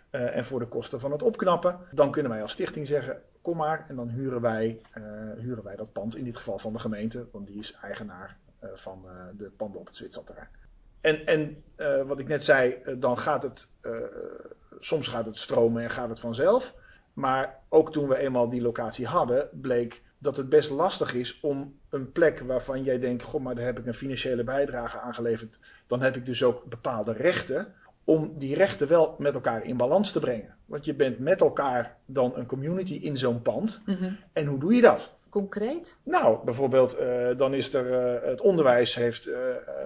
En 0.10 0.46
voor 0.46 0.60
de 0.60 0.68
kosten 0.68 1.00
van 1.00 1.12
het 1.12 1.22
opknappen. 1.22 1.78
Dan 1.92 2.12
kunnen 2.12 2.32
wij 2.32 2.42
als 2.42 2.52
stichting 2.52 2.88
zeggen: 2.88 3.22
kom 3.44 3.58
maar. 3.58 3.86
En 3.90 3.96
dan 3.96 4.10
huren 4.10 4.42
wij, 4.42 4.82
uh, 4.98 5.04
huren 5.38 5.64
wij 5.64 5.76
dat 5.76 5.92
pand. 5.92 6.16
In 6.16 6.24
dit 6.24 6.38
geval 6.38 6.60
van 6.60 6.74
de 6.74 6.80
gemeente, 6.80 7.26
want 7.32 7.48
die 7.48 7.60
is 7.60 7.74
eigenaar 7.82 8.38
uh, 8.64 8.70
van 8.74 9.06
de 9.38 9.52
panden 9.58 9.80
op 9.80 9.86
het 9.86 9.96
Zwitserterrein. 9.96 10.50
En, 11.02 11.26
en 11.26 11.64
wat 12.08 12.20
ik 12.20 12.28
net 12.28 12.44
zei, 12.44 12.78
dan 12.98 13.18
gaat 13.18 13.44
het. 13.44 13.72
soms 14.80 15.08
gaat 15.08 15.26
het 15.26 15.38
stromen 15.38 15.84
en 15.84 15.90
gaat 15.90 16.10
het 16.10 16.20
vanzelf. 16.20 16.76
Maar 17.14 17.60
ook 17.70 17.92
toen 17.92 18.08
we 18.08 18.18
eenmaal 18.18 18.50
die 18.50 18.62
locatie 18.62 19.08
hadden, 19.08 19.50
bleek 19.52 20.02
dat 20.24 20.38
het 20.38 20.50
best 20.50 20.70
lastig 20.70 21.14
is 21.14 21.40
om 21.40 21.80
een 21.90 22.12
plek 22.12 22.40
waarvan 22.40 22.84
jij 22.84 23.00
denkt: 23.00 23.24
Goh, 23.24 23.42
maar 23.42 23.56
daar 23.56 23.66
heb 23.66 23.80
ik 23.80 23.86
een 23.86 23.94
financiële 23.94 24.44
bijdrage 24.44 25.00
aan 25.00 25.14
geleverd. 25.14 25.60
Dan 25.88 26.02
heb 26.02 26.16
ik 26.16 26.26
dus 26.26 26.44
ook 26.44 26.66
bepaalde 26.66 27.12
rechten 27.12 27.74
om 28.04 28.38
die 28.38 28.56
rechten 28.56 28.88
wel 28.88 29.16
met 29.18 29.34
elkaar 29.34 29.64
in 29.64 29.78
balans 29.78 30.12
te 30.12 30.20
brengen. 30.20 30.53
Want 30.74 30.86
je 30.86 30.94
bent 30.94 31.20
met 31.20 31.42
elkaar 31.42 31.96
dan 32.06 32.32
een 32.36 32.46
community 32.46 32.94
in 32.94 33.18
zo'n 33.18 33.42
pand. 33.42 33.84
Mm-hmm. 33.86 34.18
En 34.34 34.46
hoe 34.46 34.60
doe 34.60 34.74
je 34.74 34.82
dat? 34.82 35.18
Concreet? 35.30 35.98
Nou, 36.04 36.46
bijvoorbeeld, 36.46 37.00
uh, 37.00 37.28
dan 37.38 37.54
is 37.54 37.74
er 37.74 38.16
uh, 38.16 38.30
het 38.30 38.42
onderwijs 38.42 38.96
heeft 38.96 39.28
uh, 39.28 39.36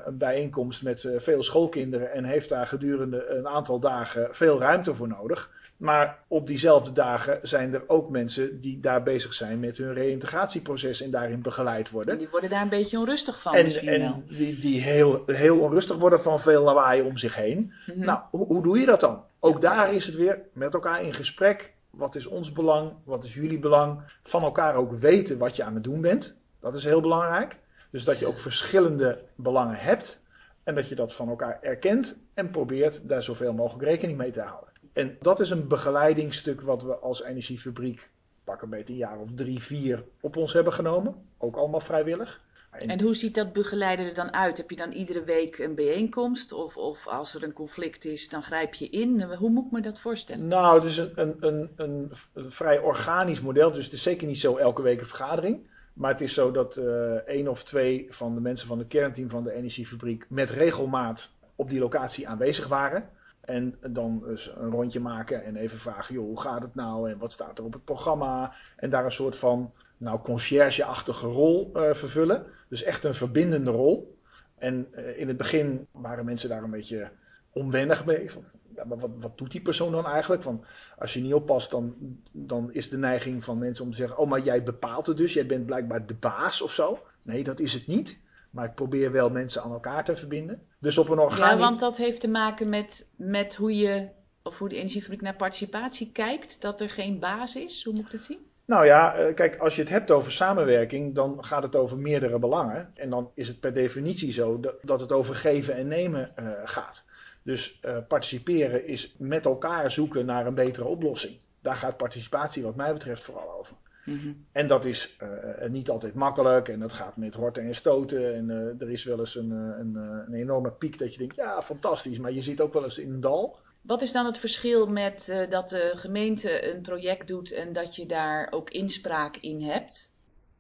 een 0.06 0.18
bijeenkomst 0.18 0.84
met 0.84 1.10
veel 1.18 1.44
schoolkinderen 1.44 2.12
en 2.12 2.24
heeft 2.24 2.50
daar 2.50 2.68
gedurende 2.68 3.26
een 3.28 3.48
aantal 3.48 3.80
dagen 3.80 4.28
veel 4.32 4.60
ruimte 4.60 4.94
voor 4.94 5.08
nodig. 5.08 5.52
Maar 5.78 6.20
op 6.28 6.48
diezelfde 6.48 6.94
dagen 6.94 7.40
zijn 7.42 7.74
er 7.74 7.84
ook 7.88 8.10
mensen 8.10 8.62
die 8.62 8.80
daar 8.80 9.04
bezig 9.04 9.34
zijn 9.34 9.60
met 9.60 9.78
hun 9.78 9.94
reïntegratieproces 9.94 11.02
en 11.02 11.12
daarin 11.12 11.42
begeleid 11.42 11.90
worden. 11.90 12.14
En 12.14 12.20
die 12.20 12.30
worden 12.30 12.50
daar 12.50 12.62
een 12.62 12.70
beetje 12.70 13.00
onrustig 13.00 13.42
van. 13.42 13.54
En, 13.54 13.88
en 13.88 14.24
die, 14.28 14.60
die 14.60 14.82
heel, 14.82 15.24
heel 15.26 15.60
onrustig 15.60 15.98
worden 15.98 16.22
van 16.22 16.40
veel 16.40 16.64
lawaai 16.64 17.02
om 17.02 17.18
zich 17.18 17.36
heen. 17.36 17.74
Mm-hmm. 17.86 18.06
Nou, 18.06 18.20
hoe, 18.30 18.46
hoe, 18.46 18.64
doe 18.64 18.80
je 18.80 18.86
dat 18.86 19.00
dan? 19.00 19.24
Ook 19.40 19.62
daar 19.62 19.94
is 19.94 20.06
het 20.06 20.16
weer 20.16 20.42
met 20.54 20.74
elkaar 20.74 21.04
in 21.04 21.14
gesprek. 21.14 21.74
Wat 21.90 22.16
is 22.16 22.26
ons 22.26 22.52
belang? 22.52 22.94
Wat 23.04 23.24
is 23.24 23.34
jullie 23.34 23.60
belang? 23.60 24.02
Van 24.24 24.44
elkaar 24.44 24.76
ook 24.76 24.92
weten 24.92 25.38
wat 25.38 25.56
je 25.56 25.64
aan 25.64 25.74
het 25.74 25.84
doen 25.84 26.02
bent. 26.02 26.40
Dat 26.60 26.76
is 26.76 26.84
heel 26.84 27.02
belangrijk. 27.02 27.56
Dus 27.90 28.04
dat 28.04 28.20
je 28.20 28.28
ook 28.28 28.40
verschillende 28.40 29.20
belangen 29.36 29.78
hebt. 29.78 30.22
En 30.64 30.76
dat 30.76 30.90
je 30.90 30.96
dat 30.96 31.14
van 31.14 31.30
elkaar 31.30 31.60
erkent 31.62 32.20
en 32.34 32.52
probeert 32.52 33.08
daar 33.08 33.24
zoveel 33.24 33.54
mogelijk 33.54 33.84
rekening 33.84 34.18
mee 34.18 34.32
te 34.32 34.42
houden. 34.42 34.70
En 34.98 35.18
dat 35.22 35.40
is 35.40 35.50
een 35.50 35.68
begeleidingsstuk 35.68 36.62
wat 36.62 36.84
we 36.84 36.96
als 36.96 37.24
energiefabriek 37.24 38.10
pak 38.44 38.62
een 38.62 38.70
beetje 38.70 38.94
een 38.94 39.00
jaar 39.00 39.20
of 39.20 39.30
drie, 39.36 39.64
vier 39.64 40.04
op 40.22 40.36
ons 40.36 40.54
hebben 40.54 40.74
genomen. 40.74 41.16
Ook 41.38 41.56
allemaal 41.56 41.80
vrijwillig. 41.80 42.42
En, 42.72 42.88
en 42.88 43.02
hoe 43.02 43.16
ziet 43.16 43.36
dat 43.36 43.54
begeleiden 43.54 44.06
er 44.06 44.14
dan 44.14 44.34
uit? 44.34 44.58
Heb 44.58 44.70
je 44.70 44.76
dan 44.76 44.92
iedere 44.92 45.24
week 45.24 45.58
een 45.58 45.76
bijeenkomst? 45.76 46.52
Of, 46.52 46.78
of 46.78 47.08
als 47.08 47.36
er 47.36 47.44
een 47.44 47.54
conflict 47.54 48.06
is, 48.06 48.30
dan 48.30 48.44
grijp 48.44 48.74
je 48.74 48.90
in? 48.90 49.22
Hoe 49.22 49.50
moet 49.50 49.66
ik 49.66 49.72
me 49.72 49.82
dat 49.82 50.00
voorstellen? 50.00 50.48
Nou, 50.48 50.76
het 50.76 50.90
is 50.90 50.98
een, 50.98 51.12
een, 51.16 51.36
een, 51.40 51.70
een, 51.76 52.12
een 52.34 52.52
vrij 52.52 52.80
organisch 52.80 53.42
model. 53.42 53.72
Dus 53.72 53.86
het 53.86 53.94
is 53.94 54.04
zeker 54.04 54.28
niet 54.28 54.40
zo 54.40 54.58
elke 54.58 54.82
week 54.82 55.00
een 55.00 55.08
vergadering. 55.08 55.60
Maar 55.94 56.12
het 56.12 56.22
is 56.22 56.34
zo 56.34 56.52
dat 56.52 56.78
uh, 56.78 57.14
één 57.14 57.48
of 57.48 57.64
twee 57.64 58.08
van 58.10 58.34
de 58.34 58.42
mensen 58.42 58.68
van 58.68 58.80
het 58.80 58.88
kernteam 58.88 59.30
van 59.30 59.44
de 59.44 59.52
energiefabriek 59.52 60.26
met 60.30 60.50
regelmaat 60.50 61.36
op 61.56 61.70
die 61.70 61.80
locatie 61.80 62.28
aanwezig 62.28 62.68
waren. 62.68 63.10
En 63.48 63.78
dan 63.90 64.20
dus 64.20 64.52
een 64.56 64.70
rondje 64.70 65.00
maken 65.00 65.44
en 65.44 65.56
even 65.56 65.78
vragen, 65.78 66.14
joh, 66.14 66.26
hoe 66.26 66.42
gaat 66.42 66.62
het 66.62 66.76
nou 66.76 67.10
en 67.12 67.18
wat 67.18 67.32
staat 67.32 67.58
er 67.58 67.66
op 67.66 67.74
het 67.74 67.86
programma? 67.86 68.54
En 68.76 68.90
daar 68.90 69.06
een 69.06 69.12
soort 69.12 69.36
van 69.36 69.72
nou, 69.98 70.20
conciërge-achtige 70.20 71.28
rol 71.28 71.72
uh, 71.74 71.94
vervullen. 71.94 72.46
Dus 72.70 72.84
echt 72.84 73.04
een 73.04 73.14
verbindende 73.14 73.72
rol. 73.72 74.18
En 74.58 74.88
uh, 74.96 75.20
in 75.20 75.28
het 75.28 75.38
begin 75.38 75.88
waren 75.92 76.26
mensen 76.26 76.50
daar 76.50 76.64
een 76.64 76.72
beetje 76.72 77.10
onwennig 77.52 78.06
mee. 78.06 78.32
Van, 78.32 78.44
ja, 78.76 78.84
maar 78.84 78.98
wat, 78.98 79.12
wat 79.16 79.38
doet 79.38 79.52
die 79.52 79.62
persoon 79.62 79.92
dan 79.92 80.06
eigenlijk? 80.06 80.44
Van, 80.44 80.66
als 80.98 81.14
je 81.14 81.22
niet 81.22 81.34
oppast, 81.34 81.72
dan, 81.72 81.96
dan 82.32 82.74
is 82.74 82.90
de 82.90 82.98
neiging 82.98 83.44
van 83.44 83.58
mensen 83.58 83.86
om 83.86 83.92
te 83.92 83.98
zeggen: 83.98 84.18
Oh, 84.18 84.30
maar 84.30 84.42
jij 84.42 84.64
bepaalt 84.64 85.08
het 85.08 85.18
dus, 85.18 85.34
jij 85.34 85.46
bent 85.46 85.66
blijkbaar 85.66 86.06
de 86.06 86.14
baas 86.14 86.62
of 86.62 86.72
zo. 86.72 87.00
Nee, 87.22 87.44
dat 87.44 87.60
is 87.60 87.74
het 87.74 87.88
niet. 87.88 88.22
Maar 88.50 88.66
ik 88.66 88.76
probeer 88.76 89.12
wel 89.12 89.30
mensen 89.30 89.62
aan 89.62 89.72
elkaar 89.72 90.06
te 90.06 90.16
verbinden. 90.16 90.62
Dus 90.80 90.98
op 90.98 91.10
een 91.10 91.20
organisch... 91.20 91.50
Ja, 91.50 91.58
want 91.58 91.80
dat 91.80 91.98
heeft 91.98 92.22
te 92.22 92.30
maken 92.30 92.70
met, 92.70 93.10
met 93.16 93.56
hoe 93.56 93.76
je, 93.76 94.10
of 94.44 94.58
hoe 94.58 94.70
de 94.70 94.76
energiefabriek 94.76 95.22
naar 95.22 95.36
participatie 95.36 96.12
kijkt. 96.12 96.62
Dat 96.62 96.82
er 96.82 96.90
geen 96.90 97.20
baas 97.20 97.56
is. 97.56 97.84
Hoe 97.84 97.94
moet 97.94 98.06
ik 98.06 98.12
dat 98.12 98.22
zien? 98.22 98.46
Nou 98.66 98.86
ja, 98.86 99.16
eh, 99.16 99.36
kijk, 99.36 99.58
als 99.58 99.76
je 99.76 99.82
het 99.82 99.90
hebt 99.90 100.12
over 100.12 100.32
samenwerking, 100.32 101.16
dan 101.16 101.46
gaat 101.46 101.64
het 101.64 101.76
over 101.76 101.98
meerdere 101.98 102.40
belangen. 102.40 102.92
En 102.96 103.10
dan 103.10 103.32
is 103.34 103.48
het 103.48 103.60
per 103.60 103.74
definitie 103.74 104.34
zo 104.34 104.60
dat 104.82 105.00
het 105.00 105.12
over 105.12 105.36
geven 105.36 105.76
en 105.76 105.88
nemen 105.88 106.34
uh, 106.40 106.50
gaat. 106.64 107.06
Dus 107.44 107.80
uh, 107.86 107.98
participeren 108.08 108.88
is 108.88 109.16
met 109.18 109.46
elkaar 109.46 109.92
zoeken 109.92 110.26
naar 110.26 110.46
een 110.46 110.56
betere 110.56 110.88
oplossing. 110.88 111.38
Daar 111.62 111.76
gaat 111.76 111.98
participatie, 111.98 112.64
wat 112.64 112.76
mij 112.76 112.94
betreft, 112.94 113.24
vooral 113.24 113.60
over. 113.60 113.76
Mm 114.08 114.20
-hmm. 114.20 114.46
En 114.52 114.68
dat 114.68 114.86
is 114.86 115.18
uh, 115.24 115.70
niet 115.70 115.90
altijd 115.90 116.14
makkelijk 116.14 116.68
en 116.68 116.80
dat 116.80 116.94
gaat 116.94 117.18
met 117.18 117.36
horten 117.36 117.64
en 117.64 117.76
stoten. 117.76 118.36
En 118.36 118.50
uh, 118.50 118.82
er 118.82 118.92
is 118.92 119.04
wel 119.04 119.20
eens 119.20 119.36
een, 119.36 119.52
een, 119.52 119.96
een, 119.96 120.34
enorme 120.34 120.72
piek 120.72 121.00
dat 121.00 121.12
je 121.12 121.18
denkt, 121.18 121.36
ja, 121.36 121.62
fantastisch, 121.62 122.18
maar 122.18 122.32
je 122.32 122.42
zit 122.42 122.62
ook 122.62 122.74
wel 122.74 122.84
eens 122.84 122.98
in 122.98 123.14
een 123.14 123.20
dal. 123.20 123.58
Wat 123.82 124.02
is 124.02 124.12
dan 124.12 124.26
het 124.26 124.38
verschil 124.38 124.88
met 124.88 125.28
uh, 125.32 125.50
dat 125.50 125.70
de 125.70 125.92
gemeente 125.96 126.74
een 126.74 126.82
project 126.82 127.28
doet 127.28 127.52
en 127.52 127.74
dat 127.74 127.96
je 127.96 128.06
daar 128.06 128.48
ook 128.52 128.70
inspraak 128.70 129.38
in 129.38 129.62
hebt? 129.62 130.12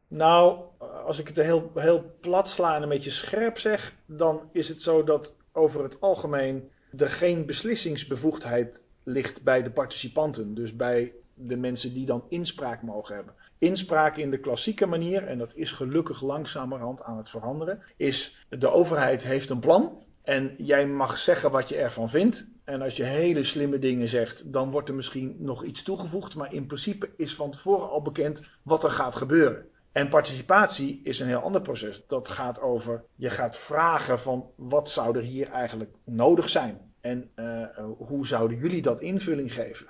Nou, 0.08 0.60
als 1.06 1.20
ik 1.20 1.28
het 1.28 1.36
heel, 1.36 1.72
heel 1.76 2.16
plat 2.20 2.50
sla 2.50 2.76
en 2.76 2.82
een 2.82 2.90
beetje 2.90 3.12
scherp 3.12 3.60
zeg, 3.60 3.96
dan 4.06 4.50
is 4.52 4.70
het 4.70 4.82
zo 4.82 5.04
dat 5.04 5.36
over 5.52 5.84
het 5.84 6.02
algemeen 6.02 6.70
er 6.98 7.10
geen 7.10 7.46
beslissingsbevoegdheid 7.46 8.82
ligt 9.04 9.44
bij 9.44 9.64
de 9.64 9.72
participanten. 9.72 10.54
Dus 10.54 10.76
bij 10.76 11.14
de 11.38 11.56
mensen 11.56 11.93
die 11.93 12.06
dan 12.06 12.23
inspraak 12.30 12.82
mogen 12.82 13.15
hebben. 13.15 13.34
Inspraak 13.58 14.17
in 14.17 14.32
de 14.32 14.39
klassieke 14.39 14.86
manier, 14.86 15.23
en 15.23 15.38
dat 15.38 15.56
is 15.56 15.71
gelukkig 15.71 16.21
langzamerhand 16.21 17.04
aan 17.04 17.17
het 17.17 17.30
veranderen, 17.30 17.82
is 17.95 18.45
de 18.50 18.69
overheid 18.69 19.23
heeft 19.23 19.50
een 19.50 19.60
plan 19.60 20.06
en 20.28 20.54
jij 20.58 20.88
mag 20.88 21.17
zeggen 21.17 21.52
wat 21.52 21.69
je 21.69 21.76
ervan 21.76 22.10
vindt. 22.10 22.52
En 22.63 22.82
als 22.82 22.97
je 22.97 23.04
hele 23.04 23.43
slimme 23.43 23.80
dingen 23.80 24.08
zegt, 24.08 24.54
dan 24.54 24.71
wordt 24.71 24.89
er 24.89 24.95
misschien 24.95 25.36
nog 25.39 25.63
iets 25.63 25.84
toegevoegd. 25.84 26.36
Maar 26.36 26.54
in 26.54 26.65
principe 26.65 27.10
is 27.17 27.36
van 27.36 27.52
tevoren 27.52 27.89
al 27.89 28.02
bekend 28.02 28.41
wat 28.63 28.84
er 28.84 28.89
gaat 28.89 29.15
gebeuren. 29.15 29.65
En 29.91 30.10
participatie 30.10 31.02
is 31.04 31.19
een 31.19 31.28
heel 31.28 31.39
ander 31.39 31.62
proces. 31.62 32.08
Dat 32.08 32.30
gaat 32.30 32.62
over, 32.62 33.04
je 33.15 33.30
gaat 33.30 33.58
vragen 33.58 34.19
van 34.19 34.50
wat 34.56 34.89
zou 34.89 35.17
er 35.17 35.23
hier 35.23 35.52
eigenlijk 35.52 35.95
nodig 36.04 36.50
zijn? 36.50 36.93
En 37.02 37.30
uh, 37.36 37.63
hoe 37.97 38.28
zouden 38.28 38.58
jullie 38.58 38.82
dat 38.82 39.02
invulling 39.02 39.54
geven? 39.54 39.88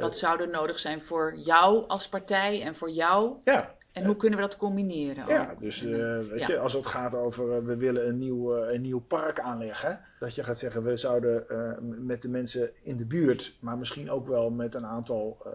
Wat 0.00 0.16
zou 0.16 0.40
er 0.40 0.48
nodig 0.48 0.78
zijn 0.78 1.00
voor 1.00 1.36
jou 1.36 1.88
als 1.88 2.08
partij 2.08 2.62
en 2.62 2.74
voor 2.74 2.90
jou? 2.90 3.36
Ja. 3.44 3.74
En 3.92 4.04
hoe 4.04 4.16
kunnen 4.16 4.38
we 4.38 4.44
dat 4.44 4.56
combineren? 4.56 5.26
Ja, 5.28 5.54
dus 5.58 5.82
uh, 5.82 6.18
weet 6.18 6.40
ja. 6.40 6.46
je, 6.46 6.58
als 6.58 6.72
het 6.72 6.86
gaat 6.86 7.14
over 7.14 7.56
uh, 7.56 7.66
we 7.66 7.76
willen 7.76 8.08
een 8.08 8.18
nieuw, 8.18 8.56
uh, 8.56 8.72
een 8.72 8.80
nieuw 8.80 9.00
park 9.00 9.40
aanleggen, 9.40 10.00
dat 10.18 10.34
je 10.34 10.44
gaat 10.44 10.58
zeggen 10.58 10.82
we 10.82 10.96
zouden 10.96 11.44
met 12.06 12.22
de 12.22 12.28
mensen 12.28 12.70
in 12.82 12.96
de 12.96 13.04
buurt, 13.04 13.56
maar 13.60 13.78
misschien 13.78 14.10
ook 14.10 14.26
wel 14.28 14.50
met 14.50 14.74
een 14.74 14.86
aantal 14.86 15.46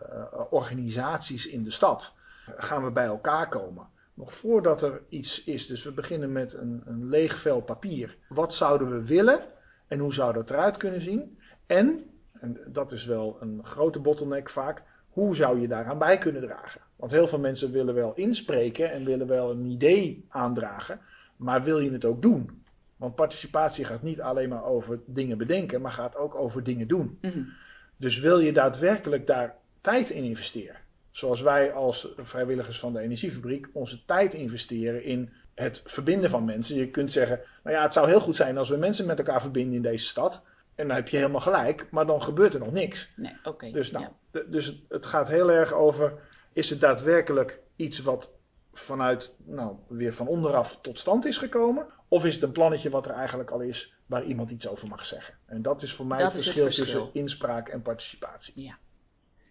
organisaties 0.49 1.47
in 1.47 1.63
de 1.63 1.71
stad, 1.71 2.17
gaan 2.57 2.83
we 2.83 2.91
bij 2.91 3.05
elkaar 3.05 3.49
komen. 3.49 3.87
Nog 4.13 4.33
voordat 4.33 4.81
er 4.81 5.01
iets 5.09 5.43
is. 5.43 5.67
Dus 5.67 5.83
we 5.83 5.91
beginnen 5.91 6.31
met 6.31 6.53
een, 6.53 6.81
een 6.85 7.09
leeg 7.09 7.35
vel 7.35 7.61
papier. 7.61 8.17
Wat 8.29 8.53
zouden 8.53 8.89
we 8.89 9.05
willen 9.05 9.39
en 9.87 9.99
hoe 9.99 10.13
zou 10.13 10.33
dat 10.33 10.51
eruit 10.51 10.77
kunnen 10.77 11.01
zien? 11.01 11.37
En, 11.65 12.10
en 12.41 12.57
dat 12.67 12.91
is 12.91 13.05
wel 13.05 13.37
een 13.39 13.59
grote 13.63 13.99
bottleneck 13.99 14.49
vaak, 14.49 14.81
hoe 15.09 15.35
zou 15.35 15.61
je 15.61 15.67
daaraan 15.67 15.97
bij 15.97 16.17
kunnen 16.17 16.41
dragen? 16.41 16.81
Want 16.95 17.11
heel 17.11 17.27
veel 17.27 17.39
mensen 17.39 17.71
willen 17.71 17.93
wel 17.93 18.13
inspreken 18.15 18.91
en 18.91 19.05
willen 19.05 19.27
wel 19.27 19.51
een 19.51 19.65
idee 19.65 20.25
aandragen, 20.29 20.99
maar 21.35 21.63
wil 21.63 21.79
je 21.79 21.91
het 21.91 22.05
ook 22.05 22.21
doen? 22.21 22.63
Want 22.97 23.15
participatie 23.15 23.85
gaat 23.85 24.01
niet 24.01 24.21
alleen 24.21 24.49
maar 24.49 24.65
over 24.65 24.99
dingen 25.05 25.37
bedenken, 25.37 25.81
maar 25.81 25.91
gaat 25.91 26.15
ook 26.15 26.35
over 26.35 26.63
dingen 26.63 26.87
doen. 26.87 27.17
Mm-hmm. 27.21 27.53
Dus 27.97 28.19
wil 28.19 28.39
je 28.39 28.53
daadwerkelijk 28.53 29.27
daar 29.27 29.55
tijd 29.81 30.09
in 30.09 30.23
investeren? 30.23 30.75
Zoals 31.11 31.41
wij 31.41 31.73
als 31.73 32.13
vrijwilligers 32.17 32.79
van 32.79 32.93
de 32.93 32.99
energiefabriek 32.99 33.67
onze 33.73 34.05
tijd 34.05 34.33
investeren 34.33 35.03
in 35.03 35.29
het 35.53 35.81
verbinden 35.85 36.29
van 36.29 36.45
mensen. 36.45 36.75
Je 36.75 36.89
kunt 36.89 37.11
zeggen, 37.11 37.39
nou 37.63 37.75
ja, 37.75 37.83
het 37.83 37.93
zou 37.93 38.07
heel 38.07 38.19
goed 38.19 38.35
zijn 38.35 38.57
als 38.57 38.69
we 38.69 38.77
mensen 38.77 39.05
met 39.05 39.17
elkaar 39.17 39.41
verbinden 39.41 39.75
in 39.75 39.81
deze 39.81 40.05
stad. 40.05 40.45
En 40.81 40.87
dan 40.87 40.95
heb 40.95 41.07
je 41.07 41.17
helemaal 41.17 41.41
gelijk, 41.41 41.87
maar 41.91 42.05
dan 42.05 42.23
gebeurt 42.23 42.53
er 42.53 42.59
nog 42.59 42.71
niks. 42.71 43.11
Nee, 43.15 43.31
oké. 43.39 43.49
Okay, 43.49 43.71
dus, 43.71 43.91
nou, 43.91 44.05
ja. 44.31 44.41
dus 44.47 44.83
het 44.89 45.05
gaat 45.05 45.27
heel 45.27 45.51
erg 45.51 45.73
over, 45.73 46.13
is 46.53 46.69
het 46.69 46.79
daadwerkelijk 46.79 47.59
iets 47.75 47.99
wat 47.99 48.31
vanuit, 48.73 49.35
nou, 49.45 49.75
weer 49.87 50.13
van 50.13 50.27
onderaf 50.27 50.81
tot 50.81 50.99
stand 50.99 51.25
is 51.25 51.37
gekomen? 51.37 51.85
Of 52.07 52.25
is 52.25 52.35
het 52.35 52.43
een 52.43 52.51
plannetje 52.51 52.89
wat 52.89 53.05
er 53.05 53.13
eigenlijk 53.13 53.51
al 53.51 53.59
is, 53.59 53.93
waar 54.05 54.23
iemand 54.23 54.49
iets 54.49 54.67
over 54.67 54.87
mag 54.87 55.05
zeggen? 55.05 55.33
En 55.45 55.61
dat 55.61 55.83
is 55.83 55.93
voor 55.93 56.05
mij 56.05 56.17
dat 56.17 56.33
het 56.33 56.43
verschil, 56.43 56.65
het 56.65 56.75
verschil 56.75 57.01
tussen 57.01 57.21
inspraak 57.21 57.69
en 57.69 57.81
participatie. 57.81 58.61
Ja, 58.63 58.77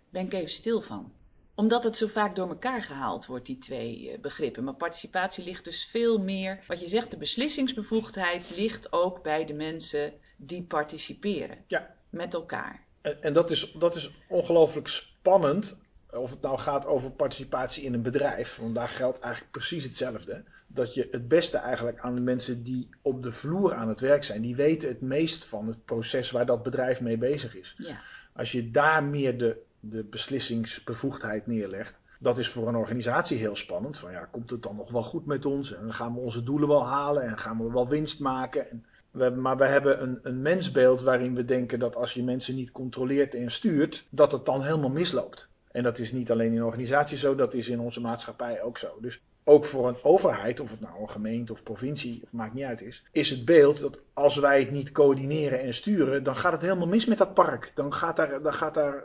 ben 0.08 0.24
ik 0.24 0.32
even 0.32 0.50
stil 0.50 0.80
van 0.80 1.12
omdat 1.54 1.84
het 1.84 1.96
zo 1.96 2.06
vaak 2.06 2.36
door 2.36 2.48
elkaar 2.48 2.82
gehaald 2.82 3.26
wordt, 3.26 3.46
die 3.46 3.58
twee 3.58 4.18
begrippen. 4.20 4.64
Maar 4.64 4.74
participatie 4.74 5.44
ligt 5.44 5.64
dus 5.64 5.84
veel 5.84 6.18
meer, 6.18 6.64
wat 6.66 6.80
je 6.80 6.88
zegt, 6.88 7.10
de 7.10 7.16
beslissingsbevoegdheid 7.16 8.52
ligt 8.56 8.92
ook 8.92 9.22
bij 9.22 9.44
de 9.44 9.54
mensen 9.54 10.12
die 10.36 10.62
participeren. 10.62 11.58
Ja. 11.66 11.94
Met 12.10 12.34
elkaar. 12.34 12.84
En, 13.00 13.22
en 13.22 13.32
dat 13.32 13.50
is, 13.50 13.72
dat 13.72 13.96
is 13.96 14.10
ongelooflijk 14.28 14.88
spannend. 14.88 15.80
Of 16.10 16.30
het 16.30 16.40
nou 16.40 16.58
gaat 16.58 16.86
over 16.86 17.10
participatie 17.10 17.84
in 17.84 17.94
een 17.94 18.02
bedrijf. 18.02 18.56
Want 18.56 18.74
daar 18.74 18.88
geldt 18.88 19.18
eigenlijk 19.18 19.52
precies 19.52 19.84
hetzelfde. 19.84 20.44
Dat 20.66 20.94
je 20.94 21.08
het 21.10 21.28
beste 21.28 21.56
eigenlijk 21.56 21.98
aan 21.98 22.14
de 22.14 22.20
mensen 22.20 22.62
die 22.62 22.88
op 23.02 23.22
de 23.22 23.32
vloer 23.32 23.74
aan 23.74 23.88
het 23.88 24.00
werk 24.00 24.24
zijn. 24.24 24.42
Die 24.42 24.56
weten 24.56 24.88
het 24.88 25.00
meest 25.00 25.44
van 25.44 25.66
het 25.66 25.84
proces 25.84 26.30
waar 26.30 26.46
dat 26.46 26.62
bedrijf 26.62 27.00
mee 27.00 27.18
bezig 27.18 27.56
is. 27.56 27.74
Ja. 27.76 28.00
Als 28.32 28.52
je 28.52 28.70
daar 28.70 29.04
meer 29.04 29.38
de 29.38 29.62
de 29.80 30.04
beslissingsbevoegdheid 30.04 31.46
neerlegt. 31.46 31.94
Dat 32.18 32.38
is 32.38 32.48
voor 32.48 32.68
een 32.68 32.76
organisatie 32.76 33.38
heel 33.38 33.56
spannend. 33.56 33.98
Van 33.98 34.12
ja, 34.12 34.24
komt 34.24 34.50
het 34.50 34.62
dan 34.62 34.76
nog 34.76 34.90
wel 34.90 35.02
goed 35.02 35.26
met 35.26 35.46
ons? 35.46 35.74
En 35.74 35.92
gaan 35.92 36.14
we 36.14 36.20
onze 36.20 36.42
doelen 36.42 36.68
wel 36.68 36.86
halen? 36.86 37.22
En 37.22 37.38
gaan 37.38 37.58
we 37.58 37.72
wel 37.72 37.88
winst 37.88 38.20
maken? 38.20 38.70
En 38.70 38.84
we 39.10 39.30
maar 39.30 39.56
we 39.56 39.64
hebben 39.64 40.02
een, 40.02 40.18
een 40.22 40.42
mensbeeld 40.42 41.02
waarin 41.02 41.34
we 41.34 41.44
denken 41.44 41.78
dat 41.78 41.96
als 41.96 42.14
je 42.14 42.22
mensen 42.22 42.54
niet 42.54 42.72
controleert 42.72 43.34
en 43.34 43.50
stuurt, 43.50 44.06
dat 44.10 44.32
het 44.32 44.46
dan 44.46 44.62
helemaal 44.62 44.90
misloopt. 44.90 45.48
En 45.70 45.82
dat 45.82 45.98
is 45.98 46.12
niet 46.12 46.30
alleen 46.30 46.52
in 46.52 46.64
organisaties 46.64 47.20
zo, 47.20 47.34
dat 47.34 47.54
is 47.54 47.68
in 47.68 47.80
onze 47.80 48.00
maatschappij 48.00 48.62
ook 48.62 48.78
zo. 48.78 48.98
Dus 49.00 49.20
ook 49.44 49.64
voor 49.64 49.88
een 49.88 50.03
overheid, 50.03 50.61
of 50.61 50.70
het 50.70 50.81
nou 50.81 51.00
een 51.00 51.11
gemeente 51.11 51.53
of 51.53 51.62
provincie, 51.62 52.20
of 52.24 52.33
maakt 52.33 52.55
niet 52.55 52.64
uit 52.64 52.83
is, 52.83 53.05
is 53.12 53.31
het 53.31 53.44
beeld 53.44 53.81
dat 53.81 54.03
als 54.12 54.37
wij 54.37 54.61
het 54.61 54.70
niet 54.70 54.92
coördineren 54.92 55.61
en 55.61 55.74
sturen, 55.74 56.24
dan 56.24 56.37
gaat 56.37 56.53
het 56.53 56.61
helemaal 56.61 56.87
mis 56.87 57.07
met 57.07 57.18
dat 57.18 57.35
park. 57.35 57.72
Dan 57.74 57.92
gaat 57.92 58.16
daar, 58.16 58.42
dan 58.42 58.55
gaat 58.55 58.74
daar 58.74 59.03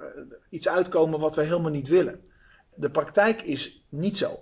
iets 0.49 0.69
uitkomen 0.69 1.19
wat 1.19 1.35
we 1.35 1.43
helemaal 1.43 1.71
niet 1.71 1.87
willen. 1.87 2.21
De 2.73 2.89
praktijk 2.89 3.41
is 3.41 3.83
niet 3.89 4.17
zo. 4.17 4.39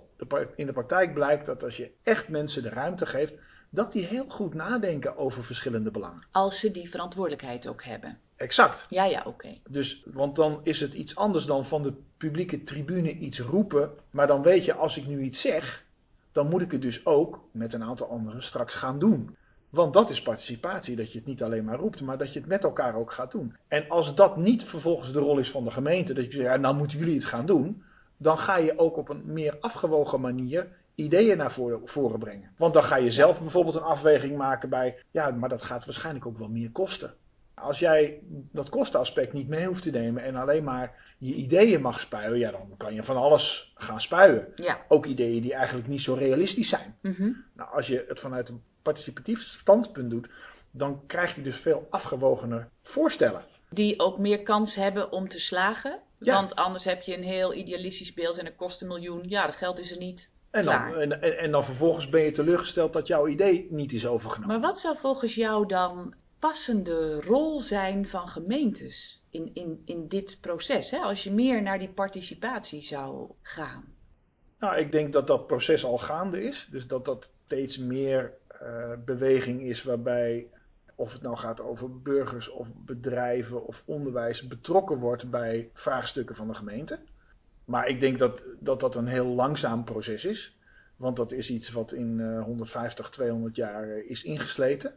In 0.56 0.66
de 0.66 0.72
praktijk 0.72 1.14
blijkt 1.14 1.46
dat 1.46 1.64
als 1.64 1.76
je 1.76 1.90
echt 2.02 2.28
mensen 2.28 2.62
de 2.62 2.68
ruimte 2.68 3.06
geeft, 3.06 3.34
dat 3.70 3.92
die 3.92 4.04
heel 4.04 4.24
goed 4.28 4.54
nadenken 4.54 5.16
over 5.16 5.44
verschillende 5.44 5.90
belangen. 5.90 6.26
Als 6.30 6.60
ze 6.60 6.70
die 6.70 6.90
verantwoordelijkheid 6.90 7.66
ook 7.66 7.84
hebben. 7.84 8.18
Exact. 8.36 8.86
Ja, 8.88 9.04
ja, 9.04 9.18
oké. 9.18 9.28
Okay. 9.28 9.60
Dus, 9.68 10.02
want 10.12 10.36
dan 10.36 10.60
is 10.62 10.80
het 10.80 10.94
iets 10.94 11.16
anders 11.16 11.44
dan 11.44 11.64
van 11.64 11.82
de 11.82 11.92
publieke 12.16 12.62
tribune 12.62 13.12
iets 13.12 13.40
roepen. 13.40 13.90
Maar 14.10 14.26
dan 14.26 14.42
weet 14.42 14.64
je, 14.64 14.74
als 14.74 14.96
ik 14.96 15.06
nu 15.06 15.22
iets 15.22 15.40
zeg, 15.40 15.83
dan 16.34 16.48
moet 16.48 16.62
ik 16.62 16.72
het 16.72 16.82
dus 16.82 17.06
ook 17.06 17.40
met 17.50 17.74
een 17.74 17.82
aantal 17.82 18.08
anderen 18.08 18.42
straks 18.42 18.74
gaan 18.74 18.98
doen. 18.98 19.36
Want 19.70 19.92
dat 19.92 20.10
is 20.10 20.22
participatie, 20.22 20.96
dat 20.96 21.12
je 21.12 21.18
het 21.18 21.26
niet 21.26 21.42
alleen 21.42 21.64
maar 21.64 21.78
roept, 21.78 22.00
maar 22.00 22.18
dat 22.18 22.32
je 22.32 22.38
het 22.38 22.48
met 22.48 22.64
elkaar 22.64 22.94
ook 22.94 23.12
gaat 23.12 23.30
doen. 23.30 23.56
En 23.68 23.88
als 23.88 24.14
dat 24.14 24.36
niet 24.36 24.64
vervolgens 24.64 25.12
de 25.12 25.18
rol 25.18 25.38
is 25.38 25.50
van 25.50 25.64
de 25.64 25.70
gemeente, 25.70 26.14
dat 26.14 26.24
je 26.24 26.32
zegt, 26.32 26.44
ja, 26.44 26.56
nou 26.56 26.76
moeten 26.76 26.98
jullie 26.98 27.14
het 27.14 27.24
gaan 27.24 27.46
doen, 27.46 27.82
dan 28.16 28.38
ga 28.38 28.56
je 28.56 28.78
ook 28.78 28.96
op 28.96 29.08
een 29.08 29.22
meer 29.26 29.56
afgewogen 29.60 30.20
manier 30.20 30.68
ideeën 30.94 31.36
naar 31.36 31.52
voren 31.84 32.18
brengen. 32.18 32.50
Want 32.56 32.74
dan 32.74 32.84
ga 32.84 32.96
je 32.96 33.10
zelf 33.10 33.40
bijvoorbeeld 33.40 33.76
een 33.76 33.82
afweging 33.82 34.36
maken 34.36 34.68
bij, 34.68 34.98
ja, 35.10 35.30
maar 35.30 35.48
dat 35.48 35.62
gaat 35.62 35.84
waarschijnlijk 35.84 36.26
ook 36.26 36.38
wel 36.38 36.48
meer 36.48 36.70
kosten. 36.70 37.14
Als 37.54 37.78
jij 37.78 38.20
dat 38.52 38.68
kostenaspect 38.68 39.32
niet 39.32 39.48
mee 39.48 39.66
hoeft 39.66 39.82
te 39.82 39.90
nemen 39.90 40.22
en 40.22 40.36
alleen 40.36 40.64
maar 40.64 41.14
je 41.18 41.34
ideeën 41.34 41.80
mag 41.80 42.00
spuien, 42.00 42.38
ja, 42.38 42.50
dan 42.50 42.74
kan 42.76 42.94
je 42.94 43.02
van 43.02 43.16
alles 43.16 43.72
gaan 43.74 44.00
spuien. 44.00 44.46
Ja. 44.54 44.84
Ook 44.88 45.06
ideeën 45.06 45.42
die 45.42 45.54
eigenlijk 45.54 45.88
niet 45.88 46.00
zo 46.00 46.14
realistisch 46.14 46.68
zijn. 46.68 46.96
Mm-hmm. 47.02 47.44
Nou, 47.52 47.70
als 47.74 47.86
je 47.86 48.04
het 48.08 48.20
vanuit 48.20 48.48
een 48.48 48.62
participatief 48.82 49.42
standpunt 49.42 50.10
doet, 50.10 50.28
dan 50.70 51.06
krijg 51.06 51.34
je 51.34 51.42
dus 51.42 51.56
veel 51.56 51.86
afgewogener 51.90 52.68
voorstellen. 52.82 53.44
Die 53.70 54.00
ook 54.00 54.18
meer 54.18 54.42
kans 54.42 54.74
hebben 54.74 55.12
om 55.12 55.28
te 55.28 55.40
slagen. 55.40 55.98
Ja. 56.18 56.34
Want 56.34 56.54
anders 56.54 56.84
heb 56.84 57.02
je 57.02 57.16
een 57.16 57.22
heel 57.22 57.54
idealistisch 57.54 58.14
beeld 58.14 58.38
en 58.38 58.44
het 58.44 58.56
kost 58.56 58.82
een 58.82 58.88
miljoen. 58.88 59.24
Ja, 59.28 59.46
dat 59.46 59.56
geld 59.56 59.78
is 59.78 59.92
er 59.92 59.98
niet. 59.98 60.32
En 60.50 60.64
dan, 60.64 60.94
en, 60.94 61.22
en, 61.22 61.38
en 61.38 61.50
dan 61.50 61.64
vervolgens 61.64 62.08
ben 62.08 62.22
je 62.22 62.30
teleurgesteld 62.30 62.92
dat 62.92 63.06
jouw 63.06 63.28
idee 63.28 63.66
niet 63.70 63.92
is 63.92 64.06
overgenomen. 64.06 64.60
Maar 64.60 64.68
wat 64.68 64.78
zou 64.78 64.96
volgens 64.96 65.34
jou 65.34 65.66
dan 65.66 66.14
passende 66.44 67.20
rol 67.20 67.60
zijn 67.60 68.06
van 68.06 68.28
gemeentes 68.28 69.22
in, 69.30 69.50
in, 69.54 69.82
in 69.84 70.08
dit 70.08 70.38
proces? 70.40 70.90
Hè? 70.90 70.98
Als 70.98 71.24
je 71.24 71.32
meer 71.32 71.62
naar 71.62 71.78
die 71.78 71.88
participatie 71.88 72.82
zou 72.82 73.30
gaan. 73.42 73.84
Nou, 74.58 74.76
ik 74.76 74.92
denk 74.92 75.12
dat 75.12 75.26
dat 75.26 75.46
proces 75.46 75.84
al 75.84 75.98
gaande 75.98 76.42
is. 76.42 76.68
Dus 76.70 76.86
dat 76.86 77.04
dat 77.04 77.30
steeds 77.44 77.78
meer 77.78 78.32
uh, 78.62 78.92
beweging 79.04 79.62
is 79.62 79.82
waarbij, 79.82 80.46
of 80.94 81.12
het 81.12 81.22
nou 81.22 81.36
gaat 81.36 81.60
over 81.60 82.00
burgers 82.00 82.48
of 82.48 82.68
bedrijven 82.74 83.66
of 83.66 83.82
onderwijs, 83.84 84.46
betrokken 84.46 84.98
wordt 84.98 85.30
bij 85.30 85.70
vraagstukken 85.72 86.36
van 86.36 86.48
de 86.48 86.54
gemeente. 86.54 86.98
Maar 87.64 87.88
ik 87.88 88.00
denk 88.00 88.18
dat 88.18 88.42
dat, 88.60 88.80
dat 88.80 88.96
een 88.96 89.08
heel 89.08 89.26
langzaam 89.26 89.84
proces 89.84 90.24
is. 90.24 90.58
Want 90.96 91.16
dat 91.16 91.32
is 91.32 91.50
iets 91.50 91.70
wat 91.70 91.92
in 91.92 92.18
uh, 92.18 92.42
150, 92.42 93.10
200 93.10 93.56
jaar 93.56 93.88
uh, 93.88 94.10
is 94.10 94.24
ingesleten. 94.24 94.94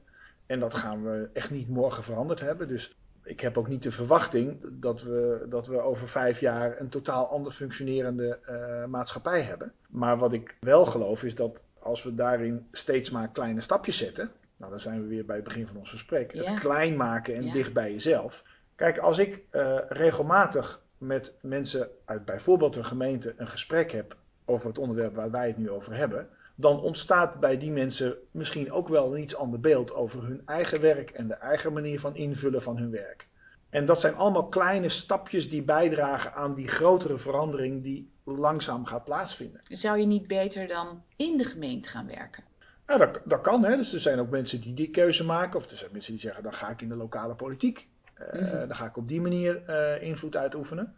En 0.47 0.59
dat 0.59 0.73
gaan 0.73 1.03
we 1.03 1.29
echt 1.33 1.51
niet 1.51 1.69
morgen 1.69 2.03
veranderd 2.03 2.39
hebben. 2.39 2.67
Dus 2.67 2.95
ik 3.23 3.39
heb 3.39 3.57
ook 3.57 3.67
niet 3.67 3.83
de 3.83 3.91
verwachting 3.91 4.59
dat 4.71 5.03
we, 5.03 5.45
dat 5.49 5.67
we 5.67 5.81
over 5.81 6.07
vijf 6.07 6.39
jaar 6.39 6.79
een 6.79 6.89
totaal 6.89 7.27
ander 7.27 7.51
functionerende 7.51 8.39
uh, 8.49 8.85
maatschappij 8.85 9.41
hebben. 9.41 9.71
Maar 9.89 10.17
wat 10.17 10.33
ik 10.33 10.55
wel 10.59 10.85
geloof 10.85 11.23
is 11.23 11.35
dat 11.35 11.63
als 11.79 12.03
we 12.03 12.15
daarin 12.15 12.67
steeds 12.71 13.09
maar 13.09 13.29
kleine 13.29 13.61
stapjes 13.61 13.97
zetten. 13.97 14.31
Nou, 14.57 14.71
dan 14.71 14.79
zijn 14.79 15.01
we 15.01 15.07
weer 15.07 15.25
bij 15.25 15.35
het 15.35 15.45
begin 15.45 15.67
van 15.67 15.77
ons 15.77 15.89
gesprek. 15.89 16.33
Ja. 16.33 16.43
Het 16.43 16.59
klein 16.59 16.95
maken 16.95 17.35
en 17.35 17.45
ja. 17.45 17.53
dicht 17.53 17.73
bij 17.73 17.91
jezelf. 17.91 18.43
Kijk, 18.75 18.97
als 18.97 19.17
ik 19.17 19.43
uh, 19.51 19.79
regelmatig 19.89 20.81
met 20.97 21.37
mensen 21.41 21.89
uit 22.05 22.25
bijvoorbeeld 22.25 22.75
een 22.75 22.85
gemeente 22.85 23.33
een 23.37 23.47
gesprek 23.47 23.91
heb 23.91 24.15
over 24.45 24.67
het 24.67 24.77
onderwerp 24.77 25.15
waar 25.15 25.31
wij 25.31 25.47
het 25.47 25.57
nu 25.57 25.69
over 25.69 25.95
hebben, 25.95 26.29
dan 26.59 26.81
ontstaat 26.81 27.39
bij 27.39 27.57
die 27.57 27.71
mensen 27.71 28.15
misschien 28.31 28.71
ook 28.71 28.87
wel 28.87 29.15
een 29.15 29.21
iets 29.21 29.35
ander 29.35 29.59
beeld 29.59 29.93
over 29.93 30.23
hun 30.23 30.41
eigen 30.45 30.81
werk 30.81 31.09
en 31.09 31.27
de 31.27 31.33
eigen 31.33 31.73
manier 31.73 31.99
van 31.99 32.15
invullen 32.15 32.61
van 32.61 32.77
hun 32.77 32.91
werk. 32.91 33.27
En 33.69 33.85
dat 33.85 34.01
zijn 34.01 34.15
allemaal 34.15 34.47
kleine 34.47 34.89
stapjes 34.89 35.49
die 35.49 35.61
bijdragen 35.61 36.33
aan 36.33 36.53
die 36.53 36.67
grotere 36.67 37.17
verandering 37.17 37.83
die 37.83 38.11
langzaam 38.23 38.85
gaat 38.85 39.03
plaatsvinden. 39.03 39.61
Zou 39.63 39.97
je 39.97 40.05
niet 40.05 40.27
beter 40.27 40.67
dan 40.67 41.03
in 41.15 41.37
de 41.37 41.43
gemeente 41.43 41.89
gaan 41.89 42.07
werken? 42.07 42.43
Ja, 42.87 42.97
dat, 42.97 43.21
dat 43.25 43.41
kan. 43.41 43.63
Hè. 43.63 43.77
Dus 43.77 43.93
er 43.93 43.99
zijn 43.99 44.19
ook 44.19 44.29
mensen 44.29 44.61
die 44.61 44.73
die 44.73 44.89
keuze 44.89 45.25
maken. 45.25 45.59
Of 45.59 45.71
er 45.71 45.77
zijn 45.77 45.91
mensen 45.91 46.11
die 46.11 46.21
zeggen, 46.21 46.43
dan 46.43 46.53
ga 46.53 46.69
ik 46.69 46.81
in 46.81 46.89
de 46.89 46.95
lokale 46.95 47.35
politiek. 47.35 47.87
Uh, 48.19 48.41
mm 48.41 48.47
-hmm. 48.47 48.67
Dan 48.67 48.75
ga 48.75 48.85
ik 48.85 48.97
op 48.97 49.07
die 49.07 49.21
manier 49.21 49.61
uh, 49.69 50.01
invloed 50.01 50.35
uitoefenen. 50.35 50.95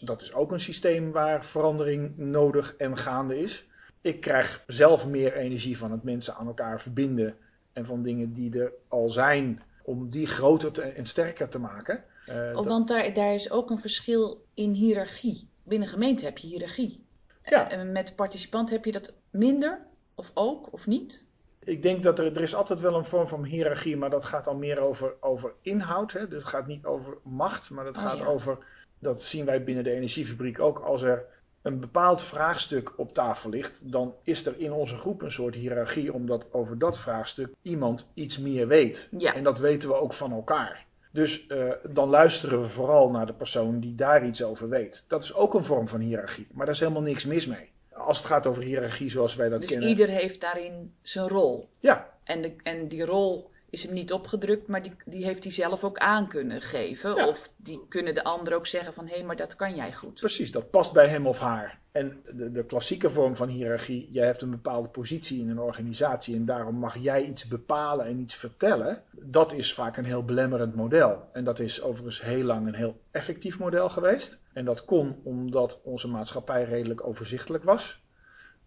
Dat 0.00 0.22
is 0.22 0.32
ook 0.32 0.52
een 0.52 0.60
systeem 0.60 1.12
waar 1.12 1.44
verandering 1.44 2.16
nodig 2.16 2.74
en 2.76 2.98
gaande 2.98 3.38
is. 3.38 3.68
Ik 4.00 4.20
krijg 4.20 4.64
zelf 4.66 5.06
meer 5.06 5.32
energie 5.32 5.78
van 5.78 5.90
het 5.90 6.02
mensen 6.02 6.34
aan 6.34 6.46
elkaar 6.46 6.80
verbinden. 6.80 7.36
En 7.72 7.86
van 7.86 8.02
dingen 8.02 8.32
die 8.32 8.58
er 8.60 8.72
al 8.88 9.08
zijn, 9.08 9.62
om 9.82 10.08
die 10.08 10.26
groter 10.26 10.72
te, 10.72 10.82
en 10.82 11.06
sterker 11.06 11.48
te 11.48 11.58
maken. 11.58 12.04
Uh, 12.28 12.58
oh, 12.58 12.66
want 12.66 12.88
daar, 12.88 13.14
daar 13.14 13.34
is 13.34 13.50
ook 13.50 13.70
een 13.70 13.78
verschil 13.78 14.44
in 14.54 14.72
hiërarchie. 14.72 15.48
Binnen 15.62 15.88
gemeente 15.88 16.24
heb 16.24 16.38
je 16.38 16.46
hiërarchie. 16.46 17.04
Ja. 17.42 17.70
En 17.70 17.92
met 17.92 18.16
participant 18.16 18.70
heb 18.70 18.84
je 18.84 18.92
dat 18.92 19.12
minder, 19.30 19.86
of 20.14 20.30
ook, 20.34 20.72
of 20.72 20.86
niet? 20.86 21.24
Ik 21.64 21.82
denk 21.82 22.02
dat 22.02 22.18
er, 22.18 22.36
er 22.36 22.42
is 22.42 22.54
altijd 22.54 22.80
wel 22.80 22.94
een 22.94 23.06
vorm 23.06 23.28
van 23.28 23.44
hiërarchie, 23.44 23.96
maar 23.96 24.10
dat 24.10 24.24
gaat 24.24 24.44
dan 24.44 24.58
meer 24.58 24.80
over, 24.80 25.14
over 25.20 25.52
inhoud. 25.62 26.12
Hè? 26.12 26.28
Dus 26.28 26.38
het 26.38 26.52
gaat 26.52 26.66
niet 26.66 26.84
over 26.84 27.18
macht, 27.22 27.70
maar 27.70 27.86
het 27.86 27.96
Oh, 27.96 28.02
gaat 28.02 28.18
ja. 28.18 28.26
over, 28.26 28.58
dat 28.98 29.22
zien 29.22 29.44
wij 29.44 29.64
binnen 29.64 29.84
de 29.84 29.92
energiefabriek 29.92 30.60
ook, 30.60 30.78
als 30.78 31.02
er 31.02 31.24
een 31.62 31.80
bepaald 31.80 32.22
vraagstuk 32.22 32.92
op 32.98 33.14
tafel 33.14 33.50
ligt, 33.50 33.92
dan 33.92 34.14
is 34.22 34.46
er 34.46 34.54
in 34.58 34.72
onze 34.72 34.96
groep 34.96 35.22
een 35.22 35.32
soort 35.32 35.54
hiërarchie, 35.54 36.12
omdat 36.12 36.46
over 36.52 36.78
dat 36.78 36.98
vraagstuk 36.98 37.48
iemand 37.62 38.10
iets 38.14 38.38
meer 38.38 38.66
weet. 38.68 39.08
Ja. 39.18 39.34
En 39.34 39.44
dat 39.44 39.58
weten 39.58 39.88
we 39.88 39.94
ook 39.94 40.12
van 40.12 40.32
elkaar. 40.32 40.86
Dus 41.12 41.46
uh, 41.48 41.72
dan 41.88 42.08
luisteren 42.08 42.62
we 42.62 42.68
vooral 42.68 43.10
naar 43.10 43.26
de 43.26 43.32
persoon 43.32 43.80
die 43.80 43.94
daar 43.94 44.26
iets 44.26 44.42
over 44.42 44.68
weet. 44.68 45.04
Dat 45.08 45.22
is 45.24 45.34
ook 45.34 45.54
een 45.54 45.64
vorm 45.64 45.88
van 45.88 46.00
hiërarchie, 46.00 46.46
maar 46.52 46.66
daar 46.66 46.74
is 46.74 46.80
helemaal 46.80 47.02
niks 47.02 47.24
mis 47.24 47.46
mee. 47.46 47.70
Als 47.92 48.18
het 48.18 48.26
gaat 48.26 48.46
over 48.46 48.62
hiërarchie 48.62 49.10
zoals 49.10 49.34
wij 49.34 49.48
dat 49.48 49.60
Dus 49.60 49.68
kennen. 49.70 49.88
ieder 49.88 50.08
heeft 50.08 50.40
daarin 50.40 50.94
zijn 51.02 51.28
rol. 51.28 51.68
Ja, 51.78 52.08
En, 52.24 52.42
de, 52.42 52.52
en 52.62 52.88
die 52.88 53.04
rol 53.04 53.50
is 53.70 53.82
hem 53.82 53.92
niet 53.92 54.12
opgedrukt, 54.12 54.68
maar 54.68 54.82
die, 54.82 54.92
die 55.04 55.24
heeft 55.24 55.44
hij 55.44 55.52
zelf 55.52 55.84
ook 55.84 55.98
aan 55.98 56.28
kunnen 56.28 56.62
geven. 56.62 57.14
Ja. 57.14 57.28
Of 57.28 57.52
die 57.56 57.80
kunnen 57.88 58.14
de 58.14 58.24
anderen 58.24 58.58
ook 58.58 58.66
zeggen 58.66 58.94
van, 58.94 59.06
hé, 59.06 59.14
hey, 59.14 59.24
maar 59.24 59.36
dat 59.36 59.56
kan 59.56 59.74
jij 59.74 59.94
goed. 59.94 60.20
precies. 60.20 60.52
Dat 60.52 60.70
past 60.70 60.92
bij 60.92 61.08
hem 61.08 61.26
of 61.26 61.38
haar. 61.38 61.78
En 61.92 62.22
de, 62.32 62.52
de 62.52 62.64
klassieke 62.64 63.10
vorm 63.10 63.36
van 63.36 63.48
hiërarchie, 63.48 64.08
jij 64.10 64.26
hebt 64.26 64.42
een 64.42 64.50
bepaalde 64.50 64.88
positie 64.88 65.40
in 65.40 65.50
een 65.50 65.58
organisatie 65.58 66.36
en 66.36 66.44
daarom 66.44 66.74
mag 66.74 66.98
jij 66.98 67.24
iets 67.24 67.48
bepalen 67.48 68.06
en 68.06 68.18
iets 68.18 68.34
vertellen. 68.34 69.02
Dat 69.10 69.52
is 69.52 69.74
vaak 69.74 69.96
een 69.96 70.04
heel 70.04 70.24
belemmerend 70.24 70.74
model. 70.74 71.28
En 71.32 71.44
dat 71.44 71.58
is 71.58 71.82
overigens 71.82 72.22
heel 72.22 72.44
lang 72.44 72.66
een 72.66 72.74
heel 72.74 73.00
effectief 73.10 73.58
model 73.58 73.88
geweest. 73.88 74.38
En 74.52 74.64
dat 74.64 74.84
kon 74.84 75.20
omdat 75.24 75.80
onze 75.84 76.08
maatschappij 76.08 76.64
redelijk 76.64 77.06
overzichtelijk 77.06 77.64
was. 77.64 78.02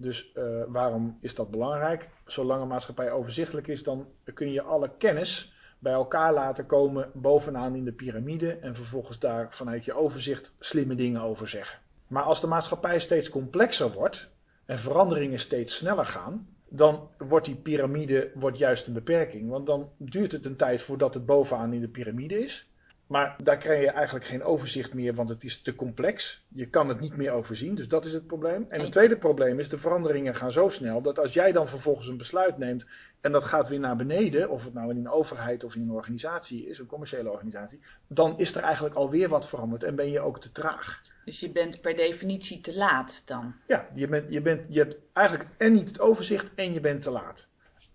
Dus 0.04 0.32
uh, 0.36 0.64
waarom 0.68 1.18
is 1.22 1.36
dat 1.36 1.52
belangrijk? 1.52 2.10
Zolang 2.26 2.62
een 2.62 2.68
maatschappij 2.68 3.12
overzichtelijk 3.12 3.68
is, 3.68 3.84
dan 3.84 4.08
kun 4.34 4.52
je 4.52 4.62
alle 4.62 4.92
kennis 4.98 5.54
bij 5.80 5.94
elkaar 5.94 6.34
laten 6.34 6.66
komen 6.66 7.12
bovenaan 7.14 7.76
in 7.76 7.86
de 7.86 7.92
piramide 7.92 8.52
en 8.52 8.76
vervolgens 8.76 9.20
daar 9.20 9.48
vanuit 9.50 9.86
je 9.86 9.94
overzicht 9.94 10.56
slimme 10.60 10.96
dingen 10.96 11.22
over 11.22 11.50
zeggen. 11.50 11.80
Maar 12.08 12.24
als 12.24 12.42
de 12.42 12.48
maatschappij 12.48 13.00
steeds 13.00 13.30
complexer 13.30 13.92
wordt 13.92 14.30
en 14.66 14.80
veranderingen 14.80 15.40
steeds 15.40 15.78
sneller 15.78 16.06
gaan, 16.06 16.48
dan 16.70 17.10
wordt 17.18 17.46
die 17.46 17.56
piramide 17.56 18.32
wordt 18.34 18.58
juist 18.58 18.88
een 18.88 18.94
beperking. 18.94 19.50
Want 19.50 19.68
dan 19.68 19.90
duurt 19.98 20.32
het 20.32 20.46
een 20.46 20.56
tijd 20.56 20.82
voordat 20.82 21.14
het 21.14 21.26
bovenaan 21.26 21.74
in 21.74 21.82
de 21.82 21.88
piramide 21.88 22.44
is. 22.44 22.70
Maar 23.14 23.36
daar 23.44 23.58
krijg 23.58 23.82
je 23.82 23.90
eigenlijk 23.90 24.26
geen 24.26 24.44
overzicht 24.44 24.94
meer, 24.94 25.14
want 25.14 25.30
het 25.30 25.44
is 25.44 25.62
te 25.62 25.76
complex. 25.76 26.46
Je 26.48 26.66
kan 26.66 26.88
het 26.88 27.00
niet 27.00 27.16
meer 27.16 27.32
overzien, 27.32 27.76
dus 27.76 27.88
dat 27.88 28.06
is 28.06 28.14
het 28.14 28.28
probleem. 28.28 28.66
En 28.70 28.82
het 28.82 28.92
tweede 28.92 29.18
probleem 29.18 29.60
is, 29.60 29.70
de 29.70 29.78
veranderingen 29.78 30.36
gaan 30.36 30.52
zo 30.52 30.70
snel 30.70 31.02
dat 31.02 31.20
als 31.20 31.34
jij 31.34 31.52
dan 31.52 31.68
vervolgens 31.68 32.08
een 32.08 32.18
besluit 32.18 32.58
neemt 32.58 32.86
en 33.22 33.32
dat 33.32 33.44
gaat 33.44 33.70
weer 33.70 33.80
naar 33.80 33.96
beneden, 33.96 34.50
of 34.50 34.64
het 34.64 34.74
nou 34.74 34.90
in 34.90 34.98
een 34.98 35.10
overheid 35.10 35.64
of 35.64 35.76
in 35.76 35.82
een 35.82 35.92
organisatie 35.92 36.68
is, 36.68 36.80
een 36.80 36.86
commerciële 36.86 37.32
organisatie, 37.32 37.80
dan 38.08 38.40
is 38.40 38.56
er 38.56 38.64
eigenlijk 38.64 38.96
alweer 38.96 39.30
wat 39.30 39.50
veranderd 39.50 39.84
en 39.84 39.96
ben 39.96 40.12
je 40.12 40.20
ook 40.20 40.40
te 40.40 40.52
traag. 40.52 41.02
Dus 41.26 41.40
je 41.40 41.50
bent 41.50 41.82
per 41.82 41.96
definitie 41.96 42.62
te 42.62 42.76
laat 42.76 43.28
dan. 43.28 43.56
Ja, 43.68 43.88
je, 43.94 44.08
bent, 44.08 44.32
je, 44.32 44.42
bent, 44.42 44.62
je 44.70 44.80
hebt 44.80 44.96
eigenlijk 45.14 45.50
en 45.58 45.72
niet 45.72 45.88
het 45.88 46.00
overzicht 46.00 46.52
en 46.56 46.74
je 46.74 46.80
bent 46.80 47.02
te 47.02 47.12
laat. 47.12 47.48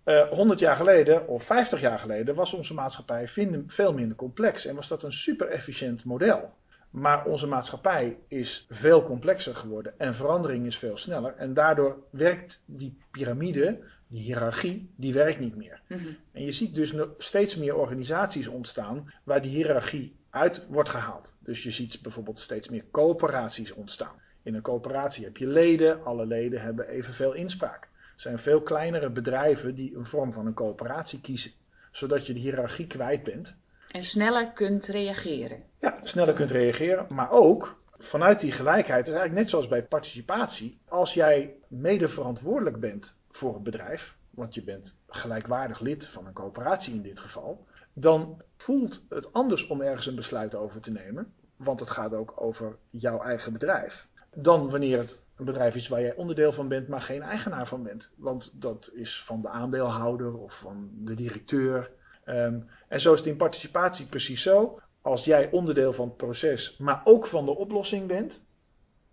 Uh, 0.08 0.28
100 0.28 0.58
jaar 0.58 0.76
geleden 0.76 1.28
of 1.28 1.44
50 1.44 1.80
jaar 1.80 1.98
geleden 1.98 2.34
was 2.34 2.52
onze 2.52 2.74
maatschappij 2.74 3.28
veel 3.66 3.92
minder 3.92 4.16
complex 4.16 4.66
en 4.66 4.74
was 4.74 4.88
dat 4.88 5.02
een 5.02 5.12
super 5.12 5.48
efficiënt 5.48 6.04
model. 6.04 6.52
Maar 6.90 7.24
onze 7.24 7.46
maatschappij 7.46 8.16
is 8.28 8.66
veel 8.70 9.04
complexer 9.04 9.54
geworden 9.54 9.98
en 9.98 10.14
verandering 10.14 10.66
is 10.66 10.78
veel 10.78 10.96
sneller. 10.96 11.34
En 11.36 11.54
daardoor 11.54 11.96
werkt 12.10 12.62
die 12.66 12.98
piramide, 13.10 13.78
die 14.06 14.22
hiërarchie, 14.22 14.90
die 14.96 15.12
werkt 15.12 15.40
niet 15.40 15.56
meer. 15.56 15.80
Mm 15.88 15.98
-hmm. 15.98 16.16
En 16.32 16.44
je 16.44 16.52
ziet 16.52 16.74
dus 16.74 16.94
steeds 17.18 17.56
meer 17.56 17.76
organisaties 17.76 18.46
ontstaan 18.46 19.12
waar 19.24 19.42
die 19.42 19.50
hiërarchie 19.50 20.16
uit 20.30 20.66
wordt 20.68 20.88
gehaald. 20.88 21.34
Dus 21.38 21.62
je 21.62 21.70
ziet 21.70 22.02
bijvoorbeeld 22.02 22.40
steeds 22.40 22.68
meer 22.68 22.84
coöperaties 22.90 23.72
ontstaan. 23.72 24.20
In 24.42 24.54
een 24.54 24.62
coöperatie 24.62 25.24
heb 25.24 25.36
je 25.36 25.46
leden, 25.46 26.04
alle 26.04 26.26
leden 26.26 26.60
hebben 26.60 26.88
evenveel 26.88 27.32
inspraak. 27.32 27.88
Zijn 28.18 28.38
veel 28.38 28.62
kleinere 28.62 29.10
bedrijven 29.10 29.74
die 29.74 29.96
een 29.96 30.06
vorm 30.06 30.32
van 30.32 30.46
een 30.46 30.54
coöperatie 30.54 31.20
kiezen, 31.20 31.52
zodat 31.92 32.26
je 32.26 32.32
de 32.32 32.38
hiërarchie 32.38 32.86
kwijt 32.86 33.22
bent. 33.22 33.56
En 33.90 34.02
sneller 34.02 34.52
kunt 34.52 34.86
reageren. 34.86 35.62
Ja, 35.80 35.98
sneller 36.02 36.34
kunt 36.34 36.50
reageren, 36.50 37.06
maar 37.14 37.30
ook 37.30 37.80
vanuit 37.98 38.40
die 38.40 38.52
gelijkheid, 38.52 39.06
is 39.06 39.12
eigenlijk 39.12 39.40
net 39.40 39.50
zoals 39.50 39.68
bij 39.68 39.82
participatie, 39.82 40.78
als 40.88 41.14
jij 41.14 41.56
mede 41.68 42.08
verantwoordelijk 42.08 42.80
bent 42.80 43.18
voor 43.30 43.56
een 43.56 43.62
bedrijf, 43.62 44.16
want 44.30 44.54
je 44.54 44.62
bent 44.62 44.98
gelijkwaardig 45.08 45.80
lid 45.80 46.06
van 46.06 46.26
een 46.26 46.32
coöperatie 46.32 46.94
in 46.94 47.02
dit 47.02 47.20
geval, 47.20 47.66
dan 47.92 48.42
voelt 48.56 49.04
het 49.08 49.32
anders 49.32 49.66
om 49.66 49.80
ergens 49.80 50.06
een 50.06 50.14
besluit 50.14 50.54
over 50.54 50.80
te 50.80 50.92
nemen, 50.92 51.32
want 51.56 51.80
het 51.80 51.90
gaat 51.90 52.14
ook 52.14 52.32
over 52.36 52.76
jouw 52.90 53.22
eigen 53.22 53.52
bedrijf, 53.52 54.06
dan 54.34 54.70
wanneer 54.70 54.98
het 54.98 55.18
een 55.38 55.44
bedrijf 55.44 55.74
is 55.74 55.88
waar 55.88 56.00
jij 56.00 56.14
onderdeel 56.14 56.52
van 56.52 56.68
bent, 56.68 56.88
maar 56.88 57.02
geen 57.02 57.22
eigenaar 57.22 57.66
van 57.66 57.82
bent. 57.82 58.12
Want 58.16 58.52
dat 58.54 58.90
is 58.94 59.22
van 59.22 59.42
de 59.42 59.48
aandeelhouder 59.48 60.34
of 60.34 60.58
van 60.58 60.90
de 60.92 61.14
directeur. 61.14 61.90
Um, 62.26 62.68
en 62.88 63.00
zo 63.00 63.12
is 63.12 63.18
het 63.18 63.28
in 63.28 63.36
participatie 63.36 64.06
precies 64.06 64.42
zo. 64.42 64.80
Als 65.02 65.24
jij 65.24 65.50
onderdeel 65.50 65.92
van 65.92 66.06
het 66.06 66.16
proces, 66.16 66.76
maar 66.76 67.00
ook 67.04 67.26
van 67.26 67.44
de 67.44 67.56
oplossing 67.56 68.06
bent. 68.06 68.46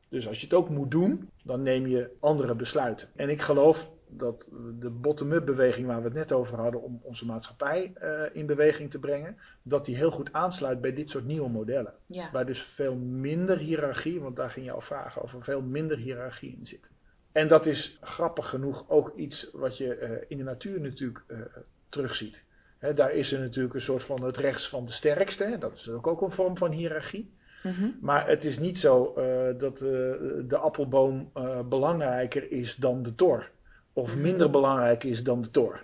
Dus 0.10 0.28
als 0.28 0.40
je 0.40 0.46
het 0.46 0.56
ook 0.56 0.70
moet 0.70 0.92
doen, 0.92 1.30
dan 1.44 1.64
neem 1.64 1.88
je 1.88 2.10
andere 2.20 2.56
besluiten. 2.56 3.10
En 3.16 3.30
ik 3.30 3.42
geloof 3.42 3.92
dat 4.08 4.50
de 4.80 4.90
bottom-up 4.90 5.46
beweging 5.46 5.88
waar 5.88 5.98
we 5.98 6.04
het 6.04 6.14
net 6.14 6.32
over 6.32 6.58
hadden 6.60 6.82
om 6.82 7.00
onze 7.02 7.26
maatschappij 7.26 7.94
uh, 8.02 8.22
in 8.34 8.46
beweging 8.46 8.92
te 8.92 9.00
brengen, 9.00 9.38
dat 9.62 9.86
die 9.86 9.96
heel 9.96 10.12
goed 10.12 10.34
aansluit 10.34 10.82
bij 10.82 10.94
dit 10.94 11.10
soort 11.10 11.26
nieuwe 11.26 11.50
modellen. 11.50 11.94
Ja. 12.06 12.32
Waar 12.32 12.46
dus 12.46 12.64
veel 12.64 12.96
minder 12.96 13.58
hiërarchie, 13.58 14.22
want 14.22 14.36
daar 14.36 14.50
ging 14.50 14.66
je 14.66 14.72
al 14.72 14.82
vragen 14.82 15.22
over, 15.22 15.44
veel 15.44 15.62
minder 15.62 15.98
hiërarchie 15.98 16.58
in 16.60 16.66
zit. 16.66 16.90
En 17.32 17.48
dat 17.48 17.66
is 17.66 17.98
grappig 18.02 18.50
genoeg 18.50 18.86
ook 18.90 19.14
iets 19.16 19.50
wat 19.54 19.78
je 19.78 20.00
uh, 20.02 20.26
in 20.28 20.38
de 20.38 20.44
natuur 20.44 20.82
natuurlijk 20.82 21.24
uh, 21.28 21.40
terugziet. 21.90 22.44
Daar 22.96 23.12
is 23.12 23.32
er 23.32 23.40
natuurlijk 23.40 23.74
een 23.76 23.82
soort 23.82 24.04
van 24.04 24.24
het 24.24 24.38
rechts 24.38 24.70
van 24.70 24.86
de 24.86 24.92
sterkste. 24.92 25.44
Hè. 25.44 25.58
Dat 25.58 25.74
is 25.74 25.90
ook, 25.90 26.08
ook 26.08 26.22
een 26.22 26.32
vorm 26.32 26.58
van 26.58 26.72
hiërarchie. 26.72 27.34
Mhm. 27.66 27.90
Maar 28.02 28.28
het 28.28 28.46
is 28.46 28.60
niet 28.60 28.80
zo 28.80 29.14
eh, 29.14 29.60
dat 29.60 29.82
eh, 29.82 29.90
de 30.48 30.58
appelboom 30.58 31.30
eh, 31.34 31.60
belangrijker 31.62 32.52
is 32.52 32.76
dan 32.76 33.04
de 33.04 33.16
tor. 33.16 33.50
Of 33.96 34.16
minder 34.16 34.50
belangrijk 34.50 35.04
is 35.04 35.24
dan 35.24 35.42
de 35.42 35.50
tor. 35.52 35.84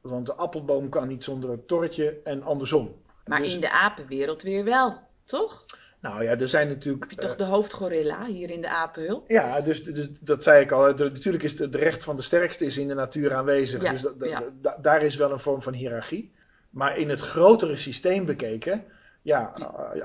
Want 0.00 0.26
de 0.26 0.34
appelboom 0.34 0.88
kan 0.88 1.08
niet 1.08 1.24
zonder 1.24 1.50
het 1.50 1.68
torretje 1.68 2.20
en 2.24 2.42
andersom. 2.42 2.94
Maar 3.26 3.42
Dus- 3.42 3.54
in 3.54 3.60
de 3.60 3.70
apenwereld 3.72 4.42
weer 4.42 4.64
wel, 4.64 4.98
toch? 5.24 5.64
Nou 6.00 6.22
ja, 6.24 6.36
er 6.38 6.48
zijn 6.48 6.68
natuurlijk. 6.68 7.02
Heb 7.02 7.10
je 7.10 7.16
toch 7.26 7.30
eh, 7.30 7.36
de 7.36 7.44
hoofdgorilla 7.44 8.24
hier 8.24 8.50
in 8.50 8.60
de 8.60 8.68
apenhul? 8.68 9.24
ja, 9.26 9.60
dus, 9.60 9.84
dus 9.84 10.08
dat 10.20 10.42
zei 10.42 10.62
ik 10.64 10.72
al. 10.72 10.96
De- 10.96 11.04
natuurlijk 11.04 11.44
is 11.44 11.58
het 11.58 11.74
recht 11.74 12.04
van 12.04 12.16
de 12.16 12.22
sterkste 12.22 12.64
is 12.64 12.78
in 12.78 12.88
de 12.88 12.94
natuur 12.94 13.34
aanwezig. 13.34 13.82
Ja, 13.82 13.90
dus 13.90 14.02
da- 14.02 14.12
da- 14.18 14.26
ja. 14.26 14.42
da- 14.60 14.78
daar 14.82 15.02
is 15.02 15.16
wel 15.16 15.30
een 15.32 15.38
vorm 15.40 15.62
van 15.62 15.72
hiërarchie. 15.72 16.32
Maar 16.70 16.98
in 16.98 17.08
het 17.08 17.20
grotere 17.20 17.76
systeem 17.76 18.24
bekeken. 18.24 18.84
Ja, 19.22 19.52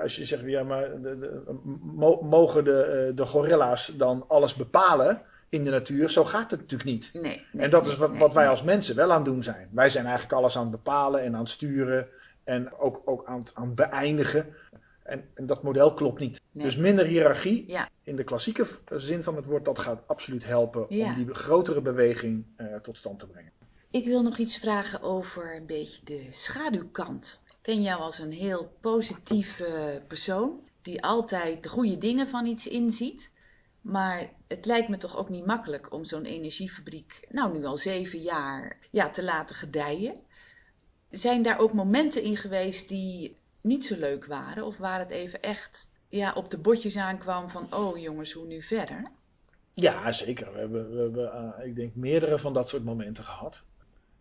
als 0.02 0.16
je 0.16 0.26
zegt, 0.26 0.44
ja, 0.46 0.64
maar 0.64 1.02
de, 1.02 1.20
de- 1.20 1.44
mo- 1.82 2.22
mogen 2.22 2.64
de, 2.64 2.82
eh, 2.84 3.16
de 3.18 3.26
gorilla's 3.26 3.86
dan 3.98 4.26
alles 4.28 4.54
bepalen 4.56 5.22
in 5.56 5.64
de 5.64 5.72
natuur? 5.72 6.10
Zo 6.10 6.24
gaat 6.24 6.52
het 6.52 6.60
natuurlijk 6.60 6.90
niet. 6.90 7.10
Nee. 7.14 7.22
nee, 7.52 7.64
En 7.64 7.70
dat 7.70 7.84
nee, 7.84 7.92
is 7.92 7.98
wat, 7.98 8.12
nee, 8.12 8.20
wat 8.20 8.34
wij 8.34 8.48
als 8.48 8.64
mensen 8.64 8.96
wel 8.96 9.10
aan 9.12 9.16
het 9.16 9.26
doen 9.26 9.44
zijn. 9.44 9.70
Wij 9.72 9.90
zijn 9.90 10.06
eigenlijk 10.06 10.34
alles 10.36 10.56
aan 10.58 10.62
het 10.62 10.72
bepalen 10.72 11.22
en 11.22 11.34
aan 11.34 11.40
het 11.40 11.50
sturen. 11.50 12.08
En 12.44 12.74
ook, 12.78 13.02
ook 13.06 13.26
aan, 13.26 13.40
het, 13.40 13.52
aan 13.56 13.66
het 13.66 13.76
beëindigen. 13.76 14.54
En, 15.04 15.24
en 15.34 15.46
dat 15.46 15.64
model 15.64 15.94
klopt 15.94 16.20
niet. 16.20 16.42
Dus 16.52 16.78
minder 16.78 17.06
hiërarchie. 17.06 17.64
Ja. 17.68 17.90
In 18.04 18.16
de 18.16 18.24
klassieke 18.24 18.66
zin 18.92 19.24
van 19.24 19.36
het 19.36 19.46
woord, 19.46 19.66
dat 19.66 19.80
gaat 19.80 20.04
absoluut 20.08 20.46
helpen 20.46 20.86
Ja. 20.90 21.06
om 21.06 21.14
die 21.16 21.34
grotere 21.34 21.82
beweging 21.82 22.46
eh, 22.56 22.76
tot 22.76 22.98
stand 22.98 23.20
te 23.20 23.28
brengen. 23.28 23.52
Ik 23.92 24.06
wil 24.06 24.22
nog 24.22 24.38
iets 24.38 24.58
vragen 24.58 25.02
over 25.02 25.56
een 25.56 25.66
beetje 25.66 26.02
de 26.04 26.28
schaduwkant. 26.32 27.42
Ik 27.50 27.56
ken 27.62 27.82
jou 27.82 28.02
als 28.02 28.20
een 28.20 28.32
heel 28.32 28.72
positieve 28.82 30.02
persoon 30.08 30.60
die 30.82 31.04
altijd 31.04 31.64
de 31.64 31.70
goede 31.70 31.98
dingen 31.98 32.28
van 32.28 32.46
iets 32.46 32.68
inziet. 32.68 33.32
Maar 33.86 34.30
het 34.48 34.66
lijkt 34.66 34.90
me 34.90 34.98
toch 34.98 35.18
ook 35.18 35.30
niet 35.30 35.46
makkelijk 35.46 35.94
om 35.94 36.06
zo'n 36.06 36.26
energiefabriek, 36.26 37.28
nou 37.30 37.58
nu 37.58 37.66
al 37.66 37.78
zeven 37.78 38.22
jaar, 38.22 38.78
ja, 38.92 39.10
te 39.10 39.24
laten 39.24 39.56
gedijen. 39.56 40.20
Zijn 41.10 41.44
daar 41.44 41.60
ook 41.60 41.74
momenten 41.74 42.24
in 42.24 42.38
geweest 42.38 42.90
die 42.90 43.38
niet 43.62 43.86
zo 43.86 43.96
leuk 43.98 44.26
waren? 44.26 44.66
Of 44.66 44.78
waar 44.78 45.00
het 45.00 45.12
even 45.12 45.42
echt 45.42 45.92
ja, 46.10 46.34
op 46.34 46.50
de 46.50 46.58
botjes 46.58 46.98
aankwam 46.98 47.50
van, 47.50 47.74
oh 47.74 47.98
jongens, 47.98 48.32
hoe 48.32 48.46
nu 48.46 48.62
verder? 48.62 49.12
Ja, 49.74 50.12
zeker. 50.12 50.54
We 50.54 50.60
hebben, 50.60 51.14
we 51.14 51.22
eh, 51.22 51.66
ik 51.66 51.76
denk, 51.76 51.96
meerdere 51.96 52.40
van 52.40 52.54
dat 52.54 52.70
soort 52.70 52.84
momenten 52.84 53.24
gehad. 53.24 53.64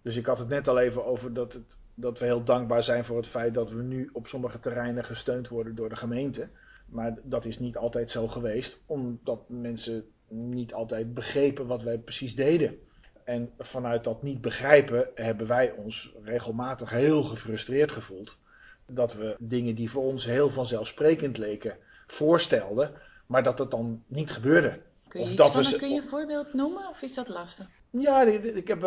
Dus 0.02 0.16
ik 0.16 0.26
had 0.26 0.38
het 0.38 0.48
net 0.48 0.68
al 0.68 0.78
even 0.78 1.04
over 1.04 1.34
dat, 1.34 1.52
het, 1.52 1.78
dat 1.94 2.18
we 2.18 2.24
heel 2.24 2.44
dankbaar 2.44 2.82
zijn 2.82 3.04
voor 3.04 3.16
het 3.16 3.28
feit 3.28 3.54
dat 3.54 3.70
we 3.70 3.82
nu 3.82 4.10
op 4.12 4.26
sommige 4.26 4.60
terreinen 4.60 5.04
gesteund 5.04 5.48
worden 5.48 5.74
door 5.74 5.88
de 5.88 5.96
gemeente. 5.96 6.48
Maar 6.84 7.18
dat 7.22 7.44
is 7.44 7.58
niet 7.58 7.76
altijd 7.76 8.10
zo 8.10 8.28
geweest, 8.28 8.82
omdat 8.86 9.48
mensen 9.48 10.04
niet 10.28 10.74
altijd 10.74 11.14
begrepen 11.14 11.66
wat 11.66 11.82
wij 11.82 11.98
precies 11.98 12.34
deden. 12.34 12.78
En 13.24 13.50
vanuit 13.58 14.04
dat 14.04 14.22
niet 14.22 14.40
begrijpen 14.40 15.08
hebben 15.14 15.46
wij 15.46 15.72
ons 15.72 16.14
regelmatig 16.22 16.90
heel 16.90 17.22
gefrustreerd 17.22 17.92
gevoeld. 17.92 18.38
Dat 18.86 19.14
we 19.14 19.36
dingen 19.38 19.74
die 19.74 19.90
voor 19.90 20.04
ons 20.04 20.24
heel 20.24 20.50
vanzelfsprekend 20.50 21.38
leken 21.38 21.76
voorstelden, 22.06 22.92
maar 23.26 23.42
dat 23.42 23.58
het 23.58 23.70
dan 23.70 24.02
niet 24.06 24.30
gebeurde. 24.30 24.80
Kun 25.08 25.20
je, 25.20 25.26
Of 25.26 25.34
dat 25.34 25.52
van 25.52 25.62
we 25.62 25.76
kun 25.76 25.90
je 25.90 25.96
een 25.96 26.08
voorbeeld 26.08 26.54
noemen 26.54 26.88
of 26.88 27.02
is 27.02 27.14
dat 27.14 27.28
lastig? 27.28 27.66
Ja, 27.90 28.22
ik 28.22 28.68
heb 28.68 28.82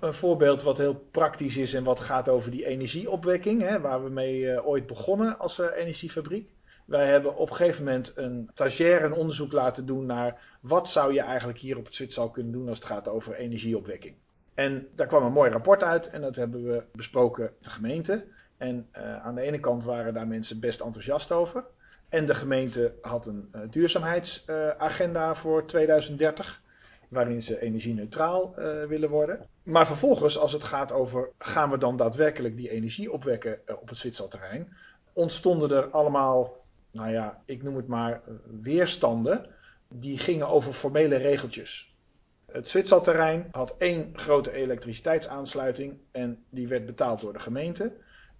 een 0.00 0.14
voorbeeld 0.14 0.62
wat 0.62 0.78
heel 0.78 0.94
praktisch 1.10 1.56
is 1.56 1.74
en 1.74 1.84
wat 1.84 2.00
gaat 2.00 2.28
over 2.28 2.50
die 2.50 2.66
energieopwekking, 2.66 3.62
hè, 3.62 3.80
waar 3.80 4.04
we 4.04 4.10
mee 4.10 4.50
eh, 4.50 4.66
ooit 4.66 4.86
begonnen 4.86 5.38
als 5.38 5.58
eh, 5.58 5.66
energiefabriek. 5.76 6.50
Wij 6.88 7.06
hebben 7.06 7.36
op 7.36 7.50
een 7.50 7.56
gegeven 7.56 7.84
moment 7.84 8.12
een 8.16 8.50
stagiair 8.54 9.04
een 9.04 9.12
onderzoek 9.12 9.52
laten 9.52 9.86
doen 9.86 10.06
naar 10.06 10.40
wat 10.60 10.88
zou 10.88 11.12
je 11.12 11.20
eigenlijk 11.20 11.58
hier 11.58 11.76
op 11.76 11.84
het 11.84 11.94
Zwitserland 11.94 12.32
kunnen 12.32 12.52
doen 12.52 12.68
als 12.68 12.78
het 12.78 12.86
gaat 12.86 13.08
over 13.08 13.34
energieopwekking. 13.34 14.14
En 14.54 14.88
daar 14.94 15.06
kwam 15.06 15.24
een 15.24 15.32
mooi 15.32 15.50
rapport 15.50 15.82
uit 15.82 16.10
en 16.10 16.20
dat 16.20 16.36
hebben 16.36 16.64
we 16.64 16.82
besproken 16.92 17.42
met 17.42 17.64
de 17.64 17.70
gemeente. 17.70 18.24
En 18.56 18.88
eh, 18.90 19.24
aan 19.26 19.34
de 19.34 19.40
ene 19.40 19.60
kant 19.60 19.84
waren 19.84 20.14
daar 20.14 20.26
mensen 20.26 20.60
best 20.60 20.80
enthousiast 20.80 21.32
over. 21.32 21.64
En 22.08 22.26
de 22.26 22.34
gemeente 22.34 22.94
had 23.02 23.26
een 23.26 23.48
eh, 23.52 23.60
duurzaamheidsagenda 23.70 25.34
voor 25.34 25.66
2030 25.66 26.62
waarin 27.08 27.42
ze 27.42 27.60
energie-neutraal 27.60 28.54
eh, 28.56 28.84
willen 28.84 29.10
worden. 29.10 29.46
Maar 29.62 29.86
vervolgens, 29.86 30.38
als 30.38 30.52
het 30.52 30.62
gaat 30.62 30.92
over 30.92 31.28
gaan 31.38 31.70
we 31.70 31.78
dan 31.78 31.96
daadwerkelijk 31.96 32.56
die 32.56 32.70
energie 32.70 33.12
opwekken 33.12 33.66
eh, 33.66 33.74
op 33.80 33.88
het 33.88 33.98
Zwitserterrein, 33.98 34.76
ontstonden 35.12 35.70
er 35.70 35.90
allemaal, 35.90 36.57
nou 36.90 37.10
ja, 37.10 37.42
ik 37.44 37.62
noem 37.62 37.76
het 37.76 37.86
maar 37.86 38.12
eh, 38.12 38.34
weerstanden, 38.60 39.46
die 39.88 40.18
gingen 40.18 40.48
over 40.48 40.72
formele 40.72 41.16
regeltjes. 41.16 41.96
Het 42.46 42.68
Zwitserterrein 42.68 43.48
had 43.50 43.76
één 43.78 44.18
grote 44.18 44.52
elektriciteitsaansluiting 44.52 45.98
en 46.10 46.44
die 46.50 46.68
werd 46.68 46.86
betaald 46.86 47.20
door 47.20 47.32
de 47.32 47.38
gemeente. 47.38 47.92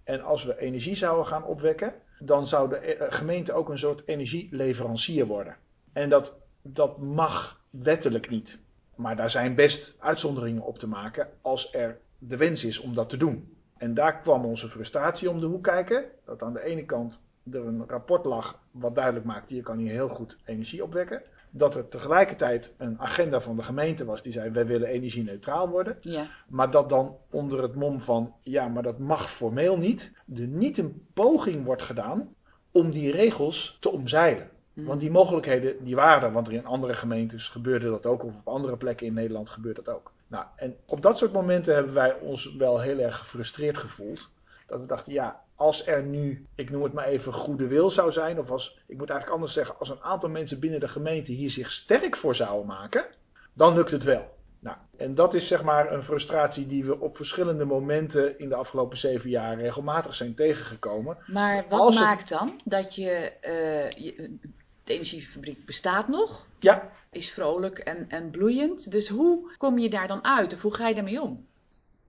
En 0.03 0.21
als 0.21 0.43
we 0.43 0.59
energie 0.59 0.95
zouden 0.95 1.25
gaan 1.25 1.43
opwekken, 1.43 1.93
dan 2.19 2.47
zou 2.47 2.69
de 2.69 2.77
eh, 2.77 3.13
gemeente 3.13 3.53
ook 3.53 3.69
een 3.69 3.79
soort 3.79 4.03
energieleverancier 4.05 5.25
worden. 5.25 5.55
En 5.93 6.09
dat, 6.09 6.41
dat 6.61 6.97
mag 6.97 7.61
wettelijk 7.69 8.29
niet. 8.29 8.61
Maar 8.95 9.15
daar 9.15 9.29
zijn 9.29 9.55
best 9.55 9.97
uitzonderingen 9.99 10.63
op 10.63 10.79
te 10.79 10.87
maken 10.87 11.29
als 11.41 11.73
er 11.73 11.99
de 12.17 12.37
wens 12.37 12.63
is 12.63 12.79
om 12.79 12.93
dat 12.93 13.09
te 13.09 13.17
doen. 13.17 13.57
En 13.77 13.93
daar 13.93 14.21
kwam 14.21 14.45
onze 14.45 14.69
frustratie 14.69 15.29
om 15.29 15.39
de 15.39 15.45
hoek 15.45 15.63
kijken. 15.63 16.05
Dat 16.25 16.41
aan 16.41 16.53
de 16.53 16.63
ene 16.63 16.85
kant 16.85 17.21
er 17.53 17.65
een 17.65 17.83
rapport 17.87 18.25
lag 18.25 18.59
wat 18.71 18.95
duidelijk 18.95 19.25
maakt, 19.25 19.49
je 19.49 19.61
kan 19.61 19.77
hier 19.77 19.91
heel 19.91 20.07
goed 20.07 20.37
energie 20.45 20.83
opwekken. 20.83 21.21
Dat 21.51 21.75
er 21.75 21.87
tegelijkertijd 21.87 22.75
een 22.77 22.99
agenda 22.99 23.41
van 23.41 23.55
de 23.55 23.63
gemeente 23.63 24.05
was 24.05 24.21
die 24.21 24.33
zei, 24.33 24.49
wij 24.49 24.65
willen 24.65 24.87
energie-neutraal 24.87 25.69
worden. 25.69 25.97
Ja. 25.99 26.27
Maar 26.47 26.71
dat 26.71 26.89
dan 26.89 27.17
onder 27.29 27.61
het 27.61 27.75
mom 27.75 27.99
van, 27.99 28.33
ja, 28.41 28.67
maar 28.67 28.83
dat 28.83 28.99
mag 28.99 29.31
formeel 29.31 29.77
niet, 29.77 30.13
er 30.35 30.47
niet 30.47 30.77
een 30.77 31.05
poging 31.13 31.65
wordt 31.65 31.81
gedaan 31.81 32.33
om 32.71 32.91
die 32.91 33.11
regels 33.11 33.77
te 33.79 33.89
omzeilen. 33.89 34.49
Mm. 34.73 34.85
Want 34.85 34.99
die 34.99 35.11
mogelijkheden 35.11 35.83
die 35.83 35.95
waren 35.95 36.27
er, 36.27 36.33
want 36.33 36.47
er 36.47 36.53
in 36.53 36.65
andere 36.65 36.93
gemeentes 36.93 37.47
gebeurde 37.47 37.89
dat 37.89 38.05
ook, 38.05 38.23
of 38.23 38.39
op 38.39 38.47
andere 38.47 38.77
plekken 38.77 39.07
in 39.07 39.13
Nederland 39.13 39.49
gebeurt 39.49 39.75
dat 39.75 39.89
ook. 39.89 40.11
Nou, 40.27 40.45
en 40.55 40.75
op 40.85 41.01
dat 41.01 41.17
soort 41.17 41.31
momenten 41.31 41.73
hebben 41.73 41.93
wij 41.93 42.19
ons 42.19 42.55
wel 42.55 42.79
heel 42.79 42.99
erg 42.99 43.17
gefrustreerd 43.17 43.77
gevoeld. 43.77 44.31
Dat 44.67 44.79
we 44.79 44.85
dachten, 44.85 45.13
ja, 45.13 45.43
als 45.59 45.87
er 45.87 46.03
nu, 46.03 46.45
ik 46.55 46.69
noem 46.69 46.83
het 46.83 46.93
maar 46.93 47.05
even, 47.05 47.33
goede 47.33 47.67
wil 47.67 47.89
zou 47.89 48.11
zijn, 48.11 48.39
of 48.39 48.51
als, 48.51 48.79
ik 48.87 48.97
moet 48.97 49.09
eigenlijk 49.09 49.31
anders 49.31 49.53
zeggen, 49.53 49.75
als 49.79 49.89
een 49.89 50.01
aantal 50.03 50.29
mensen 50.29 50.59
binnen 50.59 50.79
de 50.79 50.87
gemeente 50.87 51.31
hier 51.31 51.51
zich 51.51 51.71
sterk 51.71 52.15
voor 52.15 52.35
zouden 52.35 52.67
maken, 52.67 53.05
dan 53.53 53.73
lukt 53.73 53.91
het 53.91 54.03
wel. 54.03 54.37
Nou, 54.59 54.77
en 54.97 55.15
dat 55.15 55.33
is 55.33 55.47
zeg 55.47 55.63
maar 55.63 55.91
een 55.93 56.03
frustratie 56.03 56.67
die 56.67 56.85
we 56.85 56.99
op 56.99 57.15
verschillende 57.17 57.65
momenten 57.65 58.39
in 58.39 58.49
de 58.49 58.55
afgelopen 58.55 58.97
zeven 58.97 59.29
jaar 59.29 59.57
regelmatig 59.59 60.15
zijn 60.15 60.35
tegengekomen. 60.35 61.17
Maar 61.27 61.65
wat 61.69 61.79
Als 61.79 61.95
het- 61.95 62.05
maakt 62.05 62.29
dan 62.29 62.61
dat 62.65 62.95
je, 62.95 63.09
eh, 63.41 63.89
je- 63.89 64.37
de 64.83 64.93
energiefabriek 64.93 65.65
bestaat 65.65 66.07
nog, 66.07 66.47
Ja, 66.59 66.91
is 67.11 67.31
vrolijk 67.33 67.79
en, 67.79 68.05
en 68.09 68.29
bloeiend. 68.29 68.91
Dus 68.91 69.07
hoe 69.09 69.51
kom 69.57 69.79
je 69.79 69.89
daar 69.89 70.07
dan 70.07 70.23
uit 70.25 70.53
of 70.53 70.61
hoe 70.61 70.73
ga 70.75 70.87
je 70.87 70.95
daarmee 70.95 71.21
om? 71.21 71.47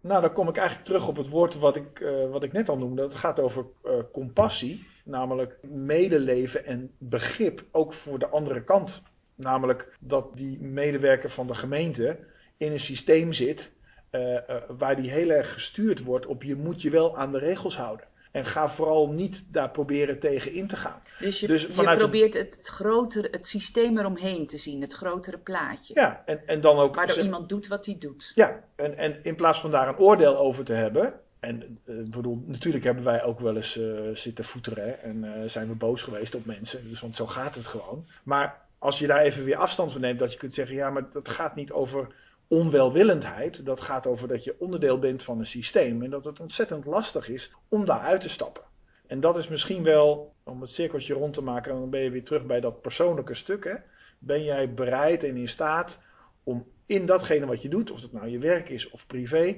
Nou, 0.01 0.21
dan 0.21 0.33
kom 0.33 0.49
ik 0.49 0.57
eigenlijk 0.57 0.87
terug 0.87 1.09
op 1.09 1.17
het 1.17 1.29
woord 1.29 1.55
wat 1.55 1.77
ik, 1.77 2.01
eh, 2.01 2.31
wat 2.31 2.43
ik 2.43 2.53
net 2.53 2.69
al 2.69 2.79
noemde. 2.79 3.03
Het 3.03 3.15
gaat 3.15 3.41
over 3.41 3.67
eh, 3.85 3.93
compassie, 4.13 4.87
namelijk 5.05 5.59
medeleven 5.63 6.65
en 6.65 6.91
begrip 6.99 7.65
ook 7.71 7.93
voor 7.93 8.19
de 8.19 8.29
andere 8.29 8.65
kant. 8.65 9.03
Namelijk 9.35 9.97
dat 10.01 10.37
die 10.37 10.61
medewerker 10.61 11.31
van 11.31 11.47
de 11.47 11.55
gemeente 11.55 12.19
in 12.57 12.73
een 12.73 12.81
systeem 12.81 13.33
zit 13.33 13.75
eh, 14.11 14.37
waar 14.69 14.97
die 14.97 15.11
heel 15.11 15.31
erg 15.31 15.53
gestuurd 15.53 16.03
wordt 16.03 16.27
op 16.27 16.43
je 16.43 16.57
moet 16.57 16.83
je 16.83 16.91
wel 16.91 17.17
aan 17.17 17.33
de 17.33 17.39
regels 17.39 17.77
houden. 17.77 18.07
En 18.31 18.47
ga 18.47 18.69
vooral 18.69 19.09
niet 19.09 19.47
daar 19.53 19.71
proberen 19.71 20.19
tegen 20.19 20.53
in 20.53 20.67
te 20.67 20.77
gaan. 20.77 21.03
Dus 21.19 21.41
je, 21.41 21.47
Dus 21.47 21.63
je 21.63 21.97
probeert 21.97 22.35
het, 22.35 22.57
het 22.57 22.67
grotere, 22.67 23.29
het 23.31 23.47
systeem 23.47 23.99
eromheen 23.99 24.47
te 24.47 24.59
zien, 24.59 24.81
het 24.81 24.93
grotere 24.93 25.39
plaatje. 25.39 25.95
Ja, 25.95 26.23
en, 26.27 26.47
en 26.47 26.61
dan 26.61 26.79
ook. 26.79 26.95
Waardoor 26.95 27.19
iemand 27.19 27.49
doet 27.49 27.69
wat 27.69 27.87
hij 27.87 27.97
doet. 27.99 28.33
Ja, 28.35 28.65
en, 28.77 28.99
en 28.99 29.21
in 29.23 29.35
plaats 29.37 29.61
van 29.61 29.71
daar 29.71 29.89
een 29.89 29.99
oordeel 29.99 30.37
over 30.37 30.65
te 30.65 30.73
hebben. 30.73 31.21
En 31.41 31.79
eh, 31.85 31.99
ik 31.99 32.11
bedoel, 32.11 32.43
natuurlijk 32.47 32.85
hebben 32.85 33.05
wij 33.05 33.25
ook 33.25 33.41
wel 33.41 33.57
eens 33.57 33.79
eh, 33.79 33.89
zitten 34.15 34.45
voeteren 34.45 35.03
en 35.03 35.25
eh, 35.25 35.49
zijn 35.49 35.69
we 35.69 35.75
boos 35.75 36.03
geweest 36.03 36.35
op 36.35 36.45
mensen. 36.45 36.89
Dus, 36.89 37.01
want 37.01 37.17
zo 37.17 37.27
gaat 37.27 37.55
het 37.55 37.67
gewoon. 37.67 38.07
Maar 38.23 38.61
als 38.79 38.99
je 38.99 39.07
daar 39.07 39.21
even 39.21 39.45
weer 39.45 39.57
afstand 39.57 39.93
van 39.93 40.01
neemt, 40.01 40.19
dat 40.19 40.33
je 40.33 40.39
kunt 40.39 40.55
zeggen: 40.55 40.77
ja, 40.77 40.91
maar 40.91 41.05
dat 41.13 41.29
gaat 41.29 41.55
niet 41.55 41.73
over 41.73 42.07
onwelwillendheid. 42.51 43.65
Dat 43.65 43.81
gaat 43.81 44.07
over 44.07 44.29
dat 44.29 44.45
je 44.45 44.57
onderdeel 44.59 44.99
bent 44.99 45.23
van 45.23 45.39
een 45.39 45.47
systeem. 45.47 46.03
En 46.03 46.11
dat 46.11 46.25
het 46.25 46.41
ontzettend 46.41 46.85
lastig 46.85 47.29
is 47.29 47.53
om 47.69 47.85
daar 47.85 48.01
uit 48.01 48.21
te 48.21 48.29
stappen. 48.29 48.63
En 49.07 49.21
dat 49.21 49.39
is 49.39 49.49
misschien 49.49 49.83
wel, 49.83 50.35
om 50.45 50.61
het 50.61 50.71
cirkeltje 50.71 51.15
rond 51.15 51.35
te 51.35 51.43
maken, 51.43 51.73
dan 51.73 51.91
ben 51.91 52.01
je 52.01 52.11
weer 52.11 52.25
terug 52.25 52.47
bij 52.47 52.61
dat 52.61 52.81
persoonlijke 52.81 53.35
stuk. 53.35 53.65
Hè. 53.65 53.75
Ben 54.19 54.45
jij 54.45 54.75
bereid 54.75 55.25
en 55.25 55.37
in 55.37 55.49
staat 55.49 56.03
om 56.43 56.67
in 56.87 57.07
datgene 57.07 57.47
wat 57.47 57.63
je 57.63 57.69
doet, 57.69 57.91
of 57.91 58.03
het 58.03 58.13
nou 58.13 58.29
je 58.29 58.39
werk 58.39 58.69
is 58.69 58.91
of 58.91 59.07
privé, 59.07 59.57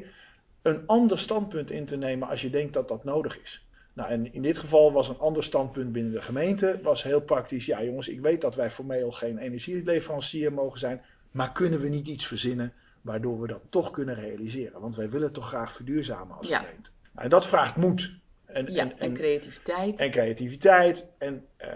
een 0.62 0.86
ander 0.86 1.18
standpunt 1.18 1.70
in 1.70 1.84
te 1.84 1.96
nemen 1.96 2.28
als 2.28 2.42
je 2.42 2.50
denkt 2.50 2.72
dat 2.72 2.88
dat 2.88 3.04
nodig 3.04 3.40
is. 3.42 3.66
Nou, 3.92 4.10
en 4.10 4.32
in 4.32 4.42
dit 4.42 4.58
geval 4.58 4.92
was 4.92 5.08
een 5.08 5.18
ander 5.18 5.44
standpunt 5.44 5.92
binnen 5.92 6.12
de 6.12 6.22
gemeente 6.22 6.80
was 6.82 7.02
heel 7.02 7.20
praktisch. 7.20 7.66
Ja, 7.66 7.82
jongens, 7.84 8.08
ik 8.08 8.20
weet 8.20 8.40
dat 8.40 8.54
wij 8.54 8.70
formeel 8.70 9.12
geen 9.12 9.38
energieleverancier 9.38 10.52
mogen 10.52 10.78
zijn, 10.78 11.02
maar 11.30 11.52
kunnen 11.52 11.80
we 11.80 11.88
niet 11.88 12.08
iets 12.08 12.26
verzinnen 12.26 12.72
waardoor 13.02 13.40
we 13.40 13.46
dat 13.46 13.62
toch 13.68 13.90
kunnen 13.90 14.14
realiseren? 14.14 14.80
Want 14.80 14.96
wij 14.96 15.08
willen 15.08 15.32
toch 15.32 15.48
graag 15.48 15.72
verduurzamen 15.72 16.36
als 16.36 16.46
gemeente. 16.46 16.90
Nou, 17.12 17.24
en 17.24 17.30
dat 17.30 17.46
vraagt 17.46 17.76
moed. 17.76 18.20
En, 18.44 18.72
ja, 18.72 18.82
en, 18.82 18.98
en, 18.98 19.14
creativiteit. 19.14 20.00
En 20.00 20.10
creativiteit. 20.10 21.12
En 21.18 21.46
uh, 21.60 21.68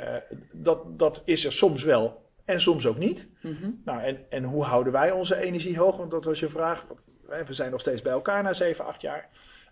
dat, 0.53 0.99
dat 0.99 1.23
is 1.25 1.45
er 1.45 1.53
soms 1.53 1.83
wel 1.83 2.25
en 2.45 2.61
soms 2.61 2.87
ook 2.87 2.99
niet. 2.99 3.29
Mm 3.43 3.81
nou, 3.85 4.03
en, 4.03 4.19
en 4.29 4.45
hoe 4.45 4.65
houden 4.65 4.93
wij 4.93 5.11
onze 5.11 5.37
energie 5.37 5.79
hoog? 5.79 5.97
Want 5.97 6.11
dat 6.11 6.25
was 6.25 6.41
je 6.41 6.49
vraag. 6.49 6.87
We 7.47 7.55
zijn 7.55 7.71
nog 7.71 7.81
steeds 7.81 8.03
bij 8.03 8.13
elkaar 8.13 8.43
na 8.43 8.53
7, 8.53 8.85
8 8.85 9.01
jaar. 9.01 9.29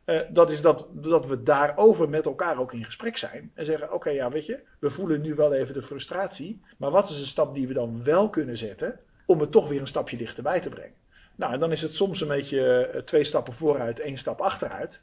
Uh, 0.06 0.20
dat 0.30 0.50
is 0.50 0.60
dat, 0.60 0.86
dat 0.90 1.26
we 1.26 1.42
daarover 1.42 2.08
met 2.08 2.26
elkaar 2.26 2.58
ook 2.58 2.72
in 2.72 2.84
gesprek 2.84 3.16
zijn. 3.16 3.50
En 3.54 3.66
zeggen: 3.66 3.92
Oké, 3.92 4.10
ja, 4.10 4.30
weet 4.30 4.46
je, 4.46 4.60
we 4.78 4.90
voelen 4.90 5.20
nu 5.20 5.34
wel 5.34 5.52
even 5.52 5.74
de 5.74 5.82
frustratie. 5.82 6.60
Maar 6.78 6.90
wat 6.90 7.10
is 7.10 7.18
een 7.18 7.26
stap 7.26 7.54
die 7.54 7.68
we 7.68 7.74
dan 7.74 8.04
wel 8.04 8.30
kunnen 8.30 8.58
zetten 8.58 9.00
om 9.26 9.40
het 9.40 9.52
toch 9.52 9.68
weer 9.68 9.80
een 9.80 9.86
stapje 9.86 10.16
dichterbij 10.16 10.60
te 10.60 10.68
brengen? 10.68 10.94
Nou, 11.34 11.52
en 11.52 11.60
dan 11.60 11.72
is 11.72 11.82
het 11.82 11.94
soms 11.94 12.20
een 12.20 12.28
beetje 12.28 12.90
uh, 12.94 13.00
twee 13.00 13.24
stappen 13.24 13.52
vooruit, 13.52 14.00
één 14.00 14.18
stap 14.18 14.40
achteruit. 14.40 15.02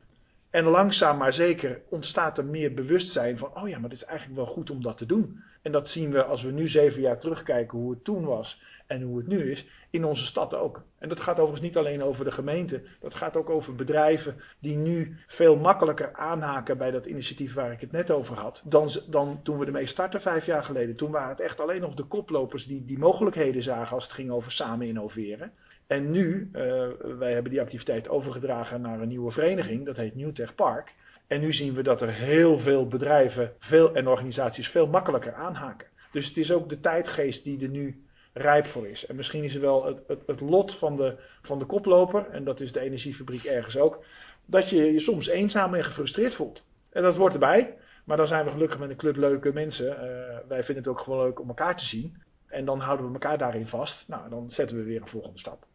En 0.50 0.64
langzaam 0.64 1.18
maar 1.18 1.34
zeker 1.34 1.82
ontstaat 1.90 2.38
er 2.38 2.46
meer 2.46 2.74
bewustzijn 2.74 3.38
van: 3.38 3.52
oh 3.56 3.68
ja, 3.68 3.80
maar 3.80 3.90
het 3.90 4.00
is 4.00 4.06
eigenlijk 4.06 4.38
wel 4.38 4.54
goed 4.54 4.70
om 4.70 4.82
dat 4.82 4.98
te 4.98 5.06
doen. 5.06 5.44
En 5.62 5.72
dat 5.72 5.90
zien 5.90 6.12
we 6.12 6.24
als 6.24 6.44
we 6.44 6.52
nu 6.52 6.68
zeven 6.68 7.02
jaar 7.02 7.20
terugkijken 7.20 7.78
hoe 7.78 7.92
het 7.92 8.04
toen 8.04 8.26
was 8.26 8.62
en 8.88 9.02
hoe 9.02 9.18
het 9.18 9.28
nu 9.28 9.52
is, 9.52 9.66
in 9.90 10.06
onze 10.06 10.26
stad 10.26 10.56
ook. 10.56 10.84
En 10.98 11.10
dat 11.10 11.20
gaat 11.20 11.36
overigens 11.36 11.62
niet 11.62 11.78
alleen 11.78 12.04
over 12.04 12.26
de 12.26 12.32
gemeente, 12.32 12.84
dat 13.00 13.16
gaat 13.16 13.38
ook 13.38 13.50
over 13.50 13.76
bedrijven 13.76 14.36
die 14.60 14.78
nu 14.78 15.18
veel 15.28 15.56
makkelijker 15.56 16.14
aanhaken 16.14 16.78
bij 16.78 16.92
dat 16.92 17.06
initiatief 17.06 17.54
waar 17.54 17.72
ik 17.72 17.82
het 17.82 17.92
net 17.92 18.12
over 18.12 18.38
had, 18.38 18.64
dan, 18.66 18.90
dan 19.10 19.40
toen 19.44 19.58
we 19.58 19.66
ermee 19.66 19.88
startten 19.88 20.22
vijf 20.22 20.46
jaar 20.46 20.64
geleden. 20.64 20.96
Toen 20.96 21.12
waren 21.12 21.30
het 21.30 21.40
echt 21.40 21.60
alleen 21.60 21.82
nog 21.82 21.94
de 21.94 22.04
koplopers 22.04 22.66
die 22.66 22.86
die 22.86 23.00
mogelijkheden 23.00 23.64
zagen 23.64 23.96
als 23.96 24.04
het 24.04 24.14
ging 24.14 24.32
over 24.32 24.52
samen 24.52 24.88
innoveren. 24.88 25.52
En 25.92 26.12
nu, 26.12 26.50
uh, 26.54 26.88
wij 27.18 27.34
hebben 27.34 27.52
die 27.52 27.62
activiteit 27.62 28.10
overgedragen 28.10 28.82
naar 28.82 29.02
een 29.02 29.08
nieuwe 29.08 29.32
vereniging, 29.32 29.86
dat 29.86 29.98
heet 29.98 30.16
Newtech 30.16 30.56
Park. 30.56 30.94
En 31.28 31.40
nu 31.40 31.54
zien 31.54 31.74
we 31.74 31.84
dat 31.84 32.02
er 32.02 32.14
heel 32.14 32.60
veel 32.60 32.88
bedrijven 32.88 33.54
veel, 33.60 33.96
en 33.96 34.08
organisaties 34.08 34.70
veel 34.70 34.88
makkelijker 34.88 35.34
aanhaken. 35.34 35.88
Dus 36.12 36.28
het 36.28 36.38
is 36.38 36.52
ook 36.52 36.70
de 36.70 36.80
tijdgeest 36.80 37.44
die 37.44 37.62
er 37.62 37.70
nu 37.70 38.04
rijp 38.34 38.66
voor 38.66 38.88
is. 38.88 39.06
En 39.06 39.16
misschien 39.16 39.44
is 39.44 39.56
er 39.56 39.62
wel 39.62 39.86
het, 39.86 40.00
het, 40.08 40.20
het, 40.26 40.40
lot 40.40 40.76
van 40.76 40.96
de, 40.96 41.16
van 41.42 41.60
de 41.60 41.66
koploper, 41.66 42.30
en 42.30 42.44
dat 42.44 42.60
is 42.60 42.72
de 42.72 42.80
energiefabriek 42.80 43.44
ergens 43.44 43.78
ook, 43.78 44.04
dat 44.46 44.70
je 44.70 44.94
je 44.94 45.00
soms 45.00 45.28
eenzaam 45.28 45.74
en 45.74 45.84
gefrustreerd 45.84 46.36
voelt. 46.36 46.66
En 46.90 47.04
dat 47.04 47.16
hoort 47.16 47.34
erbij. 47.34 47.78
Maar 48.04 48.18
dan 48.18 48.28
zijn 48.28 48.46
we 48.46 48.52
gelukkig 48.52 48.80
met 48.80 48.90
een 48.90 48.96
club 48.96 49.16
leuke 49.16 49.54
mensen. 49.54 49.88
Uh, 49.88 50.38
wij 50.48 50.64
vinden 50.64 50.84
het 50.84 50.88
ook 50.88 51.00
gewoon 51.00 51.26
leuk 51.26 51.40
om 51.40 51.48
elkaar 51.48 51.78
te 51.78 51.86
zien. 51.86 52.22
En 52.48 52.66
dan 52.66 52.80
houden 52.80 53.06
we 53.06 53.14
elkaar 53.14 53.38
daarin 53.38 53.68
vast. 53.68 54.08
Nou, 54.08 54.30
dan 54.30 54.52
zetten 54.52 54.78
we 54.78 54.84
weer 54.84 55.02
een 55.02 55.08
volgende 55.08 55.40
stap. 55.40 55.70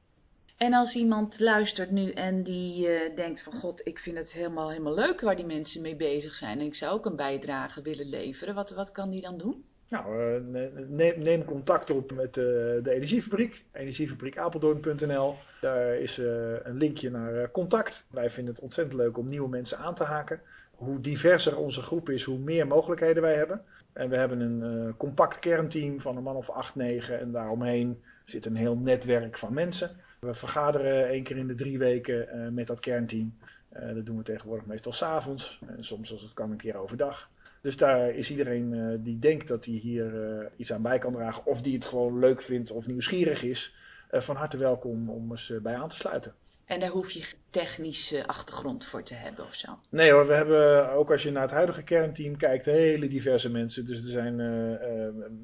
En 0.57 0.73
als 0.73 0.95
iemand 0.95 1.41
luistert 1.41 1.91
nu 1.91 2.11
en 2.11 2.43
die 2.43 2.89
uh, 2.89 3.17
denkt 3.17 3.43
van 3.43 3.53
god, 3.53 3.87
ik 3.87 3.99
vind 3.99 4.17
het 4.17 4.33
helemaal, 4.33 4.71
helemaal 4.71 4.95
leuk 4.95 5.21
waar 5.21 5.37
die 5.37 5.47
mensen 5.47 5.83
mee 5.83 5.97
bezig 5.97 6.35
zijn 6.35 6.59
en 6.59 6.67
ik 6.67 6.75
zou 6.75 6.93
ook 6.93 7.07
een 7.07 7.17
bijdrage 7.17 7.83
willen 7.83 8.09
leveren, 8.09 8.55
wat, 8.55 8.71
wat 8.71 8.93
kan 8.93 9.11
die 9.11 9.21
dan 9.21 9.39
doen? 9.39 9.65
Nou, 9.89 10.23
uh, 10.23 10.65
neem, 10.89 11.19
neem, 11.19 11.45
contact 11.45 11.91
op 11.91 12.13
met 12.13 12.37
uh, 12.37 12.45
de 12.45 12.91
Energiefabriek, 12.91 13.65
energiefabriekapeldoorn.nl. 13.73 15.35
Daar 15.61 15.97
is 15.97 16.17
een 16.63 16.77
linkje 16.77 17.11
naar 17.11 17.51
contact. 17.51 18.07
Wij 18.11 18.31
vinden 18.31 18.55
het 18.55 18.63
ontzettend 18.63 19.01
leuk 19.01 19.19
om 19.19 19.29
nieuwe 19.29 19.49
mensen 19.49 19.79
aan 19.79 19.95
te 19.95 20.05
haken. 20.05 20.41
Hoe 20.71 21.01
diverser 21.01 21.57
onze 21.59 21.83
groep 21.83 22.09
is, 22.11 22.23
hoe 22.23 22.39
meer 22.39 22.67
mogelijkheden 22.67 23.23
wij 23.23 23.35
hebben. 23.35 23.63
En 23.93 24.09
we 24.09 24.17
hebben 24.17 24.41
een 24.41 24.97
compact 24.97 25.39
kernteam 25.39 26.01
van 26.01 26.17
een 26.17 26.23
man 26.23 26.37
of 26.37 26.51
acht, 26.51 26.75
negen 26.75 27.21
en 27.21 27.33
daaromheen 27.33 28.03
zit 28.25 28.47
een 28.47 28.57
heel 28.57 28.77
netwerk 28.77 29.39
van 29.39 29.55
mensen. 29.55 29.97
We 30.27 30.35
vergaderen 30.35 31.09
één 31.09 31.23
keer 31.23 31.37
in 31.37 31.47
de 31.47 31.55
drie 31.55 31.79
weken 31.79 32.29
uh, 32.35 32.49
met 32.49 32.67
dat 32.67 32.81
kernteam. 32.81 33.37
Uh, 33.77 33.95
dat 33.95 34.07
doen 34.07 34.17
we 34.17 34.23
tegenwoordig 34.23 34.67
meestal 34.67 34.93
s'avonds. 34.93 35.61
En 35.67 35.85
soms 35.85 36.13
als 36.13 36.23
het 36.23 36.33
kan 36.33 36.51
een 36.51 36.57
keer 36.57 36.77
overdag. 36.77 37.31
Dus 37.61 37.77
daar 37.77 38.11
is 38.11 38.31
iedereen 38.31 38.73
uh, 38.73 38.95
die 38.99 39.19
denkt 39.19 39.49
dat 39.49 39.65
hij 39.65 39.75
hier 39.75 40.51
iets 40.57 40.73
aan 40.73 40.83
bij 40.83 40.99
kan 40.99 41.13
dragen. 41.13 41.47
Of 41.47 41.63
die 41.63 41.75
het 41.75 41.85
gewoon 41.85 42.19
leuk 42.19 42.43
vindt 42.43 42.71
of 42.71 42.87
nieuwsgierig 42.87 43.43
is. 43.43 43.75
van 44.11 44.37
harte 44.37 44.59
welkom 44.59 45.11
om 45.11 45.31
eens 45.31 45.53
bij 45.63 45.75
aan 45.75 45.89
te 45.89 45.97
sluiten. 45.97 46.35
En 46.65 46.81
daar 46.81 46.91
hoef 46.91 47.11
je 47.11 47.25
technische 47.51 48.27
achtergrond 48.27 48.87
voor 48.87 49.03
te 49.03 49.15
hebben 49.15 49.45
of 49.45 49.55
zo? 49.55 49.79
Nee 49.89 50.11
hoor, 50.11 50.27
we 50.27 50.35
hebben 50.35 50.91
ook 50.91 51.11
als 51.11 51.23
je 51.23 51.31
naar 51.31 51.43
het 51.43 51.51
huidige 51.51 51.83
kernteam 51.83 52.37
kijkt, 52.37 52.67
hele 52.67 53.09
diverse 53.09 53.51
mensen. 53.51 53.87
Dus 53.87 54.05
er 54.05 54.11
zijn 54.11 54.37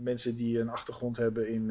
mensen 0.03 0.37
die 0.37 0.59
een 0.59 0.68
achtergrond 0.68 1.16
hebben 1.16 1.49
in 1.49 1.70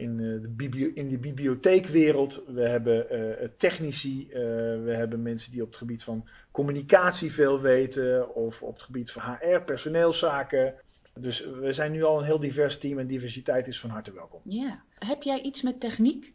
in, 0.00 0.20
eh, 0.20 0.70
de, 0.70 0.92
in 0.94 1.08
de 1.08 1.18
bibliotheekwereld. 1.18 2.42
We 2.46 2.68
hebben 2.68 3.06
uh, 3.10 3.48
technici, 3.56 4.26
uh, 4.28 4.34
we 4.84 4.92
hebben 4.94 5.22
mensen 5.22 5.52
die 5.52 5.62
op 5.62 5.68
het 5.68 5.76
gebied 5.76 6.02
van 6.02 6.28
communicatie 6.50 7.32
veel 7.32 7.60
weten, 7.60 8.34
of 8.34 8.62
op 8.62 8.74
het 8.74 8.82
gebied 8.82 9.10
van 9.10 9.22
HR, 9.22 9.60
personeelszaken. 9.60 10.74
Dus 11.14 11.46
we 11.46 11.72
zijn 11.72 11.92
nu 11.92 12.02
al 12.02 12.18
een 12.18 12.24
heel 12.24 12.40
divers 12.40 12.78
team 12.78 12.98
en 12.98 13.06
diversiteit 13.06 13.66
is 13.66 13.80
van 13.80 13.90
harte 13.90 14.12
welkom. 14.12 14.40
Ja. 14.44 14.82
Heb 14.98 15.22
jij 15.22 15.40
iets 15.40 15.62
met 15.62 15.80
techniek? 15.80 16.32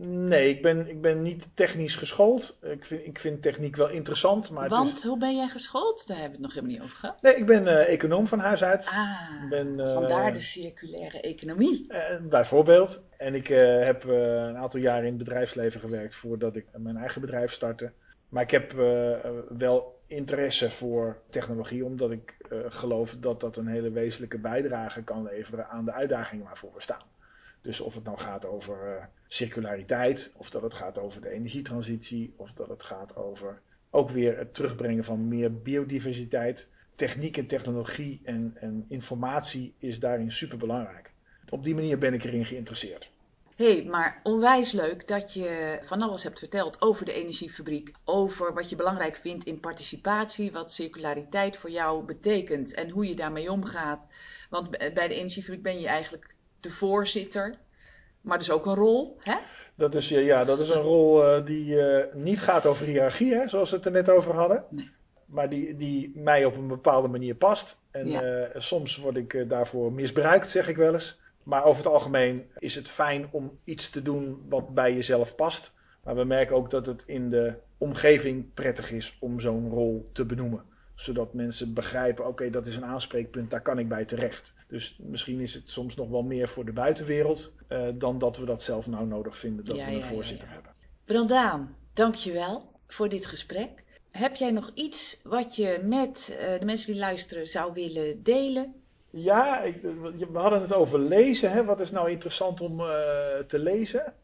Nee, 0.00 0.48
ik 0.48 0.62
ben, 0.62 0.88
ik 0.88 1.00
ben 1.00 1.22
niet 1.22 1.48
technisch 1.54 1.96
geschoold. 1.96 2.58
Ik 2.62 2.84
vind, 2.84 3.06
ik 3.06 3.18
vind 3.18 3.42
techniek 3.42 3.76
wel 3.76 3.88
interessant. 3.88 4.50
Maar 4.50 4.68
Want 4.68 4.96
is... 4.96 5.04
hoe 5.04 5.18
ben 5.18 5.36
jij 5.36 5.48
geschoold? 5.48 6.06
Daar 6.06 6.16
hebben 6.16 6.38
we 6.40 6.44
het 6.44 6.54
nog 6.54 6.54
helemaal 6.54 6.76
niet 6.76 6.84
over 6.84 6.96
gehad. 6.96 7.22
Nee, 7.22 7.34
ik 7.34 7.46
ben 7.46 7.66
uh, 7.66 7.88
econoom 7.88 8.26
van 8.26 8.38
huis 8.38 8.64
uit. 8.64 8.86
Ah, 8.86 9.48
ben, 9.50 9.78
uh, 9.78 9.92
vandaar 9.92 10.32
de 10.32 10.40
circulaire 10.40 11.20
economie. 11.20 11.86
Uh, 11.88 12.28
bijvoorbeeld. 12.28 13.04
En 13.16 13.34
ik 13.34 13.46
heb 13.46 14.04
een 14.04 14.56
aantal 14.56 14.80
jaren 14.80 15.04
in 15.04 15.14
het 15.14 15.18
bedrijfsleven 15.18 15.80
gewerkt 15.80 16.14
voordat 16.14 16.56
ik 16.56 16.66
mijn 16.76 16.96
eigen 16.96 17.20
bedrijf 17.20 17.52
startte. 17.52 17.92
Maar 18.28 18.42
ik 18.42 18.50
heb 18.50 18.72
wel 19.58 20.00
interesse 20.06 20.70
voor 20.70 21.20
technologie, 21.30 21.84
omdat 21.84 22.10
ik 22.10 22.36
geloof 22.68 23.16
dat 23.20 23.40
dat 23.40 23.56
een 23.56 23.66
hele 23.66 23.90
wezenlijke 23.90 24.38
bijdrage 24.38 25.02
kan 25.02 25.22
leveren 25.22 25.68
aan 25.68 25.84
de 25.84 25.92
uitdagingen 25.92 26.44
waarvoor 26.44 26.70
we 26.74 26.82
staan. 26.82 27.02
Dus 27.60 27.80
of 27.80 27.94
het 27.94 28.04
nou 28.04 28.18
gaat 28.18 28.46
over 28.46 28.96
uh, 28.96 29.04
circulariteit, 29.26 30.34
of 30.36 30.50
dat 30.50 30.62
het 30.62 30.74
gaat 30.74 30.98
over 30.98 31.20
de 31.20 31.30
energietransitie, 31.30 32.32
of 32.36 32.52
dat 32.52 32.68
het 32.68 32.82
gaat 32.82 33.16
over 33.16 33.60
ook 33.90 34.10
weer 34.10 34.38
het 34.38 34.54
terugbrengen 34.54 35.04
van 35.04 35.28
meer 35.28 35.62
biodiversiteit. 35.62 36.68
Techniek 36.94 37.36
en 37.36 37.46
technologie 37.46 38.20
en, 38.24 38.52
en 38.60 38.84
informatie 38.88 39.74
is 39.78 40.00
daarin 40.00 40.32
super 40.32 40.58
belangrijk. 40.58 41.10
Op 41.48 41.64
die 41.64 41.74
manier 41.74 41.98
ben 41.98 42.14
ik 42.14 42.24
erin 42.24 42.46
geïnteresseerd. 42.46 43.10
Hé, 43.56 43.72
hey, 43.72 43.84
maar 43.84 44.20
onwijs 44.22 44.72
leuk 44.72 45.08
dat 45.08 45.34
je 45.34 45.78
van 45.82 46.02
alles 46.02 46.22
hebt 46.22 46.38
verteld 46.38 46.82
over 46.82 47.04
de 47.04 47.12
energiefabriek. 47.12 47.92
Over 48.04 48.54
wat 48.54 48.70
je 48.70 48.76
belangrijk 48.76 49.16
vindt 49.16 49.44
in 49.44 49.60
participatie, 49.60 50.52
wat 50.52 50.72
circulariteit 50.72 51.56
voor 51.56 51.70
jou 51.70 52.04
betekent 52.04 52.74
en 52.74 52.90
hoe 52.90 53.08
je 53.08 53.14
daarmee 53.14 53.50
omgaat. 53.52 54.08
Want 54.50 54.70
bij 54.70 55.08
de 55.08 55.14
energiefabriek 55.14 55.62
ben 55.62 55.80
je 55.80 55.86
eigenlijk 55.86 56.36
de 56.60 56.70
voorzitter. 56.70 57.54
Maar 58.20 58.38
dat 58.38 58.46
is 58.46 58.52
ook 58.52 58.66
een 58.66 58.74
rol, 58.74 59.16
hè? 59.18 59.36
Dat 59.74 59.94
is, 59.94 60.08
ja, 60.08 60.44
dat 60.44 60.58
is 60.58 60.68
een 60.68 60.82
rol 60.82 61.24
uh, 61.24 61.46
die 61.46 61.74
uh, 61.74 62.04
niet 62.14 62.40
gaat 62.40 62.66
over 62.66 62.86
hiërarchie, 62.86 63.34
hè, 63.34 63.48
zoals 63.48 63.70
we 63.70 63.76
het 63.76 63.86
er 63.86 63.92
net 63.92 64.10
over 64.10 64.34
hadden. 64.34 64.64
Nee. 64.70 64.90
Maar 65.26 65.48
die, 65.48 65.76
die 65.76 66.12
mij 66.14 66.44
op 66.44 66.56
een 66.56 66.68
bepaalde 66.68 67.08
manier 67.08 67.34
past. 67.34 67.80
En 67.90 68.08
ja. 68.08 68.22
uh, 68.22 68.46
soms 68.54 68.96
word 68.96 69.16
ik 69.16 69.48
daarvoor 69.48 69.92
misbruikt, 69.92 70.50
zeg 70.50 70.68
ik 70.68 70.76
wel 70.76 70.94
eens. 70.94 71.20
Maar 71.42 71.64
over 71.64 71.84
het 71.84 71.92
algemeen 71.92 72.46
is 72.58 72.74
het 72.74 72.88
fijn 72.88 73.28
om 73.30 73.58
iets 73.64 73.90
te 73.90 74.02
doen 74.02 74.46
wat 74.48 74.74
bij 74.74 74.94
jezelf 74.94 75.34
past. 75.34 75.72
Maar 76.02 76.16
we 76.16 76.24
merken 76.24 76.56
ook 76.56 76.70
dat 76.70 76.86
het 76.86 77.02
in 77.06 77.30
de 77.30 77.54
omgeving 77.78 78.54
prettig 78.54 78.92
is 78.92 79.16
om 79.20 79.40
zo'n 79.40 79.70
rol 79.70 80.10
te 80.12 80.24
benoemen 80.24 80.64
zodat 80.98 81.32
mensen 81.32 81.74
begrijpen, 81.74 82.26
oké, 82.26 82.50
dat 82.50 82.66
is 82.66 82.76
een 82.76 82.84
aanspreekpunt, 82.84 83.50
daar 83.50 83.62
kan 83.62 83.78
ik 83.78 83.88
bij 83.88 84.04
terecht. 84.04 84.54
Dus 84.68 84.98
misschien 85.02 85.40
is 85.40 85.54
het 85.54 85.70
soms 85.70 85.96
nog 85.96 86.08
wel 86.08 86.22
meer 86.22 86.48
voor 86.48 86.64
de 86.64 86.72
buitenwereld 86.72 87.52
uh, 87.68 87.88
dan 87.94 88.18
dat 88.18 88.36
we 88.36 88.44
dat 88.44 88.62
zelf 88.62 88.86
nou 88.86 89.06
nodig 89.06 89.38
vinden 89.38 89.64
dat 89.64 89.76
ja, 89.76 89.84
we 89.84 89.90
een 89.90 89.98
ja, 89.98 90.04
voorzitter 90.04 90.46
ja, 90.48 90.52
hebben. 90.54 90.72
Brandaan, 91.04 91.76
dankjewel 91.92 92.72
voor 92.86 93.08
dit 93.08 93.26
gesprek. 93.26 93.84
Heb 94.10 94.36
jij 94.36 94.50
nog 94.50 94.70
iets 94.74 95.20
wat 95.22 95.56
je 95.56 95.80
met 95.84 96.28
uh, 96.32 96.58
de 96.58 96.64
mensen 96.64 96.92
die 96.92 97.00
luisteren 97.00 97.46
zou 97.46 97.72
willen 97.72 98.22
delen? 98.22 98.74
Ja, 99.10 99.62
ik, 99.62 99.82
we 100.32 100.38
hadden 100.38 100.60
het 100.60 100.72
over 100.72 100.98
lezen. 100.98 101.52
Hè. 101.52 101.64
Wat 101.64 101.80
is 101.80 101.90
nou 101.90 102.10
interessant 102.10 102.60
om 102.60 102.80
uh, 102.80 102.86
te 103.46 103.58
lezen? 103.58 104.14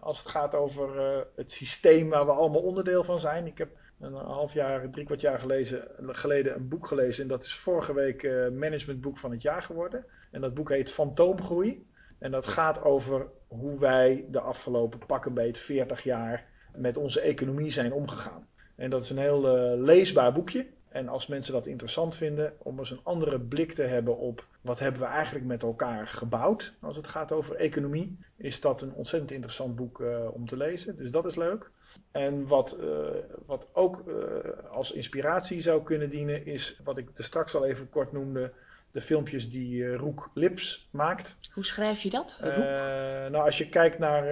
als 0.00 0.18
het 0.18 0.28
gaat 0.28 0.54
over 0.54 0.88
het 1.36 1.52
systeem 1.52 2.08
waar 2.08 2.26
we 2.26 2.32
allemaal 2.32 2.60
onderdeel 2.60 3.04
van 3.04 3.20
zijn. 3.20 3.46
Ik 3.46 3.58
heb 3.58 3.68
een 4.04 4.14
half 4.14 4.52
jaar, 4.52 4.90
drie 4.90 5.04
kwart 5.04 5.20
jaar 5.20 5.38
gelezen, 5.38 5.88
geleden 5.98 6.54
een 6.54 6.68
boek 6.68 6.86
gelezen. 6.86 7.22
En 7.22 7.28
dat 7.28 7.44
is 7.44 7.54
vorige 7.54 7.94
week 7.94 8.22
uh, 8.22 8.48
managementboek 8.48 9.18
van 9.18 9.30
het 9.30 9.42
jaar 9.42 9.62
geworden. 9.62 10.04
En 10.30 10.40
dat 10.40 10.54
boek 10.54 10.68
heet 10.68 10.92
Fantoomgroei. 10.92 11.86
En 12.18 12.30
dat 12.30 12.46
gaat 12.46 12.82
over 12.82 13.26
hoe 13.48 13.78
wij 13.78 14.24
de 14.30 14.40
afgelopen 14.40 15.06
pak 15.06 15.24
een 15.24 15.34
beet 15.34 15.58
40 15.58 16.02
jaar 16.02 16.46
met 16.76 16.96
onze 16.96 17.20
economie 17.20 17.70
zijn 17.70 17.92
omgegaan. 17.92 18.46
En 18.74 18.90
dat 18.90 19.02
is 19.02 19.10
een 19.10 19.18
heel 19.18 19.56
eh, 19.56 19.80
leesbaar 19.80 20.32
boekje. 20.32 20.66
En 20.88 21.08
als 21.08 21.26
mensen 21.26 21.52
dat 21.52 21.66
interessant 21.66 22.16
vinden, 22.16 22.52
om 22.58 22.78
eens 22.78 22.90
een 22.90 23.00
andere 23.02 23.40
blik 23.40 23.72
te 23.72 23.82
hebben 23.82 24.18
op 24.18 24.46
wat 24.60 24.78
hebben 24.78 25.00
we 25.00 25.06
eigenlijk 25.06 25.44
met 25.44 25.62
elkaar 25.62 26.06
gebouwd 26.06 26.74
als 26.80 26.96
het 26.96 27.06
gaat 27.06 27.32
over 27.32 27.56
economie, 27.56 28.18
is 28.36 28.60
dat 28.60 28.82
een 28.82 28.92
ontzettend 28.92 29.32
interessant 29.32 29.76
boek 29.76 30.00
uh, 30.00 30.28
om 30.32 30.46
te 30.46 30.56
lezen. 30.56 30.96
Dus 30.96 31.10
dat 31.10 31.26
is 31.26 31.36
leuk. 31.36 31.70
En 32.10 32.46
wat, 32.46 32.78
uh, 32.80 33.08
wat 33.46 33.68
ook 33.72 34.02
uh, 34.06 34.14
als 34.70 34.92
inspiratie 34.92 35.62
zou 35.62 35.82
kunnen 35.82 36.10
dienen, 36.10 36.46
is 36.46 36.80
wat 36.84 36.98
ik 36.98 37.08
er 37.14 37.24
straks 37.24 37.54
al 37.54 37.64
even 37.64 37.88
kort 37.88 38.12
noemde, 38.12 38.52
de 38.90 39.00
filmpjes 39.00 39.50
die 39.50 39.96
Roek 39.96 40.30
Lips 40.34 40.88
maakt. 40.90 41.36
Hoe 41.52 41.64
schrijf 41.64 42.02
je 42.02 42.10
dat? 42.10 42.38
nou, 43.30 43.44
als 43.44 43.58
je 43.58 43.68
kijkt 43.68 43.98
naar 43.98 44.24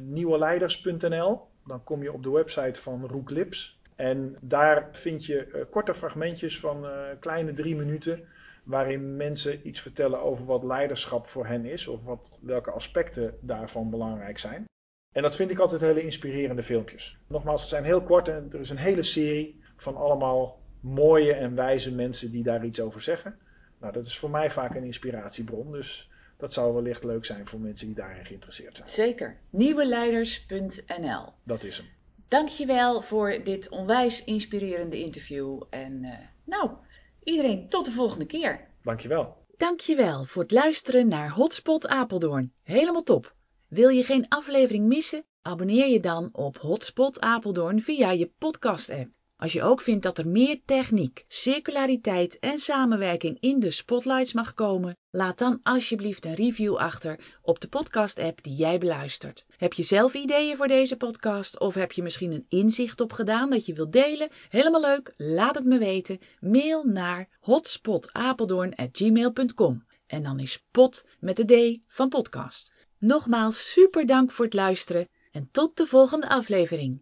nieuweleiders.nl, 0.00 1.40
dan 1.66 1.84
kom 1.84 2.02
je 2.02 2.12
op 2.12 2.22
de 2.22 2.30
website 2.30 2.80
van 2.80 3.06
Roek 3.06 3.30
Lips. 3.30 3.80
En 3.96 4.36
daar 4.40 4.88
vind 4.92 5.26
je 5.26 5.66
korte 5.70 5.94
fragmentjes 5.94 6.60
van 6.60 6.86
kleine 7.20 7.52
drie 7.52 7.76
minuten. 7.76 8.24
Waarin 8.62 9.16
mensen 9.16 9.68
iets 9.68 9.80
vertellen 9.80 10.22
over 10.22 10.44
wat 10.44 10.62
leiderschap 10.62 11.26
voor 11.26 11.46
hen 11.46 11.64
is. 11.64 11.88
Of 11.88 12.04
wat, 12.04 12.30
welke 12.40 12.70
aspecten 12.70 13.34
daarvan 13.40 13.90
belangrijk 13.90 14.38
zijn. 14.38 14.64
En 15.12 15.22
dat 15.22 15.36
vind 15.36 15.50
ik 15.50 15.58
altijd 15.58 15.80
hele 15.80 16.02
inspirerende 16.02 16.62
filmpjes. 16.62 17.16
Nogmaals, 17.26 17.62
ze 17.62 17.68
zijn 17.68 17.84
heel 17.84 18.02
kort 18.02 18.28
en 18.28 18.48
er 18.52 18.60
is 18.60 18.70
een 18.70 18.76
hele 18.76 19.02
serie 19.02 19.60
van 19.76 19.96
allemaal 19.96 20.58
mooie 20.80 21.32
en 21.32 21.54
wijze 21.54 21.92
mensen 21.92 22.30
die 22.30 22.42
daar 22.42 22.64
iets 22.64 22.80
over 22.80 23.02
zeggen. 23.02 23.38
Nou, 23.80 23.92
dat 23.92 24.06
is 24.06 24.18
voor 24.18 24.30
mij 24.30 24.50
vaak 24.50 24.74
een 24.74 24.84
inspiratiebron. 24.84 25.72
Dus 25.72 26.10
dat 26.36 26.52
zou 26.52 26.74
wellicht 26.74 27.04
leuk 27.04 27.24
zijn 27.24 27.46
voor 27.46 27.60
mensen 27.60 27.86
die 27.86 27.96
daarin 27.96 28.24
geïnteresseerd 28.24 28.76
zijn. 28.76 28.88
Zeker. 28.88 29.36
Nieuweleiders.nl 29.50 31.32
Dat 31.44 31.64
is 31.64 31.76
hem. 31.76 31.86
Dankjewel 32.28 33.00
voor 33.00 33.40
dit 33.44 33.68
onwijs 33.68 34.24
inspirerende 34.24 34.98
interview. 34.98 35.62
En 35.70 36.04
uh, 36.04 36.12
nou, 36.44 36.70
iedereen 37.22 37.68
tot 37.68 37.84
de 37.84 37.90
volgende 37.90 38.26
keer. 38.26 38.60
Dankjewel. 38.82 39.36
Dankjewel 39.56 40.24
voor 40.24 40.42
het 40.42 40.52
luisteren 40.52 41.08
naar 41.08 41.30
Hotspot 41.30 41.86
Apeldoorn. 41.86 42.52
Helemaal 42.62 43.02
top. 43.02 43.34
Wil 43.72 43.88
je 43.88 44.04
geen 44.04 44.28
aflevering 44.28 44.86
missen? 44.86 45.24
Abonneer 45.42 45.88
je 45.88 46.00
dan 46.00 46.28
op 46.32 46.58
Hotspot 46.58 47.20
Apeldoorn 47.20 47.80
via 47.80 48.10
je 48.10 48.30
podcast-app. 48.38 49.10
Als 49.36 49.52
je 49.52 49.62
ook 49.62 49.80
vindt 49.80 50.02
dat 50.02 50.18
er 50.18 50.28
meer 50.28 50.60
techniek, 50.64 51.24
circulariteit 51.28 52.38
en 52.38 52.58
samenwerking 52.58 53.36
in 53.40 53.60
de 53.60 53.70
spotlights 53.70 54.32
mag 54.32 54.54
komen, 54.54 54.96
laat 55.10 55.38
dan 55.38 55.60
alsjeblieft 55.62 56.24
een 56.24 56.34
review 56.34 56.76
achter 56.76 57.20
op 57.42 57.60
de 57.60 57.68
podcast-app 57.68 58.42
die 58.42 58.54
jij 58.54 58.78
beluistert. 58.78 59.46
Heb 59.56 59.72
je 59.72 59.82
zelf 59.82 60.14
ideeën 60.14 60.56
voor 60.56 60.68
deze 60.68 60.96
podcast 60.96 61.60
of 61.60 61.74
heb 61.74 61.92
je 61.92 62.02
misschien 62.02 62.32
een 62.32 62.46
inzicht 62.48 63.00
opgedaan 63.00 63.50
dat 63.50 63.66
je 63.66 63.74
wilt 63.74 63.92
delen? 63.92 64.28
Helemaal 64.48 64.80
leuk, 64.80 65.14
laat 65.16 65.54
het 65.54 65.64
me 65.64 65.78
weten. 65.78 66.18
Mail 66.40 66.84
naar 66.84 67.28
hotspotapeldoorn@gmail.com 67.40 69.86
en 70.06 70.22
dan 70.22 70.40
is 70.40 70.64
pot 70.70 71.06
met 71.20 71.36
de 71.36 71.44
D 71.44 71.78
van 71.86 72.08
podcast. 72.08 72.72
Nogmaals 73.04 73.70
super 73.72 74.06
dank 74.06 74.30
voor 74.30 74.44
het 74.44 74.54
luisteren 74.54 75.08
en 75.30 75.48
tot 75.52 75.76
de 75.76 75.86
volgende 75.86 76.28
aflevering. 76.28 77.00